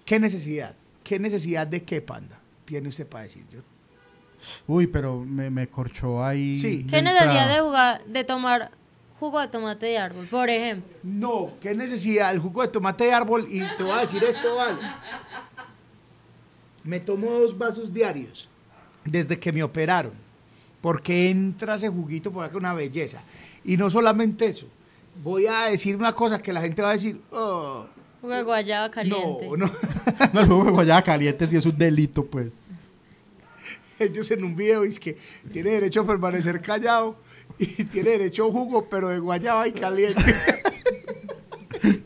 [0.04, 0.74] ¿Qué necesidad?
[1.04, 3.44] ¿Qué necesidad de qué panda tiene usted para decir?
[3.52, 3.60] Yo,
[4.66, 6.60] Uy, pero me, me corchó ahí.
[6.60, 6.86] Sí.
[6.88, 8.70] ¿Qué necesidad de jugar, de tomar
[9.18, 10.96] jugo de tomate de árbol, por ejemplo?
[11.02, 12.30] no, ¿qué necesidad?
[12.30, 14.78] El jugo de tomate de árbol y te voy a decir esto, Vale.
[16.84, 18.48] Me tomo dos vasos diarios
[19.04, 20.12] desde que me operaron.
[20.80, 23.20] Porque entra ese juguito por acá, una belleza.
[23.64, 24.66] Y no solamente eso.
[25.22, 27.84] Voy a decir una cosa que la gente va a decir, oh,
[28.20, 29.48] Jugo de guayaba caliente.
[29.48, 29.70] no, no.
[30.32, 32.48] No, el jugo de guayaba caliente sí es un delito, pues.
[33.98, 35.18] ellos en un video dicen que
[35.52, 37.16] tiene derecho a permanecer callado
[37.78, 40.22] y tiene derecho a un jugo, pero de guayaba y caliente.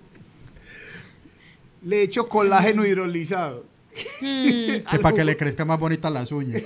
[1.83, 3.65] Le echo colágeno hidrolizado.
[4.23, 6.63] Mm, Que para que le crezcan más bonitas las uñas.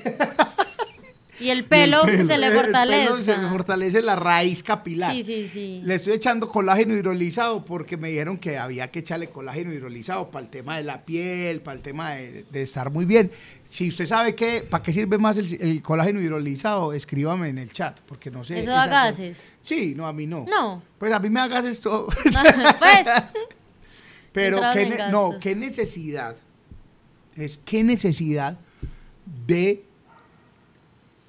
[1.40, 2.24] Y el pelo pelo.
[2.26, 3.22] se le El fortalece.
[3.22, 5.12] Se me fortalece la raíz capilar.
[5.12, 5.80] Sí, sí, sí.
[5.84, 10.44] Le estoy echando colágeno hidrolizado porque me dijeron que había que echarle colágeno hidrolizado para
[10.44, 13.30] el tema de la piel, para el tema de, de estar muy bien.
[13.64, 17.72] Si usted sabe que, para qué sirve más el, el colágeno hidrolizado, escríbame en el
[17.72, 18.60] chat, porque no sé.
[18.60, 19.52] ¿Eso da gases?
[19.60, 20.46] Sí, no, a mí no.
[20.48, 20.82] No.
[20.98, 22.06] Pues a mí me da gases todo.
[22.78, 23.06] pues,
[24.32, 26.36] Pero Entradas ¿qué en ne- no, qué necesidad
[27.36, 28.58] es qué necesidad
[29.46, 29.84] de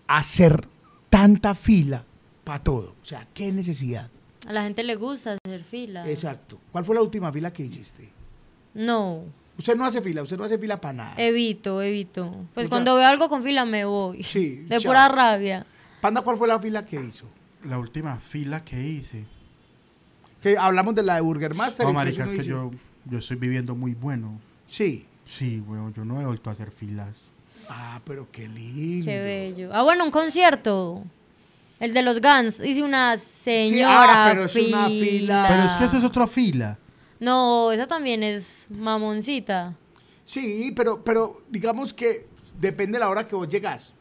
[0.07, 0.67] hacer
[1.09, 2.03] tanta fila
[2.43, 2.95] para todo.
[3.01, 4.09] O sea, qué necesidad.
[4.47, 6.09] a la gente le gusta hacer fila.
[6.09, 6.57] Exacto.
[6.71, 8.09] ¿Cuál fue la última fila que hiciste?
[8.73, 9.23] No,
[9.57, 11.13] Usted no hace fila, usted no hace fila para nada.
[11.17, 12.29] evito, evito.
[12.53, 14.23] Pues O sea- cuando veo algo con fila me voy.
[14.23, 14.91] Sí, De chao.
[14.91, 15.65] pura rabia.
[15.99, 17.25] Panda, ¿cuál fue la fila que hizo?
[17.65, 19.25] La última fila que hice.
[20.41, 21.88] Que hablamos de la de Burger Master.
[21.88, 22.69] No, marica, es que yo,
[23.05, 24.39] yo estoy viviendo muy bueno.
[24.69, 25.05] Sí.
[25.25, 27.17] Sí, weón, yo no he vuelto a hacer filas.
[27.69, 29.06] Ah, pero qué lindo.
[29.06, 29.69] Qué bello.
[29.73, 31.03] Ah, bueno, un concierto.
[31.80, 32.60] El de los Guns.
[32.60, 35.45] Hice una Sí, señora ah, pero es una fila.
[35.49, 36.77] Pero es que esa es otra fila.
[37.19, 39.76] No, esa también es mamoncita.
[40.26, 42.27] Sí, pero, pero digamos que
[42.60, 43.94] depende de la hora que vos llegas.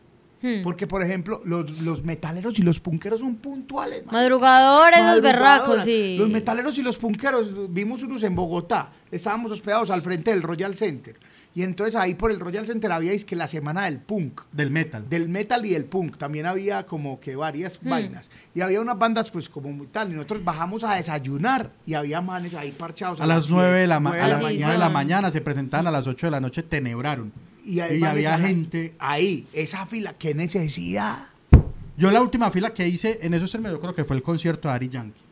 [0.42, 0.62] Hmm.
[0.62, 4.04] Porque, por ejemplo, los, los metaleros y los punqueros son puntuales.
[4.04, 4.14] man.
[4.14, 6.16] Madrugadores, los berracos, sí.
[6.18, 8.92] Los metaleros y los punqueros, vimos unos en Bogotá.
[9.10, 11.16] Estábamos hospedados al frente del Royal Center.
[11.56, 14.42] Y entonces ahí por el Royal Center había es que la semana del punk.
[14.52, 15.08] Del metal.
[15.08, 16.18] Del metal y del punk.
[16.18, 17.88] También había como que varias Hmm.
[17.88, 18.30] vainas.
[18.54, 20.10] Y había unas bandas pues como muy tal.
[20.12, 23.22] Y nosotros bajamos a desayunar y había manes ahí parchados.
[23.22, 25.30] A las 9 de la, ma- nueve a de las la 9 de la mañana.
[25.30, 27.32] se presentaban a las 8 de la noche, tenebraron.
[27.64, 28.94] Y, había gente.
[28.98, 31.28] Ahí, esa fila, qué necesidad.
[31.96, 34.68] Yo la última fila que hice en esos términos, yo creo que fue el concierto
[34.68, 35.22] de Ari Yankee.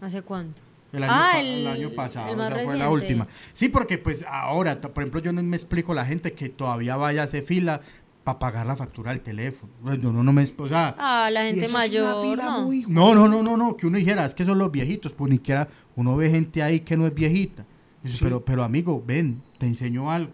[0.00, 0.62] ¿Hace cuánto?
[0.92, 3.26] El año, Ah, el- el año pasado, el o más sea, fue la última.
[3.54, 6.96] Sí, porque pues ahora, por ejemplo, yo no me explico a la gente que todavía
[6.96, 7.80] vaya a hacer fila
[8.24, 9.72] para pagar la factura del teléfono.
[9.80, 12.22] Bueno, no, no me, o sea, Ah, la gente mayor.
[12.22, 12.60] fila no.
[12.62, 15.30] muy- no, no, no, no, no, que uno dijera, es que son los viejitos, pues
[15.30, 15.66] ni siquiera
[15.96, 17.64] uno ve gente ahí que no es viejita.
[18.02, 18.24] Dice, Sí.
[18.24, 20.32] pero, pero amigo, ven, te enseño algo.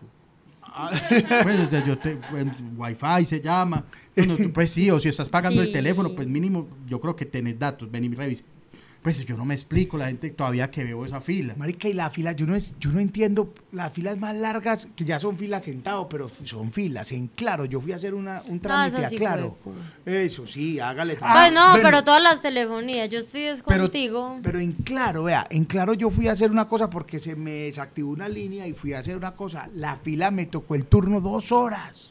[1.43, 3.85] Pues, o sea, yo te, en Wi-Fi se llama.
[4.17, 7.25] Bueno, tú, pues sí, o si estás pagando el teléfono, pues mínimo, yo creo que
[7.25, 8.45] tenés datos, ven y revisa.
[9.03, 11.55] Pues yo no me explico, la gente todavía que veo esa fila.
[11.57, 15.05] Marica, y la fila, yo no, es, yo no entiendo, las filas más largas, que
[15.05, 17.13] ya son filas sentados, pero son filas.
[17.13, 19.57] En claro, yo fui a hacer una, un trámite eso a sí claro.
[19.63, 21.15] fue, Eso sí, hágale.
[21.17, 21.83] Pues no, bueno.
[21.83, 23.09] pero todas las telefonías.
[23.09, 24.39] Yo estoy es Pero- contigo.
[24.43, 27.53] Pero en claro, vea, en claro yo fui a hacer una cosa porque se me
[27.53, 29.71] desactivó una línea y fui a hacer una cosa.
[29.77, 32.11] La fila me tocó el turno dos horas.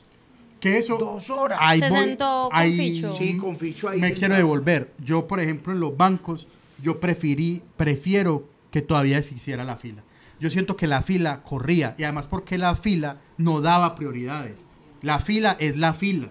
[0.62, 0.98] Que eso.
[0.98, 1.60] Dos horas.
[1.62, 3.14] ahí Se voy- sentó con ahí Ficho.
[3.14, 4.20] Sí, con Ficho ahí Me sentado.
[4.20, 4.92] quiero devolver.
[5.04, 6.48] Yo, por ejemplo, en los bancos,
[6.82, 10.04] yo preferí, prefiero que todavía se hiciera la fila.
[10.40, 14.66] Yo siento que la fila corría y además porque la fila no daba prioridades.
[15.02, 16.30] La fila es la fila.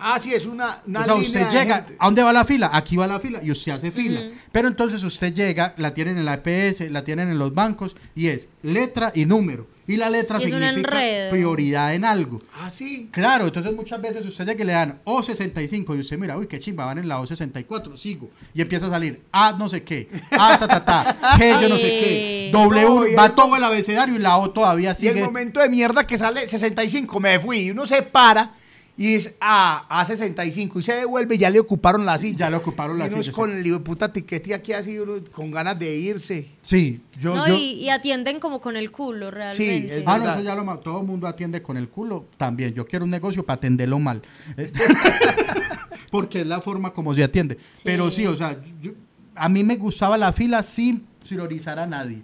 [0.00, 1.96] Ah, sí, es una, una o sea, línea usted llega, gente.
[1.98, 2.70] ¿a dónde va la fila?
[2.72, 4.20] Aquí va la fila y usted hace fila.
[4.52, 8.28] Pero entonces usted llega, la tienen en la EPS, la tienen en los bancos y
[8.28, 9.66] es letra y número.
[9.86, 10.98] Y la letra Y significa
[11.30, 12.42] prioridad en algo.
[12.60, 13.08] Ah, sí.
[13.10, 16.58] Claro, entonces muchas veces usted llega y le dan O65 y usted mira, uy, qué
[16.58, 18.28] chimba, van en la O64, sigo.
[18.54, 21.76] Y empieza a salir A no sé qué, A ta ta ta, G yo no
[21.76, 22.50] sé qué.
[22.52, 25.24] W, No, va el- todo el abecedario y la O todavía Y el sigue.
[25.24, 28.52] momento de mierda que sale 65, me fui, y uno se para
[28.98, 32.36] y es A, A65 y se devuelve y ya le ocuparon la silla.
[32.38, 33.68] Ya le ocuparon la Y uno silla, es con sí.
[33.70, 36.48] el puta tiquete aquí así, uno con ganas de irse.
[36.62, 39.98] Sí, yo, no, yo- y, y atienden como con el culo, realmente.
[39.98, 42.74] es Ah, no, eso ya lo ma- todo el mundo atiende con el culo también.
[42.74, 44.20] Yo quiero un negocio para atenderlo mal.
[44.56, 44.72] Eh,
[46.10, 47.58] Porque es la forma como se atiende.
[47.84, 48.92] Pero sí, o sea, yo-
[49.34, 52.22] a mí me gustaba la fila sin priorizar a nadie.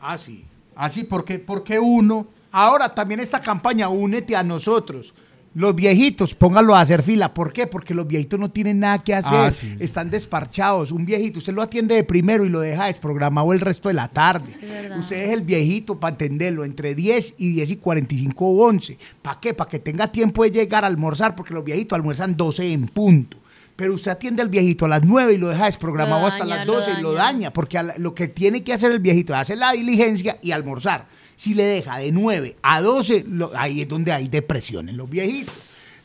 [0.00, 0.44] Ah, sí.
[0.74, 5.14] Así, porque, porque uno Ahora también esta campaña, únete a nosotros.
[5.54, 7.34] Los viejitos, pónganlo a hacer fila.
[7.34, 7.66] ¿Por qué?
[7.66, 9.34] Porque los viejitos no tienen nada que hacer.
[9.34, 9.76] Ah, sí.
[9.80, 10.92] Están desparchados.
[10.92, 14.08] Un viejito, usted lo atiende de primero y lo deja desprogramado el resto de la
[14.08, 14.56] tarde.
[14.62, 14.96] Es.
[14.98, 18.96] Usted es el viejito para atenderlo entre 10 y 10 y 45 o 11.
[19.20, 19.52] ¿Para qué?
[19.52, 23.36] Para que tenga tiempo de llegar a almorzar, porque los viejitos almuerzan 12 en punto.
[23.76, 26.66] Pero usted atiende al viejito a las 9 y lo deja desprogramado Lo hasta las
[26.66, 27.52] lo 12 y lo daña.
[27.52, 31.06] porque lo que tiene que hacer el viejito es hacer la diligencia y almorzar.
[31.42, 35.10] Si le deja de 9 a 12, lo- ahí es donde hay depresión en los
[35.10, 35.52] viejitos.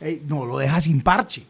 [0.01, 1.43] Eh, no lo deja sin parche.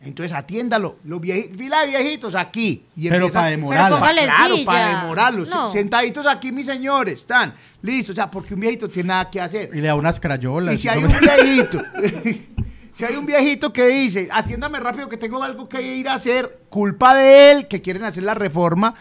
[0.00, 0.96] Entonces atiéndalo.
[1.04, 2.86] Los viejitos, fila de viejitos aquí.
[2.96, 3.54] Y Pero para
[3.90, 5.48] póngale Claro, para demorarlos.
[5.50, 5.70] No.
[5.70, 7.20] Sentaditos aquí, mis señores.
[7.20, 8.12] Están listos.
[8.12, 9.68] O sea, porque un viejito tiene nada que hacer.
[9.70, 10.72] y le da unas crayolas.
[10.72, 11.82] Y si hay un viejito,
[12.94, 16.62] si hay un viejito que dice, atiéndame rápido que tengo algo que ir a hacer,
[16.70, 18.94] culpa de él que quieren hacer la reforma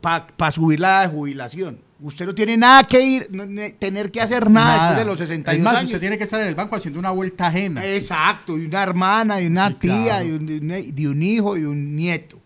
[0.00, 1.83] para subir la edad de jubilación.
[2.00, 5.18] Usted no tiene nada que ir, no- ne- tener que hacer nada, después de los
[5.18, 5.84] 62 Es más, años.
[5.86, 7.84] usted tiene que estar en el banco haciendo una vuelta ajena.
[7.86, 10.24] Exacto, y una hermana, y una Sí, tía, claro.
[10.26, 12.38] y un, de un- de un hijo, y un nieto.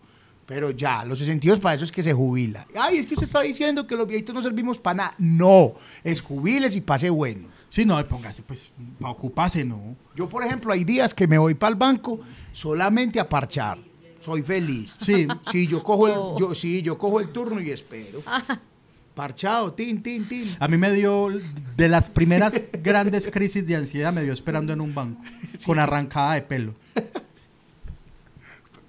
[0.45, 2.65] Pero ya, los 62 para eso es que se jubila.
[2.79, 5.15] Ay, es que usted está diciendo que los viejitos no servimos para nada.
[5.19, 5.73] No,
[6.03, 7.47] es jubiles y pase bueno.
[7.69, 9.95] Sí, no, póngase, pues, para ocuparse, no.
[10.15, 12.19] Yo, por ejemplo, hay días que me voy para el banco
[12.53, 13.77] solamente a parchar.
[14.21, 14.95] Soy feliz.
[15.05, 15.27] Sí.
[15.51, 16.39] Sí, yo cojo el, Oh.
[16.39, 18.21] yo, sí, yo cojo el turno y espero.
[19.19, 20.45] Parchado, tin, tin, tin.
[20.61, 21.27] A mí me dio,
[21.75, 25.21] de las primeras grandes crisis de ansiedad, me dio esperando en un banco,
[25.65, 26.73] con arrancada de pelo.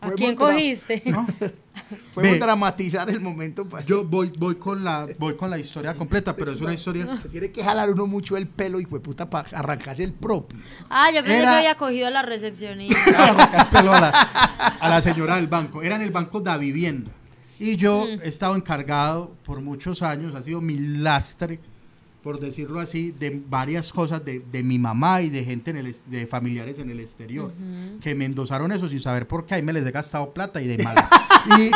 [0.01, 1.03] ¿A quién cogiste?
[1.07, 1.27] ¿no?
[2.15, 2.39] Podemos Ve.
[2.39, 3.69] dramatizar el momento.
[3.69, 7.09] para- Yo voy, voy, con la, voy con la historia completa, pero es una historia...
[7.21, 10.61] Se tiene que jalar uno mucho el pelo y fue puta para arrancarse el propio.
[10.89, 13.01] Ah, yo pensé Era- que había cogido a la recepcionista.
[13.73, 14.09] a la,
[14.81, 15.83] a la señora del banco.
[15.83, 17.11] Era en el banco de vivienda.
[17.61, 21.61] Y yo he estado encargado por muchos años, ha sido mi lastre,
[22.23, 25.95] por decirlo así, de varias cosas de, de mi mamá y de gente en el,
[26.07, 27.53] de familiares en el exterior,
[28.01, 30.69] que me endosaron eso sin saber por qué, ahí me les he gastado plata y
[30.69, 30.97] de mal.
[31.59, 31.71] y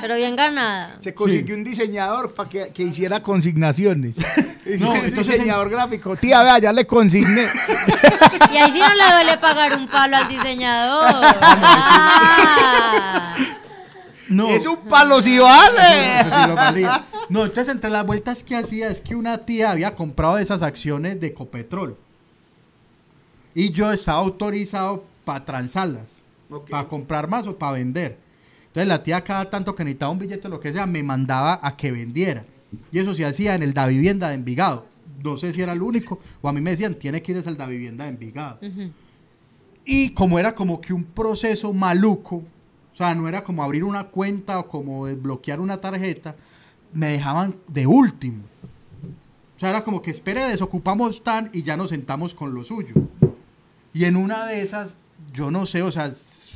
[0.00, 0.96] Pero bien ganada.
[0.98, 4.16] Se consiguió un diseñador para que, que hiciera consignaciones.
[4.78, 6.16] No, un diseñador gráfico.
[6.16, 7.44] Tía, vea, ya le consigné.
[8.50, 11.04] Y ahí sí no le duele pagar un palo al diseñador.
[12.56, 13.34] Ah.
[14.28, 16.20] No, es un palo si vale.
[16.20, 17.06] eso sí lo valía.
[17.28, 21.20] No, entonces entre las vueltas que hacía es que una tía había comprado esas acciones
[21.20, 21.96] de Copetrol.
[23.54, 26.22] Y yo estaba autorizado para transarlas.
[26.50, 26.70] Ok.
[26.70, 28.18] Para comprar más o para vender.
[28.66, 31.60] Entonces la tía cada tanto que necesitaba un billete o lo que sea, me mandaba
[31.62, 32.44] a que vendiera.
[32.90, 34.86] Y eso se hacía en el Da Vivienda de Envigado.
[35.22, 36.20] No sé si era el único.
[36.42, 38.58] O a mí me decían, tiene que ir al Da Vivienda de Envigado.
[39.84, 42.42] Y como era como que un proceso maluco,
[42.94, 46.36] o sea, no era como abrir una cuenta o como desbloquear una tarjeta,
[46.92, 48.44] me dejaban de último.
[49.56, 52.94] O sea, era como que espere, desocupamos tan y ya nos sentamos con lo suyo.
[53.92, 54.94] Y en una de esas,
[55.32, 56.08] yo no sé, o sea,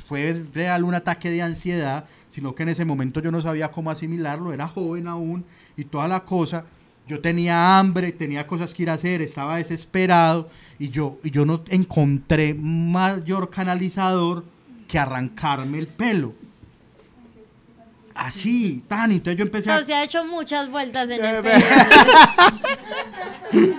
[0.07, 3.91] fue real un ataque de ansiedad, sino que en ese momento yo no sabía cómo
[3.91, 5.45] asimilarlo, era joven aún
[5.77, 6.67] y toda la cosa.
[7.09, 11.45] Yo tenía hambre, tenía cosas que ir a hacer, estaba desesperado y yo, y yo
[11.45, 14.45] no encontré mayor canalizador
[14.89, 16.35] que arrancarme el pelo.
[18.15, 19.79] Así, tan, entonces yo empecé a...
[19.79, 21.51] O sea, ha hecho muchas vueltas en Eh, el ve.
[23.53, 23.77] pelo.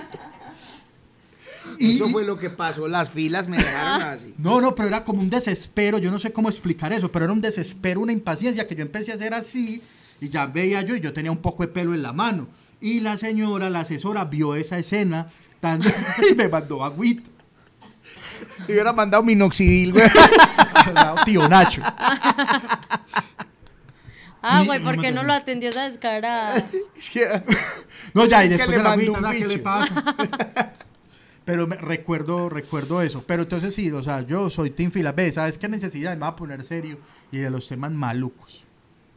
[1.78, 2.88] y- Eso fue lo que pasó.
[2.88, 4.34] Las filas me dejaron así.
[4.38, 7.32] No, no, pero era como un desespero, yo no sé cómo explicar eso, pero era
[7.34, 9.82] un desespero, una impaciencia que yo empecé a hacer así
[10.20, 12.48] y ya veía yo y yo tenía un poco de pelo en la mano.
[12.80, 15.30] Y la señora, la asesora, vio esa escena
[15.60, 15.82] tan,
[16.30, 17.28] y me mandó agüita.
[18.68, 20.08] Y hubiera mandado minoxidil, güey.
[21.24, 21.82] Tío Nacho.
[24.42, 26.64] Ah, güey, no ¿por qué no lo atendió esa descarada?
[28.14, 30.72] No, ya, y Que después le de la nada, ¿qué le pasa?
[31.44, 33.22] Pero me- recuerdo, recuerdo eso.
[33.26, 35.12] Pero entonces sí, o sea, yo soy Team Fila.
[35.12, 36.14] Ve, ¿sabes qué necesidad?
[36.14, 36.98] Me va a poner serio
[37.30, 38.64] y de los temas malucos.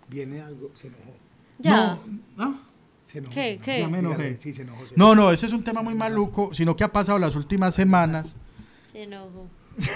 [0.09, 1.15] Viene algo, se enojó.
[1.59, 1.77] Ya.
[1.77, 1.99] No,
[2.35, 2.59] ¿no?
[3.05, 3.33] Se enojó.
[3.33, 3.61] ¿Qué?
[3.63, 3.79] ¿Qué?
[3.79, 4.17] Ya me enojé.
[4.23, 4.87] Dígale, Sí, se enojó.
[4.87, 7.75] se No, no, ese es un tema muy maluco, sino que ha pasado las últimas
[7.75, 8.35] semanas.
[8.93, 9.49] Se enojó.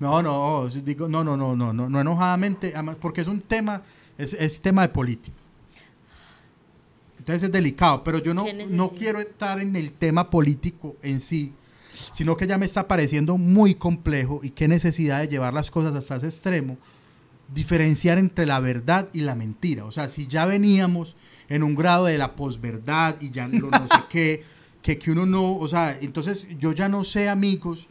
[0.00, 3.40] No, no, sí, digo, no, no, no, no, no, no enojadamente, además, porque es un
[3.40, 3.82] tema,
[4.18, 5.36] es, es tema de política.
[7.18, 11.20] Entonces es delicado, pero yo no, ¿Qué no quiero estar en el tema político en
[11.20, 11.52] sí,
[11.92, 15.94] sino que ya me está pareciendo muy complejo y qué necesidad de llevar las cosas
[15.94, 16.78] hasta ese extremo,
[17.52, 19.84] diferenciar entre la verdad y la mentira.
[19.84, 21.16] O sea, si ya veníamos
[21.48, 24.44] en un grado de la posverdad y ya lo no sé qué,
[24.82, 27.88] que, que uno no, o sea, entonces yo ya no sé, amigos,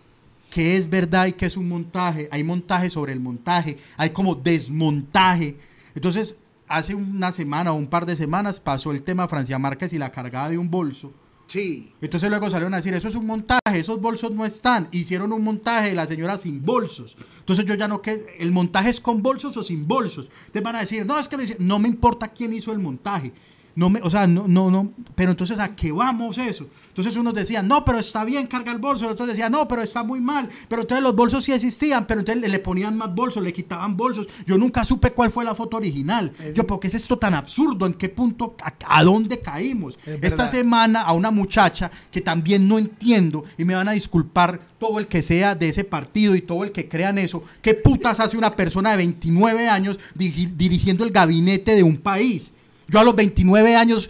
[0.55, 2.29] qué es verdad y qué es un montaje.
[2.31, 5.57] Hay montaje sobre el montaje, hay como desmontaje.
[5.93, 9.97] Entonces, hace una semana o un par de semanas pasó el tema Francia Márquez y
[9.97, 11.11] la cargada de un bolso.
[11.47, 11.91] Sí.
[11.99, 14.87] Entonces luego salieron a decir, eso es un montaje, esos bolsos no están.
[14.93, 17.17] Hicieron un montaje de la señora sin bolsos.
[17.39, 20.31] Entonces yo ya no que el montaje es con bolsos o sin bolsos.
[20.37, 23.33] Entonces van a decir, no, es que lo no me importa quién hizo el montaje.
[23.75, 26.67] No me, o sea, no, no, no, pero entonces ¿a qué vamos eso?
[26.87, 30.01] Entonces unos decían, no, pero está bien, carga el bolso, otros decían, no, pero está
[30.01, 33.51] muy mal, pero entonces los bolsos sí existían, pero entonces le, ponían más bolsos, le
[33.51, 34.27] quitaban bolsos.
[34.45, 36.31] Yo nunca supe cuál fue la foto original.
[36.53, 37.85] Yo, ¿por qué es esto tan absurdo?
[37.85, 39.99] ¿En qué punto, a, a dónde caímos?
[40.05, 40.51] Es Esta verdad.
[40.51, 45.07] semana a una muchacha que también no entiendo y me van a disculpar todo el
[45.07, 47.43] que sea de ese partido y todo el que crean eso.
[47.61, 52.53] ¿Qué putas hace una persona de 29 años dirigiendo el gabinete de un país?
[52.87, 54.09] Yo a los 29 años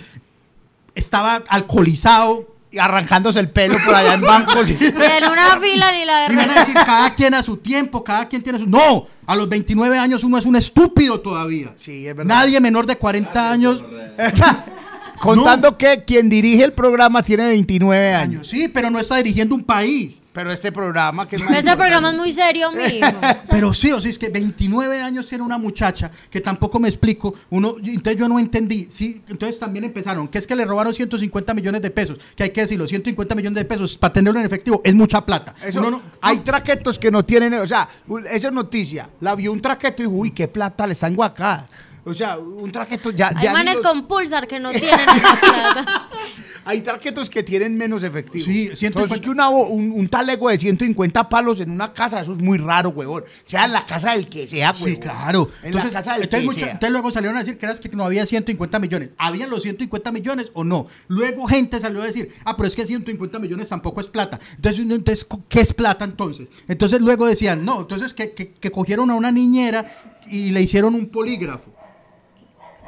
[0.94, 2.54] estaba alcoholizado.
[2.72, 4.70] Y arrancándose el pelo por allá en bancos.
[4.72, 8.04] y- en una fila ni la Y van a decir, cada quien a su tiempo,
[8.04, 8.68] cada quien tiene su...
[8.68, 11.72] No, a los 29 años uno es un estúpido todavía.
[11.78, 12.36] Sí, es verdad.
[12.36, 13.82] Nadie menor de 40 años...
[15.20, 18.48] Contando que quien dirige el programa tiene 29 años.
[18.48, 20.22] Sí, pero no está dirigiendo un país.
[20.34, 23.08] Pero este programa que es más Ese importante- programa es muy serio, mijo.
[23.50, 27.34] Pero sí, o sea, es que 29 años tiene una muchacha que tampoco me explico.
[27.52, 28.88] Uno, entonces yo no entendí.
[28.90, 32.20] Sí, entonces también empezaron, que es que le robaron 150 millones de pesos.
[32.36, 35.56] Que hay que decirlo, 150 millones de pesos para tenerlo en efectivo es mucha plata.
[35.66, 37.88] Eso, Uno no- hay traquetos que no tienen, o sea,
[38.30, 39.08] esa es noticia.
[39.22, 41.64] La vio un traqueto y dijo, uy, qué plata le está en Guacá.
[42.06, 43.30] O sea, un traqueto ya.
[43.36, 46.10] Hay ya manes los- con pulsar que no tienen esa plata.
[46.68, 48.44] Hay traquetos que tienen menos efectivo.
[48.44, 48.88] Sí, 150.
[48.88, 52.58] Entonces, que una un, un talego de 150 palos en una casa, eso es muy
[52.58, 53.24] raro, huevón.
[53.46, 54.90] Sea en la casa del que sea, huevón.
[54.90, 55.50] Sí, claro.
[55.62, 56.72] En Entonces, la casa del entonces, que mucha- sea.
[56.72, 59.10] entonces luego salieron a decir que, eras que no había 150 millones.
[59.20, 60.88] ¿Habían los 150 millones o no?
[61.08, 64.40] Luego gente salió a decir, ah, pero es que 150 millones tampoco es plata.
[64.56, 66.50] Entonces, entonces ¿qué es plata entonces?
[66.68, 69.92] Entonces luego decían, no, entonces que, que- que cogieron a una niñera
[70.32, 71.72] y le hicieron un polígrafo.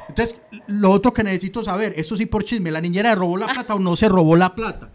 [0.08, 3.74] Entonces, lo otro que necesito saber, esto sí por chisme, ¿la niñera robó la plata
[3.74, 4.90] o no se robó la plata?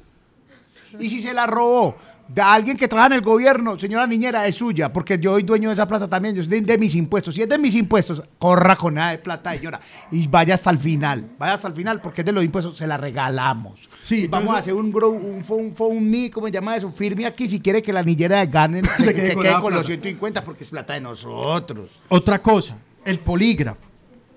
[1.00, 1.96] Y si se la robó
[2.28, 5.70] de alguien que trabaja en el gobierno, señora niñera, es suya, porque yo soy dueño
[5.70, 7.36] de esa plata también, yo soy de, de mis impuestos.
[7.36, 9.80] Si es de mis impuestos, corra con nada de plata, señora.
[10.12, 12.88] Y vaya hasta el final, vaya hasta el final, porque es de los impuestos, se
[12.88, 13.80] la regalamos.
[14.02, 16.92] Sí, Y vamos a hacer un grow, un, un, un, un ¿cómo se llama eso?
[16.92, 19.84] Firme aquí si quiere que la niñera gane, se, Se que quede con los plata.
[19.86, 22.04] 150, porque es plata de nosotros.
[22.10, 23.93] Otra cosa, el polígrafo.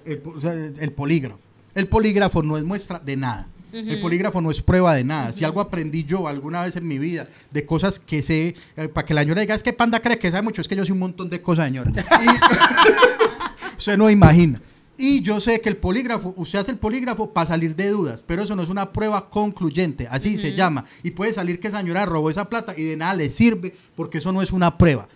[0.06, 1.40] El, po- o sea, el polígrafo.
[1.74, 3.48] El polígrafo no es muestra de nada.
[3.72, 5.32] El polígrafo no es prueba de nada.
[5.34, 9.04] Si algo aprendí yo alguna vez en mi vida de cosas que sé, eh, para
[9.04, 10.92] que la señora diga, es que Panda cree que sabe mucho, es que yo sé
[10.92, 11.92] un montón de cosas, señora.
[12.22, 14.60] Y- usted no imagina.
[14.98, 18.42] Y yo sé que el polígrafo, usted hace el polígrafo para salir de dudas, pero
[18.42, 20.86] eso no es una prueba concluyente, así se llama.
[21.02, 24.18] Y puede salir que esa señora robó esa plata y de nada le sirve, porque
[24.18, 25.06] eso no es una prueba.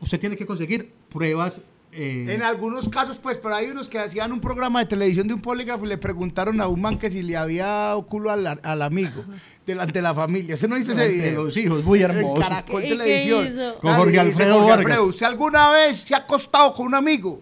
[0.00, 1.60] Usted tiene que conseguir pruebas.
[1.96, 5.34] Eh, En algunos casos, pues, pero hay unos que hacían un programa de televisión de
[5.34, 8.82] un polígrafo y le preguntaron a un man que si le había culo al, al
[8.82, 9.24] amigo
[9.66, 10.54] delante de la familia.
[10.54, 11.44] ¿Usted no hizo ese video?
[11.44, 12.40] los hijos, muy En hermoso.
[12.42, 13.46] Caracol ¿Y qué Televisión.
[13.48, 13.78] hizo?
[13.80, 14.72] Con Jorge Alfredo Jorge.
[14.72, 17.40] Alfredo, ¿usted alguna vez se ha acostado con un amigo?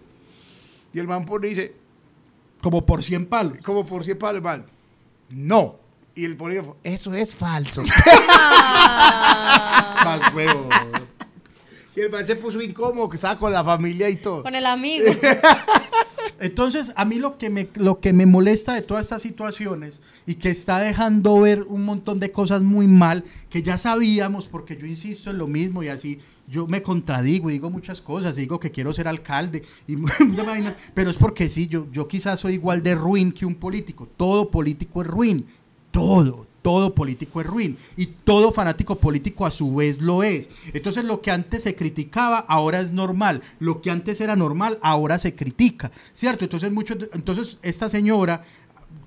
[0.93, 1.73] Y el man pone dice,
[2.61, 3.57] como por 100 palos.
[3.63, 4.65] como por siempre el man,
[5.29, 5.75] no.
[6.15, 7.83] Y el polígrafo, eso es falso.
[10.05, 10.69] Más huevo.
[11.95, 14.43] Y el man se puso incómodo, que estaba con la familia y todo.
[14.43, 15.05] con el amigo.
[16.39, 20.35] Entonces, a mí lo que, me, lo que me molesta de todas estas situaciones y
[20.35, 24.85] que está dejando ver un montón de cosas muy mal, que ya sabíamos, porque yo
[24.85, 28.71] insisto en lo mismo y así yo me contradigo y digo muchas cosas, digo que
[28.71, 29.95] quiero ser alcalde, y
[30.93, 34.07] pero es porque sí, yo, yo quizás soy igual de ruin que un político.
[34.17, 35.45] Todo político es ruin.
[35.91, 37.77] Todo, todo político es ruin.
[37.95, 40.49] Y todo fanático político a su vez lo es.
[40.73, 43.43] Entonces lo que antes se criticaba, ahora es normal.
[43.59, 45.91] Lo que antes era normal, ahora se critica.
[46.15, 46.43] ¿Cierto?
[46.43, 48.43] Entonces, muchos, entonces esta señora,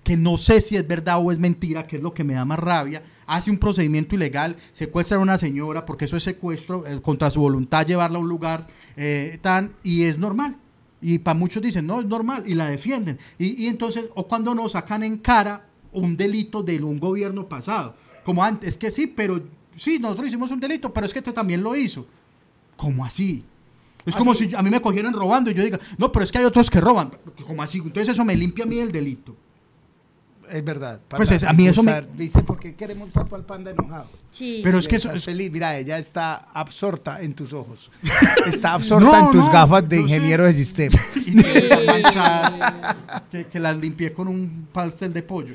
[0.05, 2.45] que no sé si es verdad o es mentira, que es lo que me da
[2.45, 7.03] más rabia, hace un procedimiento ilegal, secuestra a una señora, porque eso es secuestro, eh,
[7.03, 10.59] contra su voluntad llevarla a un lugar eh, tan, y es normal.
[11.01, 13.19] Y para muchos dicen, no, es normal, y la defienden.
[13.37, 17.95] Y, y entonces, o cuando nos sacan en cara un delito de un gobierno pasado.
[18.25, 19.43] Como antes, es que sí, pero
[19.77, 22.07] sí, nosotros hicimos un delito, pero es que este también lo hizo.
[22.77, 23.45] ¿Cómo así?
[24.07, 26.39] Es como si a mí me cogieran robando y yo diga, no, pero es que
[26.39, 27.11] hay otros que roban.
[27.47, 27.79] ¿Cómo así?
[27.79, 29.37] Entonces eso me limpia a mí el delito.
[30.51, 31.01] Es verdad.
[31.09, 34.09] Pues es- a mí eso me- ¿Viste por qué queremos tanto al panda enojado?
[34.31, 34.61] Sí.
[34.65, 35.25] Pero es que eso es...
[35.25, 37.91] feliz, mira, ella está absorta en tus ojos.
[38.47, 40.99] Está absorta No, en tus no, gafas de ingeniero de sistema.
[41.17, 42.97] y tiene manchada,
[43.31, 45.55] que, que las limpié con un pastel de pollo.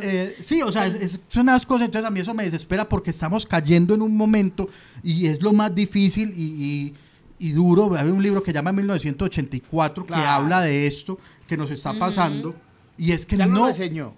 [0.00, 2.88] Eh, sí, o sea, es- es- son las cosas, entonces a mí eso me desespera
[2.88, 4.68] porque estamos cayendo en un momento
[5.02, 6.94] y es lo más difícil y, y-
[7.38, 7.94] y duro.
[7.96, 12.54] Hay un libro que llama 1984 que habla de esto que nos está pasando
[12.98, 13.60] y es que Ya no no...
[13.62, 14.14] lo enseñó.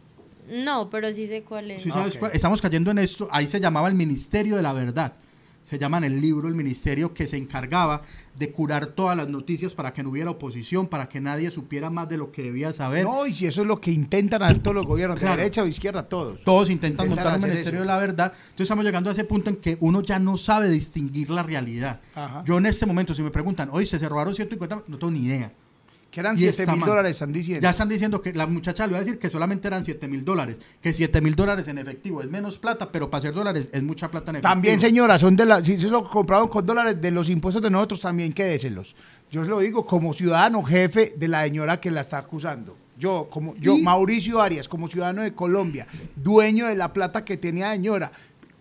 [0.51, 1.83] No, pero sí sé cuál es.
[1.83, 2.19] Sí, ¿sabes Ok.
[2.21, 2.33] cuál?
[2.35, 3.29] Estamos cayendo en esto.
[3.31, 5.15] Ahí se llamaba el Ministerio de la Verdad.
[5.63, 8.03] Se llama en el libro el ministerio que se encargaba
[8.39, 12.07] de curar todas las noticias para que no hubiera oposición, para que nadie supiera más
[12.11, 13.05] de lo que debía saber.
[13.07, 15.37] No, y si eso es lo que intentan hacer todos los gobiernos, Claro.
[15.37, 16.45] de derecha o izquierda, todos.
[16.45, 17.81] Todos intentan Intentan montar un ministerio eso.
[17.81, 18.33] de la verdad.
[18.35, 22.03] Entonces estamos llegando a ese punto en que uno ya no sabe distinguir la realidad.
[22.15, 22.45] Ajá.
[22.45, 25.51] Yo en este momento, si me preguntan, oye, se robaron 150, no tengo ni idea.
[26.15, 27.61] Que eran Y 7 está mil dólares, están diciendo.
[27.61, 30.25] Ya están diciendo que la muchacha le va a decir que solamente eran 7 mil
[30.25, 33.83] dólares, que 7 mil dólares en efectivo es menos plata, pero para ser dólares es
[33.83, 34.53] mucha plata en efectivo.
[34.53, 37.69] También, señora, son de la, si se lo compraron con dólares de los impuestos de
[37.69, 38.95] nosotros, también quédeselos.
[39.29, 42.77] Yo se lo digo como ciudadano jefe de la señora que la está acusando.
[42.97, 47.37] Yo, como yo, Y- Mauricio Arias, como ciudadano de Colombia, dueño de la plata que
[47.37, 48.13] tenía la señora,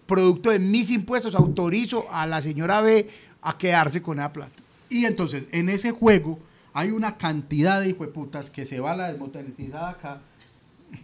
[0.07, 3.07] producto de mis impuestos, autorizo a la señora B
[3.43, 4.53] a quedarse con esa plata.
[4.89, 6.39] Y entonces, en ese juego
[6.73, 10.21] hay una cantidad de hijueputas que se va a la desmonetizada acá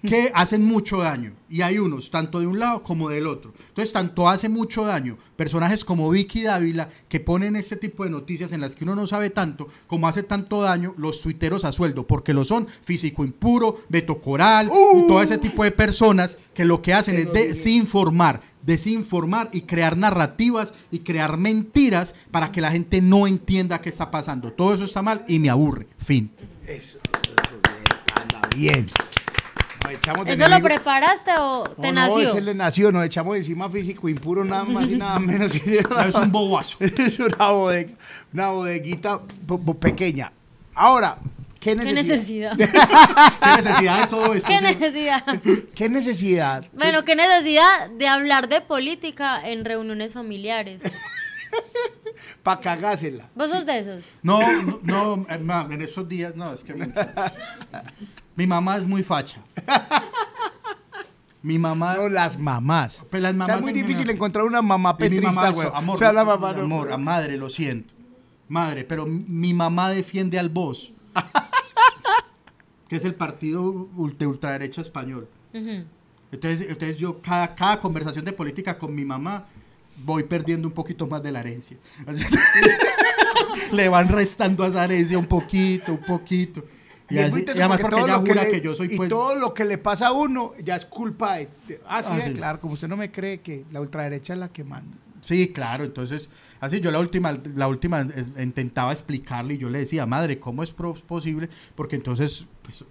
[0.08, 1.34] que hacen mucho daño.
[1.50, 3.54] Y hay unos, tanto de un lado como del otro.
[3.70, 8.52] Entonces, tanto hace mucho daño personajes como Vicky Dávila, que ponen este tipo de noticias
[8.52, 12.06] en las que uno no sabe tanto, como hace tanto daño los tuiteros a sueldo,
[12.06, 16.82] porque lo son Físico Impuro, Beto Coral, y todo ese tipo de personas que lo
[16.82, 23.02] que hacen es desinformar, desinformar y crear narrativas y crear mentiras para que la gente
[23.02, 24.52] no entienda qué está pasando.
[24.52, 25.88] Todo eso está mal y me aburre.
[25.98, 26.32] Fin.
[26.68, 28.86] Eso, eso bien, anda bien.
[29.84, 32.30] Nos echamos de ¿Eso lo enemigo- preparaste o te No, no, nació?
[32.30, 35.52] ese le nació, nos echamos encima físico impuro, nada más y nada menos.
[36.08, 36.78] Es un bobazo.
[36.82, 37.92] es una bodega,
[38.34, 40.32] una bodeguita bo- bo- pequeña.
[40.76, 41.18] Ahora,
[41.60, 42.58] ¿qué ¿Qué necesidad?
[42.58, 44.48] ¿Qué necesidad de todo esto?
[44.48, 45.24] ¿Qué necesidad?
[45.76, 46.66] ¿Qué necesidad?
[46.74, 50.82] Bueno, ¿qué necesidad de hablar de política en reuniones familiares?
[52.44, 53.30] para cagársela.
[53.36, 54.06] ¿Vos sos de esos?
[54.22, 54.40] No,
[54.84, 56.88] no, no, en esos días, no, es que mi,
[58.36, 59.42] mi mamá es muy facha.
[61.42, 63.06] Mi mamá, No, las mamás.
[63.10, 65.70] Pues las o sea, mamás es muy difícil encontrar una mamá petrista, mamá, güey.
[65.74, 66.64] amor, o sea, la mamá no.
[66.64, 67.94] amor, a madre, lo siento.
[68.50, 70.92] Madre, pero mi mamá defiende al Voz,
[72.90, 73.88] que es el partido
[74.18, 75.30] de ultraderecha español.
[75.54, 79.46] Entonces, entonces yo cada, cada conversación de política con mi mamá
[80.04, 81.78] voy perdiendo un poquito más de la herencia.
[82.06, 82.24] Así-
[83.72, 86.66] Le van restando a esa herencia un poquito, un poquito.
[87.10, 89.10] Y, así- y además porque ella que jura le- que yo soy y pues...
[89.10, 91.50] todo lo que le pasa a uno ya es culpa de...
[91.68, 92.34] de- ah, sí, Ah, eh, sí.
[92.34, 94.96] claro, como usted no me cree que la ultraderecha es la que manda.
[95.22, 96.30] Sí, claro, entonces,
[96.62, 100.62] así yo la última, la última es- intentaba explicarle y yo le decía, madre, ¿cómo
[100.64, 101.50] es posible?
[101.76, 102.46] Porque entonces,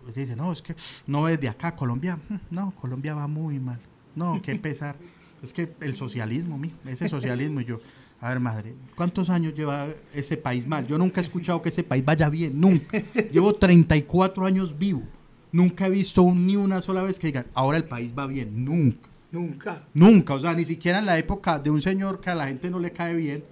[0.05, 0.75] pues, dice, no, es que
[1.07, 3.79] no es de acá, Colombia, mm, no, Colombia va muy mal,
[4.15, 4.97] no, qué pesar,
[5.43, 7.81] es que el socialismo, mi, ese socialismo, y yo,
[8.21, 10.87] a ver, madre, ¿cuántos años lleva ese país mal?
[10.87, 12.99] Yo nunca he escuchado que ese país vaya bien, nunca,
[13.31, 15.03] llevo 34 años vivo,
[15.53, 18.65] nunca he visto un- ni una sola vez que digan, ahora el país va bien,
[18.65, 19.09] nunca.
[19.31, 19.83] Nunca.
[19.93, 22.71] Nunca, o sea, ni siquiera en la época de un señor que a la gente
[22.71, 23.45] no le cae bien,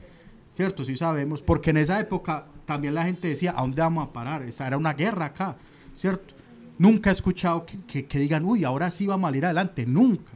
[0.51, 0.85] ¿cierto?
[0.87, 4.43] Sí sabemos, porque en esa época también la gente decía, ¿a dónde vamos a parar?
[4.43, 5.57] Esa era una guerra acá,
[5.97, 6.35] ¿cierto?
[6.79, 10.33] Nunca he escuchado que, que- que digan, uy, ahora sí vamos a ir adelante, nunca.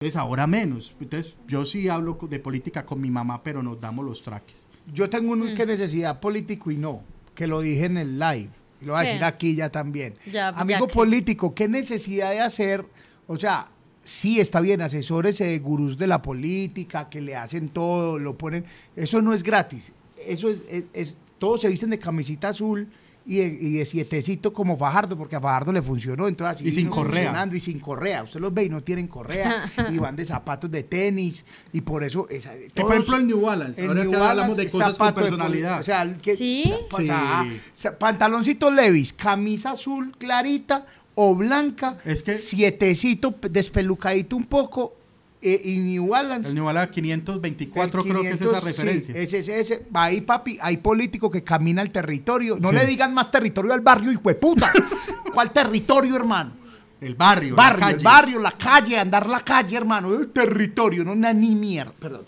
[0.00, 0.96] Entonces, ahora menos.
[1.00, 4.64] Entonces, yo sí hablo de política con mi mamá, pero nos damos los traques.
[4.92, 7.02] Yo tengo un que necesidad político y no,
[7.34, 8.48] que lo dije en el live.
[8.80, 10.14] Y lo voy a decir aquí ya también.
[10.32, 12.84] Ya, Amigo ya político, ¿qué necesidad de hacer?
[13.28, 13.68] O sea,
[14.02, 18.64] sí está bien, asesores de gurús de la política, que le hacen todo, lo ponen.
[18.96, 19.92] Eso no es gratis.
[20.26, 22.88] Eso es, es- es- todos se visten de camisita azul
[23.24, 26.26] y de, y de sietecito como Fajardo, porque a Fajardo le funcionó.
[26.28, 27.48] Entonces, así Y sin correa.
[27.52, 28.22] Y sin correa.
[28.24, 29.70] Usted los ve y no tienen correa.
[29.90, 31.44] y van de zapatos de tenis.
[31.72, 32.26] Y por eso.
[32.28, 34.98] esa- Que, por todos- ejemplo, el New Balance, el ahora New que hablamos de cosas
[34.98, 35.80] con de personalidad.
[35.80, 36.72] o sea, que- ¿Sí?
[36.90, 37.88] o sea, Sí.
[37.98, 44.94] pantaloncito Levis, camisa azul clarita o blanca, Es que- sietecito despelucadito un poco
[45.42, 46.48] eh, y New Balance.
[46.50, 49.14] el New Balance 524 el creo que es 500, esa referencia.
[49.14, 49.86] sí, ese, ese, ese.
[49.92, 52.58] Ahí, papi, hay político que camina el territorio.
[52.60, 52.76] No Sí.
[52.76, 54.72] le digan más territorio al barrio, hijo de puta.
[55.34, 56.62] ¿Cuál territorio, hermano?
[57.00, 60.14] el barrio, la barrio, el barrio, la calle, andar la calle, hermano.
[60.14, 61.92] El territorio, no na- ni mierda.
[61.98, 62.22] Perdón.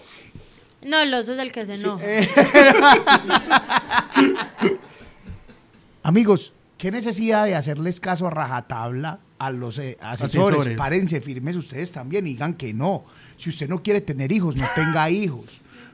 [0.82, 2.03] No, el oso es el que se enoja.
[2.05, 2.28] Eh,
[6.03, 10.36] Amigos, ¿qué necesidad de hacerles caso a rajatabla a los eh, asesores?
[10.59, 10.78] Asesores.
[10.78, 13.05] Párense firmes ustedes también y digan que no.
[13.36, 15.47] Si usted no quiere tener hijos, no tenga hijos.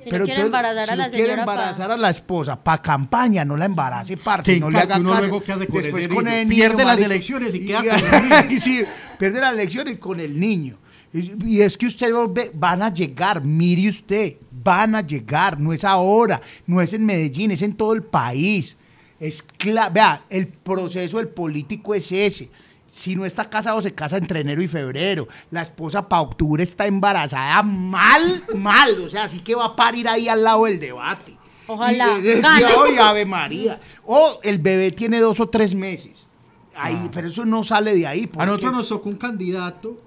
[0.03, 3.45] Si no quiere embarazar a la quiere señora pa- embarazar a la esposa para campaña,
[3.45, 5.21] no la embarace, parce, Sí, no le haga uno caso.
[5.23, 6.49] luego, ¿qué hace con Después niño?
[6.49, 8.61] Pierde las elecciones y queda Y- con el niño.
[8.63, 8.83] sí,
[9.19, 10.79] pierde las elecciones con el niño.
[11.13, 12.15] Y, y es que ustedes
[12.55, 17.51] van a llegar, mire usted, van a llegar, no es ahora, no es en Medellín,
[17.51, 18.77] es en todo el país.
[19.19, 19.45] Es
[19.93, 22.49] vea, el proceso del político es ese.
[22.91, 25.29] Si no está casado, se casa entre enero y febrero.
[25.51, 29.01] La esposa para octubre está embarazada mal, mal.
[29.01, 31.37] O sea, así que va a parir ahí al lado del debate.
[31.69, 32.43] Ojalá Y, eh.
[32.45, 32.65] ¡Ay,
[33.01, 33.81] Ave María!
[34.05, 36.27] O el bebé tiene dos o tres meses.
[36.75, 37.11] Ahí, Ah.
[37.13, 38.29] pero eso no sale de ahí.
[38.37, 40.01] A nosotros nos tocó un candidato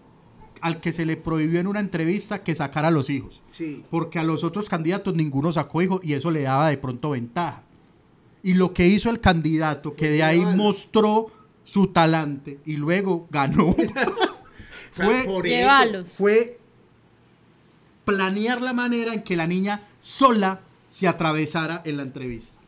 [0.60, 3.42] al que se le prohibió en una entrevista que sacara a los hijos.
[3.52, 3.86] Sí.
[3.90, 7.64] Porque a los otros candidatos ninguno sacó hijos y eso le daba de pronto ventaja.
[8.42, 11.28] Y lo que hizo el candidato, que de ahí mostró
[11.64, 13.76] su talante y luego ganó,
[14.92, 15.56] fue, Por eso.
[15.56, 16.12] Llévalos.
[16.12, 16.60] fue
[18.06, 22.60] planear la manera en que la niña sola se atravesara en la entrevista.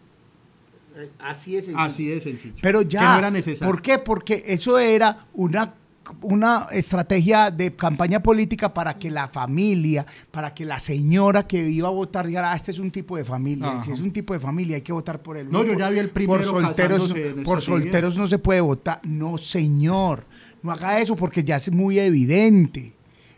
[1.20, 1.70] Así es.
[1.76, 2.56] Así de sencillo.
[2.62, 3.00] Pero ya.
[3.00, 3.72] Que no era necesario.
[3.72, 4.00] ¿Por qué?
[4.00, 5.74] Porque eso era una,
[6.22, 11.88] una estrategia de campaña política para que la familia, para que la señora que iba
[11.88, 13.82] a votar dijera, ah, este es un tipo de familia.
[13.84, 15.48] Si es un tipo de familia, hay que votar por él.
[15.50, 17.14] No, yo ya vi el primero Por solteros,
[17.44, 19.00] por solteros no se puede votar.
[19.04, 20.26] No, señor.
[20.62, 22.94] No haga eso porque ya es muy evidente.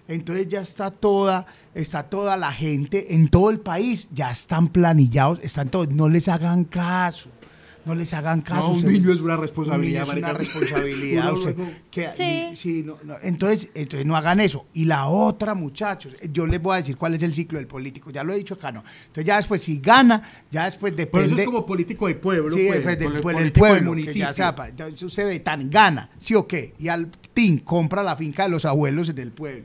[0.07, 1.45] Entonces ya está toda,
[1.75, 6.29] está toda la gente en todo el país, ya están planillados, están todos, no les
[6.29, 7.29] hagan caso.
[7.87, 8.67] No les hagan caso.
[8.67, 11.33] No, un niño es una un responsabilidad, niño es una responsabilidad.
[11.33, 11.55] Usted-
[11.89, 12.23] que- Sí.
[12.49, 13.15] ni- sí, no, no.
[13.23, 14.65] Entonces, entonces no hagan eso.
[14.73, 18.11] Y la otra, muchachos, yo les voy a decir cuál es el ciclo del político.
[18.11, 18.83] Ya lo he dicho acá, ¿no?
[19.07, 21.27] Entonces ya después, si gana, ya después Pero depende...
[21.27, 22.49] eso es como político de pueblo.
[22.53, 24.21] Sí, pues, pues, del pueblo, el pueblo, municipio.
[24.25, 24.67] ya sepa.
[24.69, 28.49] Entonces usted ve, tan gana, sí o qué, y al tin compra la finca de
[28.49, 29.63] los abuelos en el pueblo.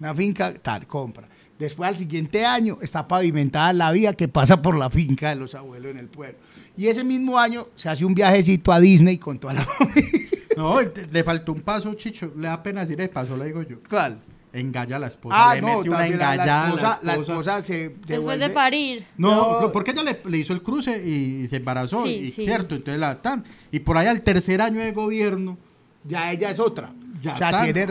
[0.00, 1.28] Una finca, tal, compra.
[1.58, 5.54] Después al siguiente año está pavimentada la vía que pasa por la finca de los
[5.54, 6.38] abuelos en el pueblo.
[6.76, 10.28] Y ese mismo año se hace un viajecito a Disney con toda la familia.
[10.56, 12.32] No, le faltó un paso, Chicho.
[12.36, 13.76] Le da pena decir el paso, le digo yo.
[13.88, 14.20] ¿Cuál?
[14.52, 15.36] Engalla a la esposa.
[15.50, 17.94] Ah, le no, mete una también la, la engallada a esposa, la esposa se, se
[18.06, 19.06] Después de parir.
[19.16, 19.72] No, No.
[19.72, 22.44] porque ella le, le hizo el cruce y, se embarazó, Sí, y, sí.
[22.44, 23.44] cierto, entonces la tan.
[23.70, 25.56] Y por ahí al tercer año de gobierno,
[26.04, 26.92] Ya ella es otra.
[27.22, 27.86] Ya o sea, tan- tiene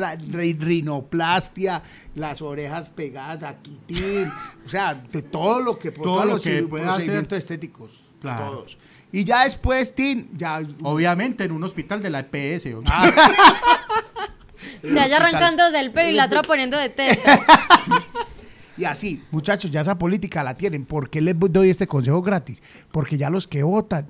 [0.54, 1.84] rinoplastia,
[2.16, 4.28] las orejas pegadas aquí, tin,
[4.66, 7.28] o sea, de todo lo que Todo todos lo que puede hacer.
[7.34, 8.52] estéticos, Claro.
[8.52, 8.78] todos.
[9.12, 12.68] Y ya después, Tin, ya obviamente en un hospital de la EPS.
[12.76, 12.84] ¿o?
[14.84, 17.40] Se haya arrancando del pelo y la otra poniendo de teta.
[18.78, 20.86] Y así, muchachos, ya esa política la tienen.
[20.86, 22.64] ¿Por qué les doy este consejo gratis?
[22.92, 24.08] Porque ya los que votan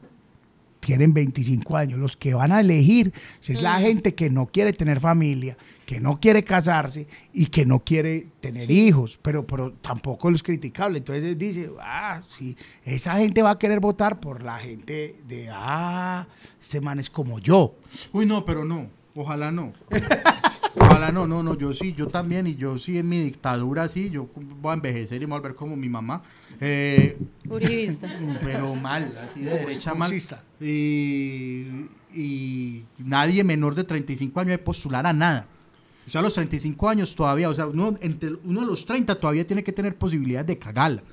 [0.89, 1.99] tienen 25 años.
[1.99, 5.55] Los que van a elegir si es la gente que no quiere tener familia,
[5.85, 9.19] que no quiere casarse y que no quiere tener hijos.
[9.21, 10.97] Pero, pero tampoco es criticable.
[10.97, 16.27] Entonces dice, ah, sí, esa gente va a querer votar por la gente de, ah,
[16.59, 17.75] este man es como yo.
[18.11, 18.87] Uy, no, pero no.
[19.13, 19.73] Ojalá no.
[20.75, 21.57] Ojalá no, no, no.
[21.57, 22.47] Yo sí, yo también.
[22.47, 24.09] Y yo sí en mi dictadura, sí.
[24.09, 26.21] Yo voy a envejecer y me voy a volver como mi mamá.
[26.59, 27.17] Eh,
[27.49, 28.07] Uribista.
[28.43, 30.13] pero mal, así de derecha mal.
[30.61, 31.65] Y,
[32.13, 35.47] y nadie menor de 35 años debe postular a nada.
[36.09, 39.19] O sea, a los 35 años todavía, o sea, uno, entre, uno de los 30
[39.19, 41.03] todavía tiene que tener posibilidades de cagarla.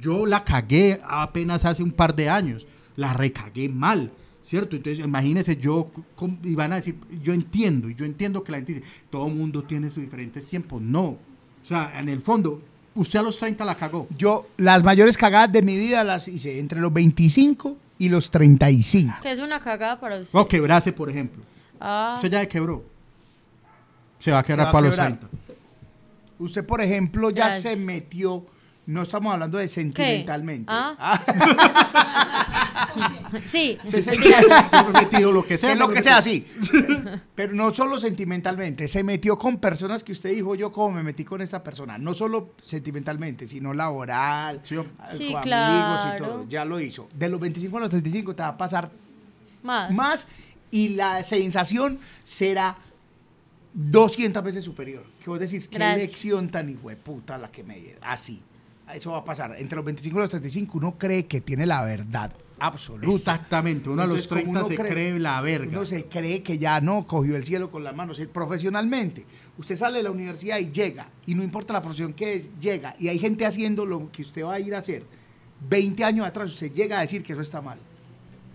[0.00, 2.66] Yo la cagué apenas hace un par de años,
[2.96, 4.12] la recagué mal,
[4.46, 4.76] ¿cierto?
[4.76, 8.58] Entonces, imagínense, yo, com- y van a decir, yo entiendo, y yo entiendo que la
[8.58, 10.80] gente dice, todo mundo tiene sus diferentes tiempos.
[10.80, 11.18] No, o
[11.62, 12.62] sea, en el fondo,
[12.94, 14.06] usted a los 30 la cagó.
[14.16, 19.14] Yo, las mayores cagadas de mi vida las hice entre los 25 y los 35.
[19.22, 20.38] Que es una cagada para usted.
[20.38, 21.42] O quebrase, por ejemplo.
[21.80, 22.84] Ah, Usted ya se quebró.
[24.18, 25.18] Se va a quebrar va a para los quebrar.
[25.18, 25.28] 30.
[26.38, 28.44] Usted, por ejemplo, ya se metió,
[28.86, 30.66] no estamos hablando de sentimentalmente.
[30.68, 31.20] Ah.
[33.44, 33.78] sí.
[33.84, 34.12] Se-
[34.92, 35.72] metido lo que sea.
[35.72, 36.46] es lo que sea, sí.
[37.34, 41.24] Pero no solo sentimentalmente, se metió con personas que usted dijo, yo como me metí
[41.24, 41.98] con esa persona.
[41.98, 44.84] No solo sentimentalmente, sino laboral, Sí, eh,
[45.16, 46.26] Sí, con amigos y claro.
[46.26, 46.46] todo.
[46.48, 47.08] Ya lo hizo.
[47.14, 48.90] De los 25 a los 35 te va a pasar
[49.62, 49.90] Más.
[49.92, 50.26] más
[50.70, 52.76] y la sensación será
[53.74, 55.04] 200 veces superior.
[55.22, 58.42] Que vos decís, qué elección tan hijueputa la que me Así.
[58.94, 59.54] Eso va a pasar.
[59.58, 63.10] Entre los 25 y los 35 uno cree que tiene la verdad absoluta.
[63.14, 63.90] Exactamente.
[63.90, 65.76] Uno a los Entonces, como 30 uno se cree la verga.
[65.78, 68.18] Uno se cree que ya no cogió el cielo con las manos.
[68.20, 69.26] Eh, Profesionalmente,
[69.58, 72.94] usted sale de la universidad y llega, y no importa la profesión que es, llega,
[72.98, 75.02] y hay gente haciendo lo que usted va a ir a hacer.
[75.68, 77.78] 20 años atrás, usted llega a decir que eso está mal.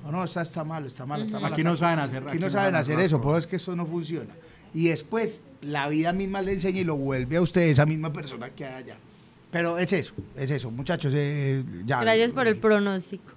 [0.04, 1.54] No, no, está, está mal, está mal, está mal.
[1.54, 3.76] Aquí no saben hacer- Aquí no aquí no saben hacer eso, pues es que eso
[3.76, 4.34] no funciona.
[4.74, 8.50] Y después, la vida misma le enseña y lo vuelve a usted esa misma persona
[8.50, 8.98] que hay allá.
[9.52, 11.14] Pero es eso, es eso, muchachos.
[11.16, 13.32] eh, ya, Gracias por el pronóstico.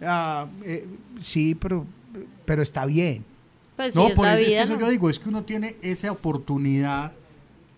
[0.00, 0.86] Ah, eh,
[1.20, 1.84] sí, pero,
[2.44, 3.24] pero está bien.
[3.76, 6.10] Pues sí, no, por eso, es que eso yo digo, es que uno tiene esa
[6.12, 7.12] oportunidad.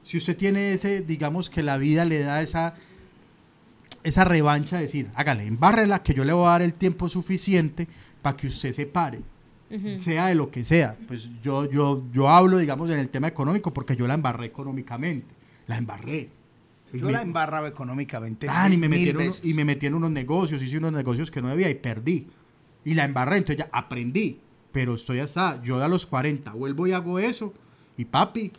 [0.02, 2.74] Si usted tiene ese, digamos que la vida le da esa,
[4.04, 7.88] esa revancha de decir, hágale, embárrela, que yo le voy a dar el tiempo suficiente
[8.22, 9.20] para que usted se pare.
[9.98, 10.96] Sea de lo que sea.
[11.06, 15.26] Pues yo, yo, yo hablo, digamos, en el tema económico porque yo la embarré económicamente.
[15.66, 16.30] La embarré.
[16.92, 18.46] Yo me- la embarraba económicamente.
[18.50, 19.40] Ah, y me, mil metí en uno- veces.
[19.44, 22.26] y me metí en unos negocios, hice unos negocios que no debía y perdí.
[22.84, 24.40] Y la embarré, entonces ya aprendí.
[24.72, 27.52] Pero estoy hasta, yo a los 40 vuelvo y hago eso.
[27.96, 28.52] Y papi,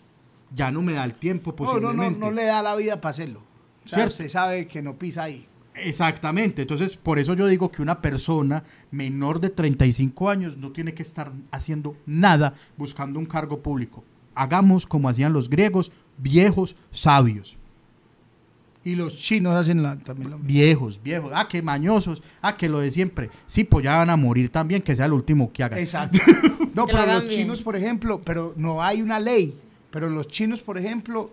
[0.53, 2.19] ya no me da el tiempo No, no, no, posiblemente.
[2.19, 3.41] no le da la vida para hacerlo.
[3.85, 4.14] O sea, Cierto.
[4.14, 5.45] usted sabe que no pisa ahí.
[5.76, 10.93] Exactamente, entonces por eso yo digo que una persona menor de 35 años no tiene
[10.93, 14.03] que estar haciendo nada buscando un cargo público.
[14.35, 17.57] Hagamos como hacían los griegos, viejos, sabios.
[18.85, 20.47] Y los chinos hacen la- también lo mismo.
[20.53, 21.31] Viejos, viejos.
[21.35, 22.23] Ah, que mañosos.
[22.41, 23.30] Ah, que lo de siempre.
[23.45, 25.80] Sí, pues ya van a morir también, que sea el último que hagan.
[25.80, 26.18] Exacto.
[26.73, 27.35] No, pero los bien.
[27.41, 29.53] chinos, por ejemplo, pero no hay una ley.
[29.91, 31.30] Pero los chinos, por ejemplo,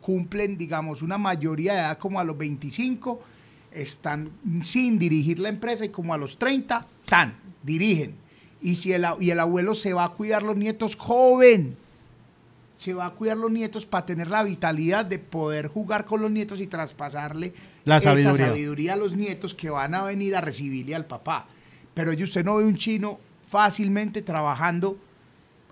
[0.00, 3.20] cumplen, digamos, una mayoría de edad como a los 25,
[3.72, 4.30] están
[4.62, 7.34] sin dirigir la empresa y como a los 30, tan,
[7.64, 8.14] dirigen.
[8.62, 11.76] Y, si el, a- y el abuelo se va a cuidar los nietos joven,
[12.80, 16.30] se va a cuidar los nietos para tener la vitalidad de poder jugar con los
[16.30, 17.52] nietos y traspasarle
[17.84, 18.46] La esa sabiduría.
[18.46, 21.46] sabiduría a los nietos que van a venir a recibirle al papá.
[21.92, 23.20] Pero yo usted no ve un chino
[23.50, 24.96] fácilmente trabajando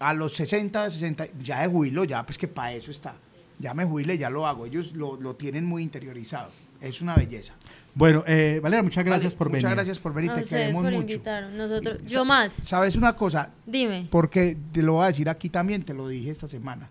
[0.00, 3.14] a los 60, 60, ya de jubilo, ya pues que para eso está.
[3.58, 4.66] Ya me jubilé, ya lo hago.
[4.66, 6.50] Ellos lo, lo tienen muy interiorizado.
[6.80, 7.54] Es una belleza.
[7.94, 9.62] Bueno, eh, Valera, muchas gracias Vale, por venir.
[9.64, 11.00] Muchas gracias por venir, A te queremos por mucho.
[11.00, 11.48] invitar.
[11.50, 12.52] Nosotros, Y- yo más.
[12.52, 13.50] ¿Sabes una cosa?
[13.66, 14.06] Dime.
[14.10, 16.90] Porque te lo voy a decir aquí también, te lo dije esta semana.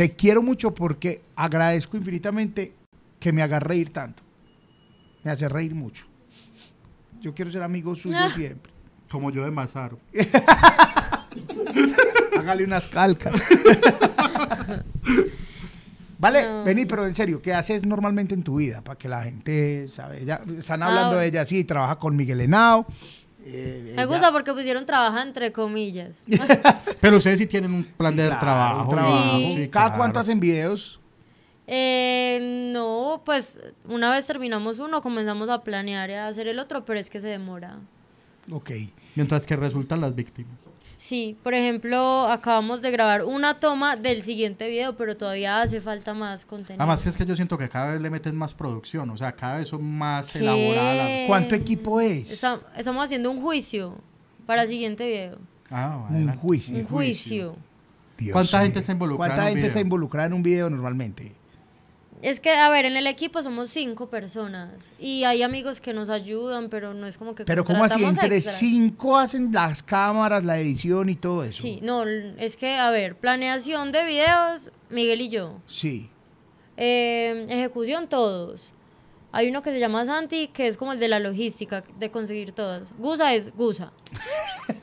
[0.00, 2.72] Te quiero mucho porque agradezco infinitamente
[3.18, 4.22] que me hagas reír tanto.
[5.22, 6.06] Me hace reír mucho.
[7.20, 8.30] Yo quiero ser amigo suyo Ah.
[8.30, 8.72] siempre.
[9.10, 9.98] Como yo de Mazaro.
[12.38, 13.34] Hágale unas calcas.
[16.18, 16.64] Vale, No.
[16.64, 18.82] vení, pero en serio, ¿qué haces normalmente en tu vida?
[18.82, 20.24] Para que la gente sabe.
[20.24, 21.20] Ya están hablando Ah.
[21.20, 22.86] de ella así, trabaja con Miguel Henao.
[23.44, 26.16] Eh, Me ella- gusta porque pusieron trabaja entre comillas.
[27.00, 28.82] Pero ustedes sí tienen un plan de claro, trabajo.
[28.82, 29.38] un trabajo.
[29.38, 29.68] Sí.
[29.70, 29.96] ¿Cada claro.
[29.98, 31.00] cuánto hacen videos?
[31.66, 36.84] Eh, no, pues una vez terminamos uno, comenzamos a planear y a hacer el otro,
[36.84, 37.78] pero es que se demora.
[38.50, 38.70] Ok.
[39.14, 40.58] Mientras que resultan las víctimas.
[41.02, 46.12] Sí, por ejemplo, acabamos de grabar una toma del siguiente video, pero todavía hace falta
[46.12, 46.82] más contenido.
[46.82, 49.32] Además que es que yo siento que cada vez le meten más producción, o sea,
[49.32, 50.40] cada vez son más ¿Qué?
[50.40, 51.10] elaboradas.
[51.26, 52.30] ¿Cuánto equipo es?
[52.30, 53.96] Está- estamos haciendo un juicio
[54.44, 55.38] para el siguiente video.
[55.70, 56.76] Ah, Un juicio.
[56.76, 57.56] Un juicio.
[58.18, 59.68] Dios ¿Cuánta gente está involucrada ¿Cuánta en un gente video?
[59.68, 61.32] está involucrada en un video normalmente?
[62.22, 66.10] Es que, a ver, en el equipo somos cinco personas y hay amigos que nos
[66.10, 68.04] ayudan, pero no es como que Pero ¿cómo así?
[68.04, 71.62] Entre cinco hacen las cámaras, la edición y todo eso.
[71.62, 75.60] Sí, no, es que, a ver, planeación de videos, Miguel y yo.
[75.66, 76.10] Sí.
[76.76, 78.72] Eh, ejecución, todos.
[79.32, 82.52] Hay uno que se llama Santi, que es como el de la logística, de conseguir
[82.52, 82.92] todas.
[82.98, 83.92] Gusa es Gusa.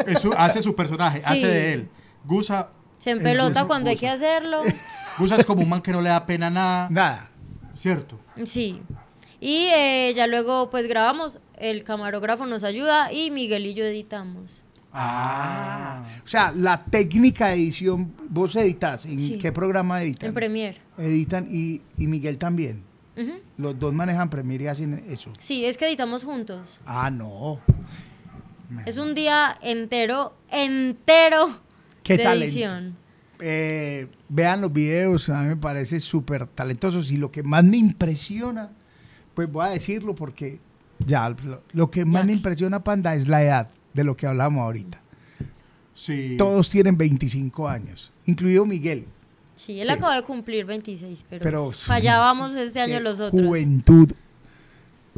[0.08, 1.28] Es su- hace su personaje, Sí.
[1.28, 1.90] hace de él.
[2.26, 4.62] Gusa, Se El empelota Gusa- cuando hay que hacerlo.
[5.18, 7.30] Gusa es como un man que no le da pena nada, Nada.
[7.76, 8.20] ¿cierto?
[8.46, 8.82] Sí.
[9.40, 14.62] Y eh, ya luego pues grabamos, el camarógrafo nos ayuda y Miguel y yo editamos.
[14.94, 16.04] Ah.
[16.26, 19.06] O sea, la técnica de edición, vos editas.
[19.06, 19.38] ¿En Sí.
[19.38, 20.30] qué programa editan?
[20.30, 20.78] En Premiere.
[20.98, 22.84] Editan y, y Miguel también.
[23.16, 23.34] Ujú.
[23.58, 25.32] Los dos manejan Premiere y hacen eso.
[25.40, 26.80] Sí, es que editamos juntos.
[26.86, 27.60] Ah, no.
[28.86, 31.60] Es un día entero, entero
[32.04, 32.46] Qué de talento.
[32.46, 32.98] edición.
[33.40, 37.78] Eh, vean los videos, a mí me parece súper talentosos y lo que más me
[37.78, 38.72] impresiona,
[39.34, 40.60] pues voy a decirlo porque
[41.06, 44.62] ya, lo, lo que más me impresiona, Panda, es la edad de lo que hablamos
[44.62, 45.02] ahorita.
[45.94, 46.36] Sí.
[46.38, 49.06] Todos tienen 25 años, incluido Miguel.
[49.56, 53.44] Sí, él acaba de cumplir 26, pero, Pero allá vamos este año los otros.
[53.44, 54.12] Juventud.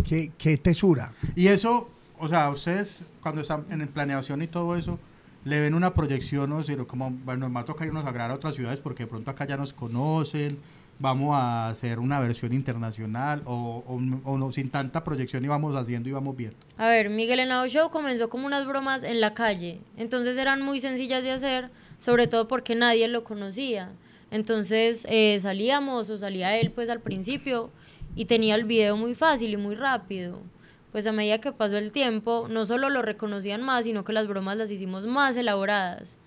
[0.05, 1.11] Qué, qué tesura.
[1.35, 4.97] Y eso, o sea, ustedes cuando están en planeación y todo eso,
[5.45, 8.31] le ven una proyección, o sea, como, bueno, nos va a tocar irnos a grabar
[8.31, 10.57] a otras ciudades porque de pronto acá ya nos conocen,
[10.99, 13.99] vamos a hacer una versión internacional o, o
[14.29, 16.57] o no, sin tanta proyección y vamos haciendo y vamos viendo.
[16.77, 19.79] A ver, Miguel Henao Show comenzó como unas bromas en la calle.
[19.97, 23.89] Entonces eran muy sencillas de hacer, sobre todo porque nadie lo conocía.
[24.31, 27.71] Entonces eh, salíamos o salía él pues al principio
[28.15, 30.41] y tenía el video muy fácil y muy rápido.
[30.91, 34.27] Pues a medida que pasó el tiempo, no solo lo reconocían más, sino que las
[34.27, 36.17] bromas las hicimos más elaboradas.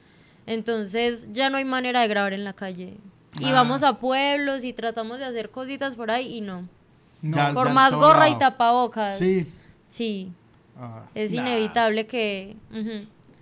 [0.47, 2.97] Entonces ya no hay manera de grabar en la calle.
[3.41, 3.53] Y Ah.
[3.55, 6.69] vamos a pueblos y tratamos de hacer cositas por ahí y no.
[7.23, 8.39] Ya- por ya más gorra y lado.
[8.41, 9.19] tapabocas.
[9.19, 9.47] Sí.
[9.89, 10.33] Sí,
[10.79, 11.05] Ah.
[11.15, 11.41] es Nah.
[11.43, 12.57] inevitable que...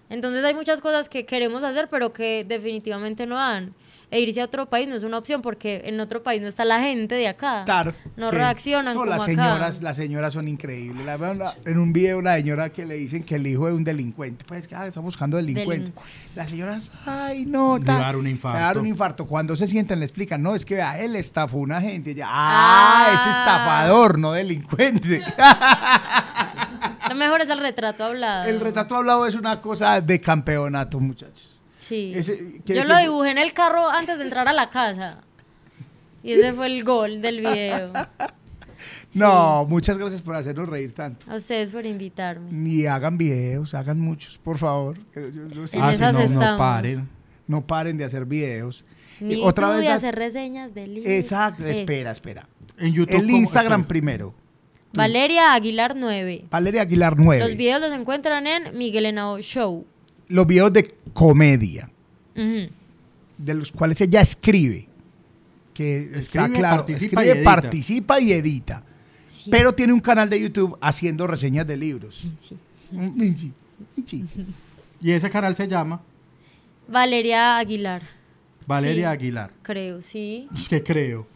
[0.08, 3.74] Entonces hay muchas cosas que queremos hacer, pero que definitivamente no dan.
[4.12, 6.64] E irse a otro país no es una opción porque en otro país no está
[6.64, 7.62] la gente de acá.
[7.64, 7.94] Claro.
[8.16, 9.30] No que- reaccionan no, como las acá.
[9.30, 11.06] señoras, las señoras son increíbles.
[11.06, 13.74] La en la- en un video una señora que le dicen que el hijo es
[13.74, 14.44] un delincuente.
[14.48, 15.92] Pues que ah, está buscando delincuente.
[16.34, 17.78] Las señoras, ay, no.
[17.78, 18.56] Le a dar un infarto.
[18.58, 19.26] Le va a dar un infarto.
[19.26, 22.12] Cuando se sienten le explican, no, es que vea, él estafó a una gente.
[22.14, 23.30] Ya, ah, es Ah.
[23.30, 25.22] estafador, no delincuente.
[27.08, 28.48] Lo mejor es el retrato hablado.
[28.48, 31.49] el retrato hablado es una cosa de campeonato, muchachos.
[31.90, 32.12] Sí.
[32.14, 35.18] Ese- que- Yo que- lo dibujé en el carro antes de entrar a la casa.
[36.22, 37.92] Y ese fue el gol del video.
[39.12, 41.30] No, muchas gracias por hacernos reír tanto.
[41.30, 42.48] A ustedes por invitarme.
[42.68, 44.98] Y hagan videos, hagan muchos, por favor.
[45.14, 46.58] yo- yo sí- En Ah, sí, esas no, no estamos.
[46.58, 47.08] paren.
[47.48, 48.84] No paren de hacer videos.
[49.18, 51.12] Ni Y otra tú vez de hacer reseñas de libros.
[51.12, 52.48] Exacto, espera, espera.
[52.78, 53.16] En YouTube.
[53.16, 53.88] El ¿cómo- Instagram espera.
[53.88, 54.34] primero.
[54.92, 56.44] Valeria Aguilar 9.
[56.50, 57.44] Valeria Aguilar 9.
[57.44, 59.86] Los videos los encuentran en Miguel Henao Show.
[60.30, 61.90] Los videos de comedia,
[62.34, 64.88] de los cuales ella escribe.
[65.74, 67.44] Que está Escribe, claro, participa y escribe, edita.
[67.62, 68.82] participa y edita.
[69.28, 69.50] Sí.
[69.50, 72.24] Pero tiene un canal de YouTube haciendo reseñas de libros.
[72.40, 72.56] Sí.
[73.18, 73.54] Sí,
[74.06, 74.24] sí.
[75.00, 76.00] Y ese canal se llama
[76.88, 78.02] Valeria Aguilar,
[78.66, 79.14] Valeria Sí.
[79.14, 79.50] Aguilar.
[79.62, 80.48] creo, sí.
[80.54, 81.26] Es que creo.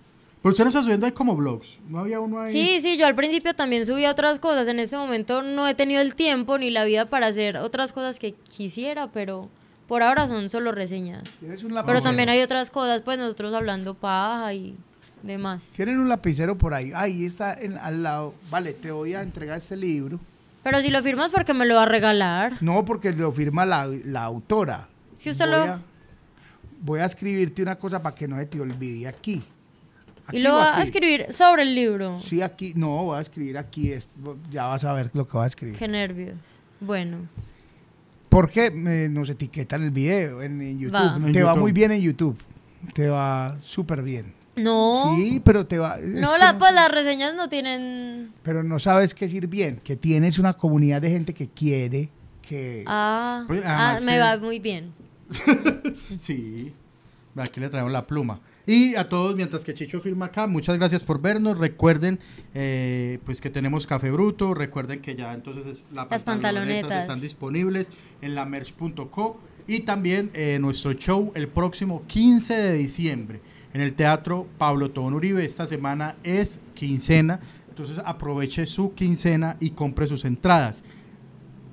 [0.44, 1.78] Pero usted no está subiendo ahí como blogs.
[1.88, 2.52] No había uno ahí.
[2.52, 4.68] Sí, sí, yo al principio también subía otras cosas.
[4.68, 8.18] En este momento no he tenido el tiempo ni la vida para hacer otras cosas
[8.18, 9.48] que quisiera, pero
[9.88, 11.38] por ahora son solo reseñas.
[11.40, 14.76] ¿Tienes un Pero también hay otras cosas, pues nosotros hablando paja y
[15.22, 15.72] demás.
[15.74, 16.92] Tienen un lapicero por ahí.
[16.94, 18.34] Ahí está en- al lado.
[18.50, 20.20] Vale, te voy a entregar este libro.
[20.62, 22.62] Pero si lo firmas porque me lo va a regalar.
[22.62, 24.88] No, porque lo firma la, la autora.
[25.16, 25.80] Es que usted voy lo- A,
[26.82, 29.42] voy a escribirte una cosa para que no se te olvide aquí.
[30.26, 32.20] Aquí Y lo va a escribir sobre el libro.
[32.22, 32.72] Sí, aquí.
[32.76, 33.92] No, voy a escribir aquí.
[33.92, 34.08] es-
[34.50, 35.76] ya vas a ver lo que voy a escribir.
[35.78, 36.36] Qué nervios.
[36.80, 37.18] Bueno,
[38.28, 40.94] Porque me- nos etiquetan el video en, en YouTube.
[40.96, 41.32] Va.
[41.32, 42.36] Te va muy bien en YouTube.
[42.94, 44.34] Te va súper bien.
[44.56, 45.14] No.
[45.16, 45.98] Sí, pero te va.
[45.98, 48.32] no, que la, pues las reseñas no tienen.
[48.42, 52.08] Pero no sabes qué decir bien, que tienes una comunidad de gente que quiere
[52.42, 52.84] que...
[52.86, 54.92] Ah, Pues, ah, me que- va muy bien.
[56.18, 56.72] Sí.
[57.36, 58.40] Aquí le traemos la pluma.
[58.66, 61.58] Y a todos, mientras que Chicho firma acá, muchas gracias por vernos.
[61.58, 62.18] Recuerden
[62.54, 64.54] eh, pues que tenemos Café Bruto.
[64.54, 67.02] Recuerden que ya entonces es- la Las pantalonetas.
[67.02, 67.88] están disponibles
[68.22, 69.38] en la merch.co.
[69.66, 73.40] Y también eh, nuestro show el próximo 15 de diciembre
[73.74, 75.44] en el Teatro Pablo Tobón Uribe.
[75.44, 77.40] Esta semana es quincena.
[77.68, 80.82] Entonces aproveche su quincena y compre sus entradas.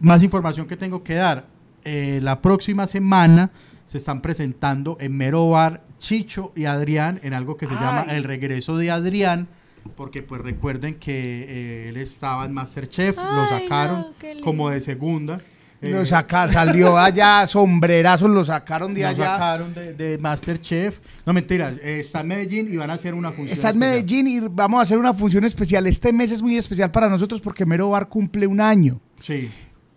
[0.01, 1.47] Más información que tengo que dar.
[1.85, 3.51] Eh, la próxima semana
[3.85, 8.05] se están presentando en Mero Bar Chicho y Adrián en algo que se llama.
[8.09, 9.47] El Regreso de Adrián.
[9.95, 14.43] Porque pues recuerden que eh, él estaba en Masterchef, lo Ay, sacaron no, qué lindo.
[14.43, 15.43] como de segundas.
[15.81, 19.25] Lo Eh, saca- salió allá, sombrerazos lo sacaron de lo allá.
[19.25, 20.99] sacaron de, de Masterchef.
[21.25, 23.53] No mentiras, eh, está en Medellín y van a hacer una función.
[23.53, 24.03] Está en especial.
[24.05, 25.87] Medellín y vamos a hacer una función especial.
[25.87, 28.99] Este mes es muy especial para nosotros porque Mero Bar cumple un año.
[29.19, 29.49] Sí.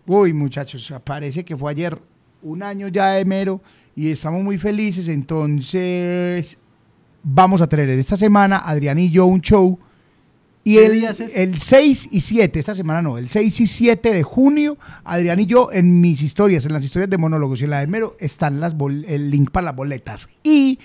[0.06, 1.98] Uy, muchachos, parece que fue ayer
[2.40, 3.60] un año ya de Mero
[3.96, 5.08] y estamos muy felices.
[5.08, 6.58] Entonces,
[7.22, 9.78] vamos a tener esta semana, Adrián y yo, un show.
[10.66, 11.04] Y ¿Qué el,
[11.34, 15.44] el 6 y 7, esta semana no, el 6 y 7 de junio, Adrián y
[15.46, 18.60] yo en mis historias, en las historias de monólogos y en la de Mero, están
[18.60, 20.26] las bol- el link para las boletas.
[20.42, 20.78] Y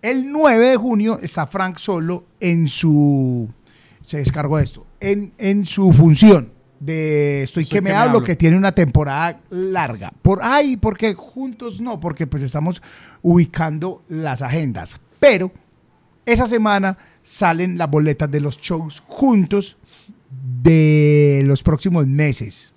[0.00, 3.48] el 9 de junio está Frank solo en su.
[4.06, 4.86] Se descargó esto.
[5.00, 10.12] En, en su función de Estoy, que me, hablo, que tiene una temporada larga.
[10.22, 12.82] Por ay, porque juntos no, porque pues estamos
[13.22, 15.00] ubicando las agendas.
[15.18, 15.50] Pero
[16.26, 19.76] esa semana salen las boletas de los shows juntos
[20.62, 22.72] de los próximos meses,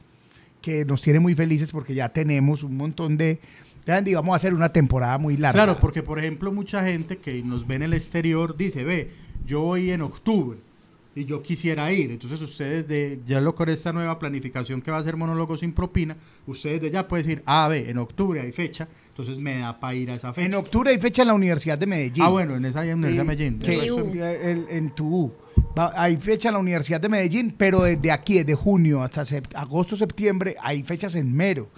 [0.62, 3.40] que nos tiene muy felices porque ya tenemos un montón de...
[3.88, 5.64] Andy, vamos a hacer una temporada muy larga.
[5.64, 9.12] Claro, porque por ejemplo mucha gente que nos ve en el exterior dice, ve,
[9.44, 10.60] yo voy en octubre
[11.16, 12.12] y yo quisiera ir.
[12.12, 15.74] Entonces ustedes de, ya lo con esta nueva planificación que va a ser monólogo sin
[15.74, 16.16] propina,
[16.48, 19.94] ustedes de ya pueden decir, ah, ve, en octubre hay fecha, entonces me da para
[19.94, 20.46] ir a esa fecha.
[20.48, 22.24] En octubre hay fecha en la Universidad de Medellín.
[22.24, 23.60] ah, bueno, en esa esa Eh, Medellín.
[23.60, 25.32] que- De el- en tu
[25.78, 29.24] Va- hay fecha en la Universidad de Medellín, pero desde aquí, desde junio hasta
[29.56, 31.70] agosto, septiembre, hay fechas en Mero.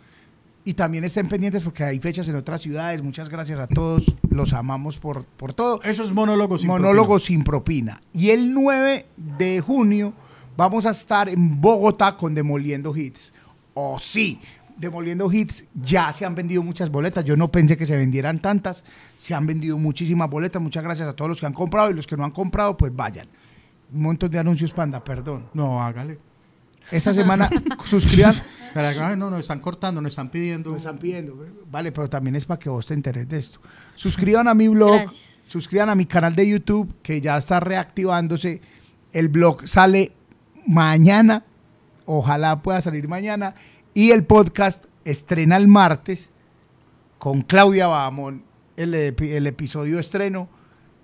[0.66, 3.02] Y también estén pendientes porque hay fechas en otras ciudades.
[3.04, 4.04] Muchas gracias a todos.
[4.30, 5.82] Los amamos por, por todo.
[5.84, 7.26] Eso es monólogo sin Monólogo propina.
[7.26, 8.02] sin propina.
[8.14, 10.14] Y el 9 de junio
[10.56, 13.34] vamos a estar en Bogotá con Demoliendo Hits.
[13.74, 14.40] Oh, sí.
[14.78, 17.26] Demoliendo Hits ya se han vendido muchas boletas.
[17.26, 18.86] Yo no pensé que se vendieran tantas.
[19.18, 20.62] Se han vendido muchísimas boletas.
[20.62, 22.96] Muchas gracias a todos los que han comprado y los que no han comprado, pues
[22.96, 23.28] vayan.
[23.94, 25.48] Un montón de anuncios, panda, perdón.
[25.54, 26.20] No, hágale.
[26.94, 27.50] Esta semana
[27.86, 28.36] suscriban.
[29.18, 30.72] No, nos están cortando, nos están pidiendo.
[30.72, 31.38] Me están pidiendo.
[31.70, 33.60] Vale, pero también es para que vos te enteres de esto.
[33.96, 35.22] Suscriban a mi blog, Gracias.
[35.48, 38.62] suscriban a mi canal de YouTube, que ya está reactivándose.
[39.12, 40.14] El blog sale
[40.66, 41.44] mañana,
[42.08, 43.54] ojalá pueda salir mañana.
[43.94, 46.32] Y el podcast estrena el martes
[47.20, 48.44] con Claudia Bahamón,
[48.76, 50.50] el, el episodio estreno.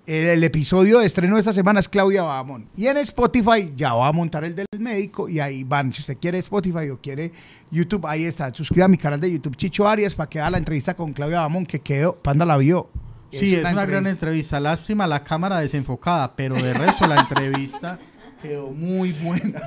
[0.06, 2.68] El, el episodio de estreno de esta semana es Claudia Bahamón.
[2.76, 5.92] Y en Spotify ya va a montar el del médico y ahí van.
[5.92, 7.32] Si usted quiere Spotify o quiere
[7.70, 8.52] YouTube, ahí está.
[8.54, 11.38] Suscriba a mi canal de YouTube Chicho Arias para que haga la entrevista con Claudia
[11.38, 12.16] Bahamón que quedó.
[12.16, 12.90] Panda la vio.
[13.30, 14.58] Sí, es una, gran entrevista.
[14.58, 17.98] Lástima la cámara desenfocada, pero de resto la entrevista
[18.40, 19.60] quedó muy buena.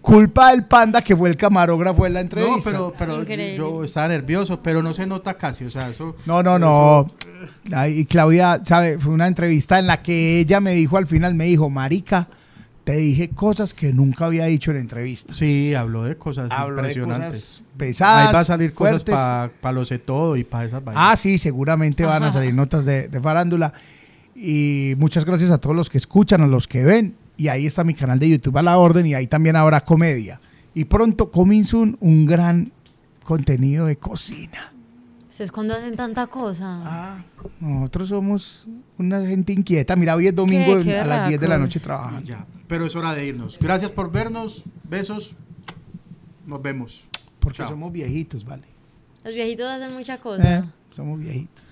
[0.00, 2.70] Culpa del Panda que fue el camarógrafo de la No, entrevista.
[2.70, 3.56] pero, pero Increíble.
[3.56, 6.16] yo estaba nervioso, pero no se nota casi, o sea, eso...
[6.26, 7.10] No, no, no.
[7.88, 8.98] Y Claudia, ¿sabe?
[8.98, 12.28] Fue una entrevista en la que ella me dijo al final, me dijo, Marica,
[12.84, 15.32] te dije cosas que nunca había dicho en entrevista.
[15.34, 17.30] Sí, habló de cosas Habló de impresionantes.
[17.58, 18.26] cosas pesadas.
[18.28, 19.14] Ahí va a salir cosas fuertes.
[19.60, 21.04] para lo sé todo y para esas vainas.
[21.12, 23.72] Ah, sí, seguramente van a salir notas de, de farándula.
[24.34, 27.14] Y muchas gracias a todos los que escuchan, a los que ven.
[27.40, 30.38] Y ahí está mi canal de YouTube a la orden y ahí también habrá comedia.
[30.74, 32.70] Y pronto, coming soon, un gran
[33.24, 34.74] contenido de cocina.
[35.30, 36.82] ¿Ustedes cuando hacen tanta cosa?
[36.84, 37.24] Ah,
[37.60, 38.68] nosotros somos
[38.98, 39.96] una gente inquieta.
[39.96, 42.20] Mira, hoy es domingo Qué- qué a las 10 de la noche trabajando.
[42.28, 43.58] Ya, pero es hora de irnos.
[43.58, 45.34] Gracias por vernos, besos,
[46.46, 47.06] nos vemos.
[47.38, 47.68] Porque Chao.
[47.70, 48.64] somos viejitos, ¿vale?
[49.24, 50.58] Los viejitos hacen mucha cosa.
[50.58, 51.69] Eh, somos viejitos.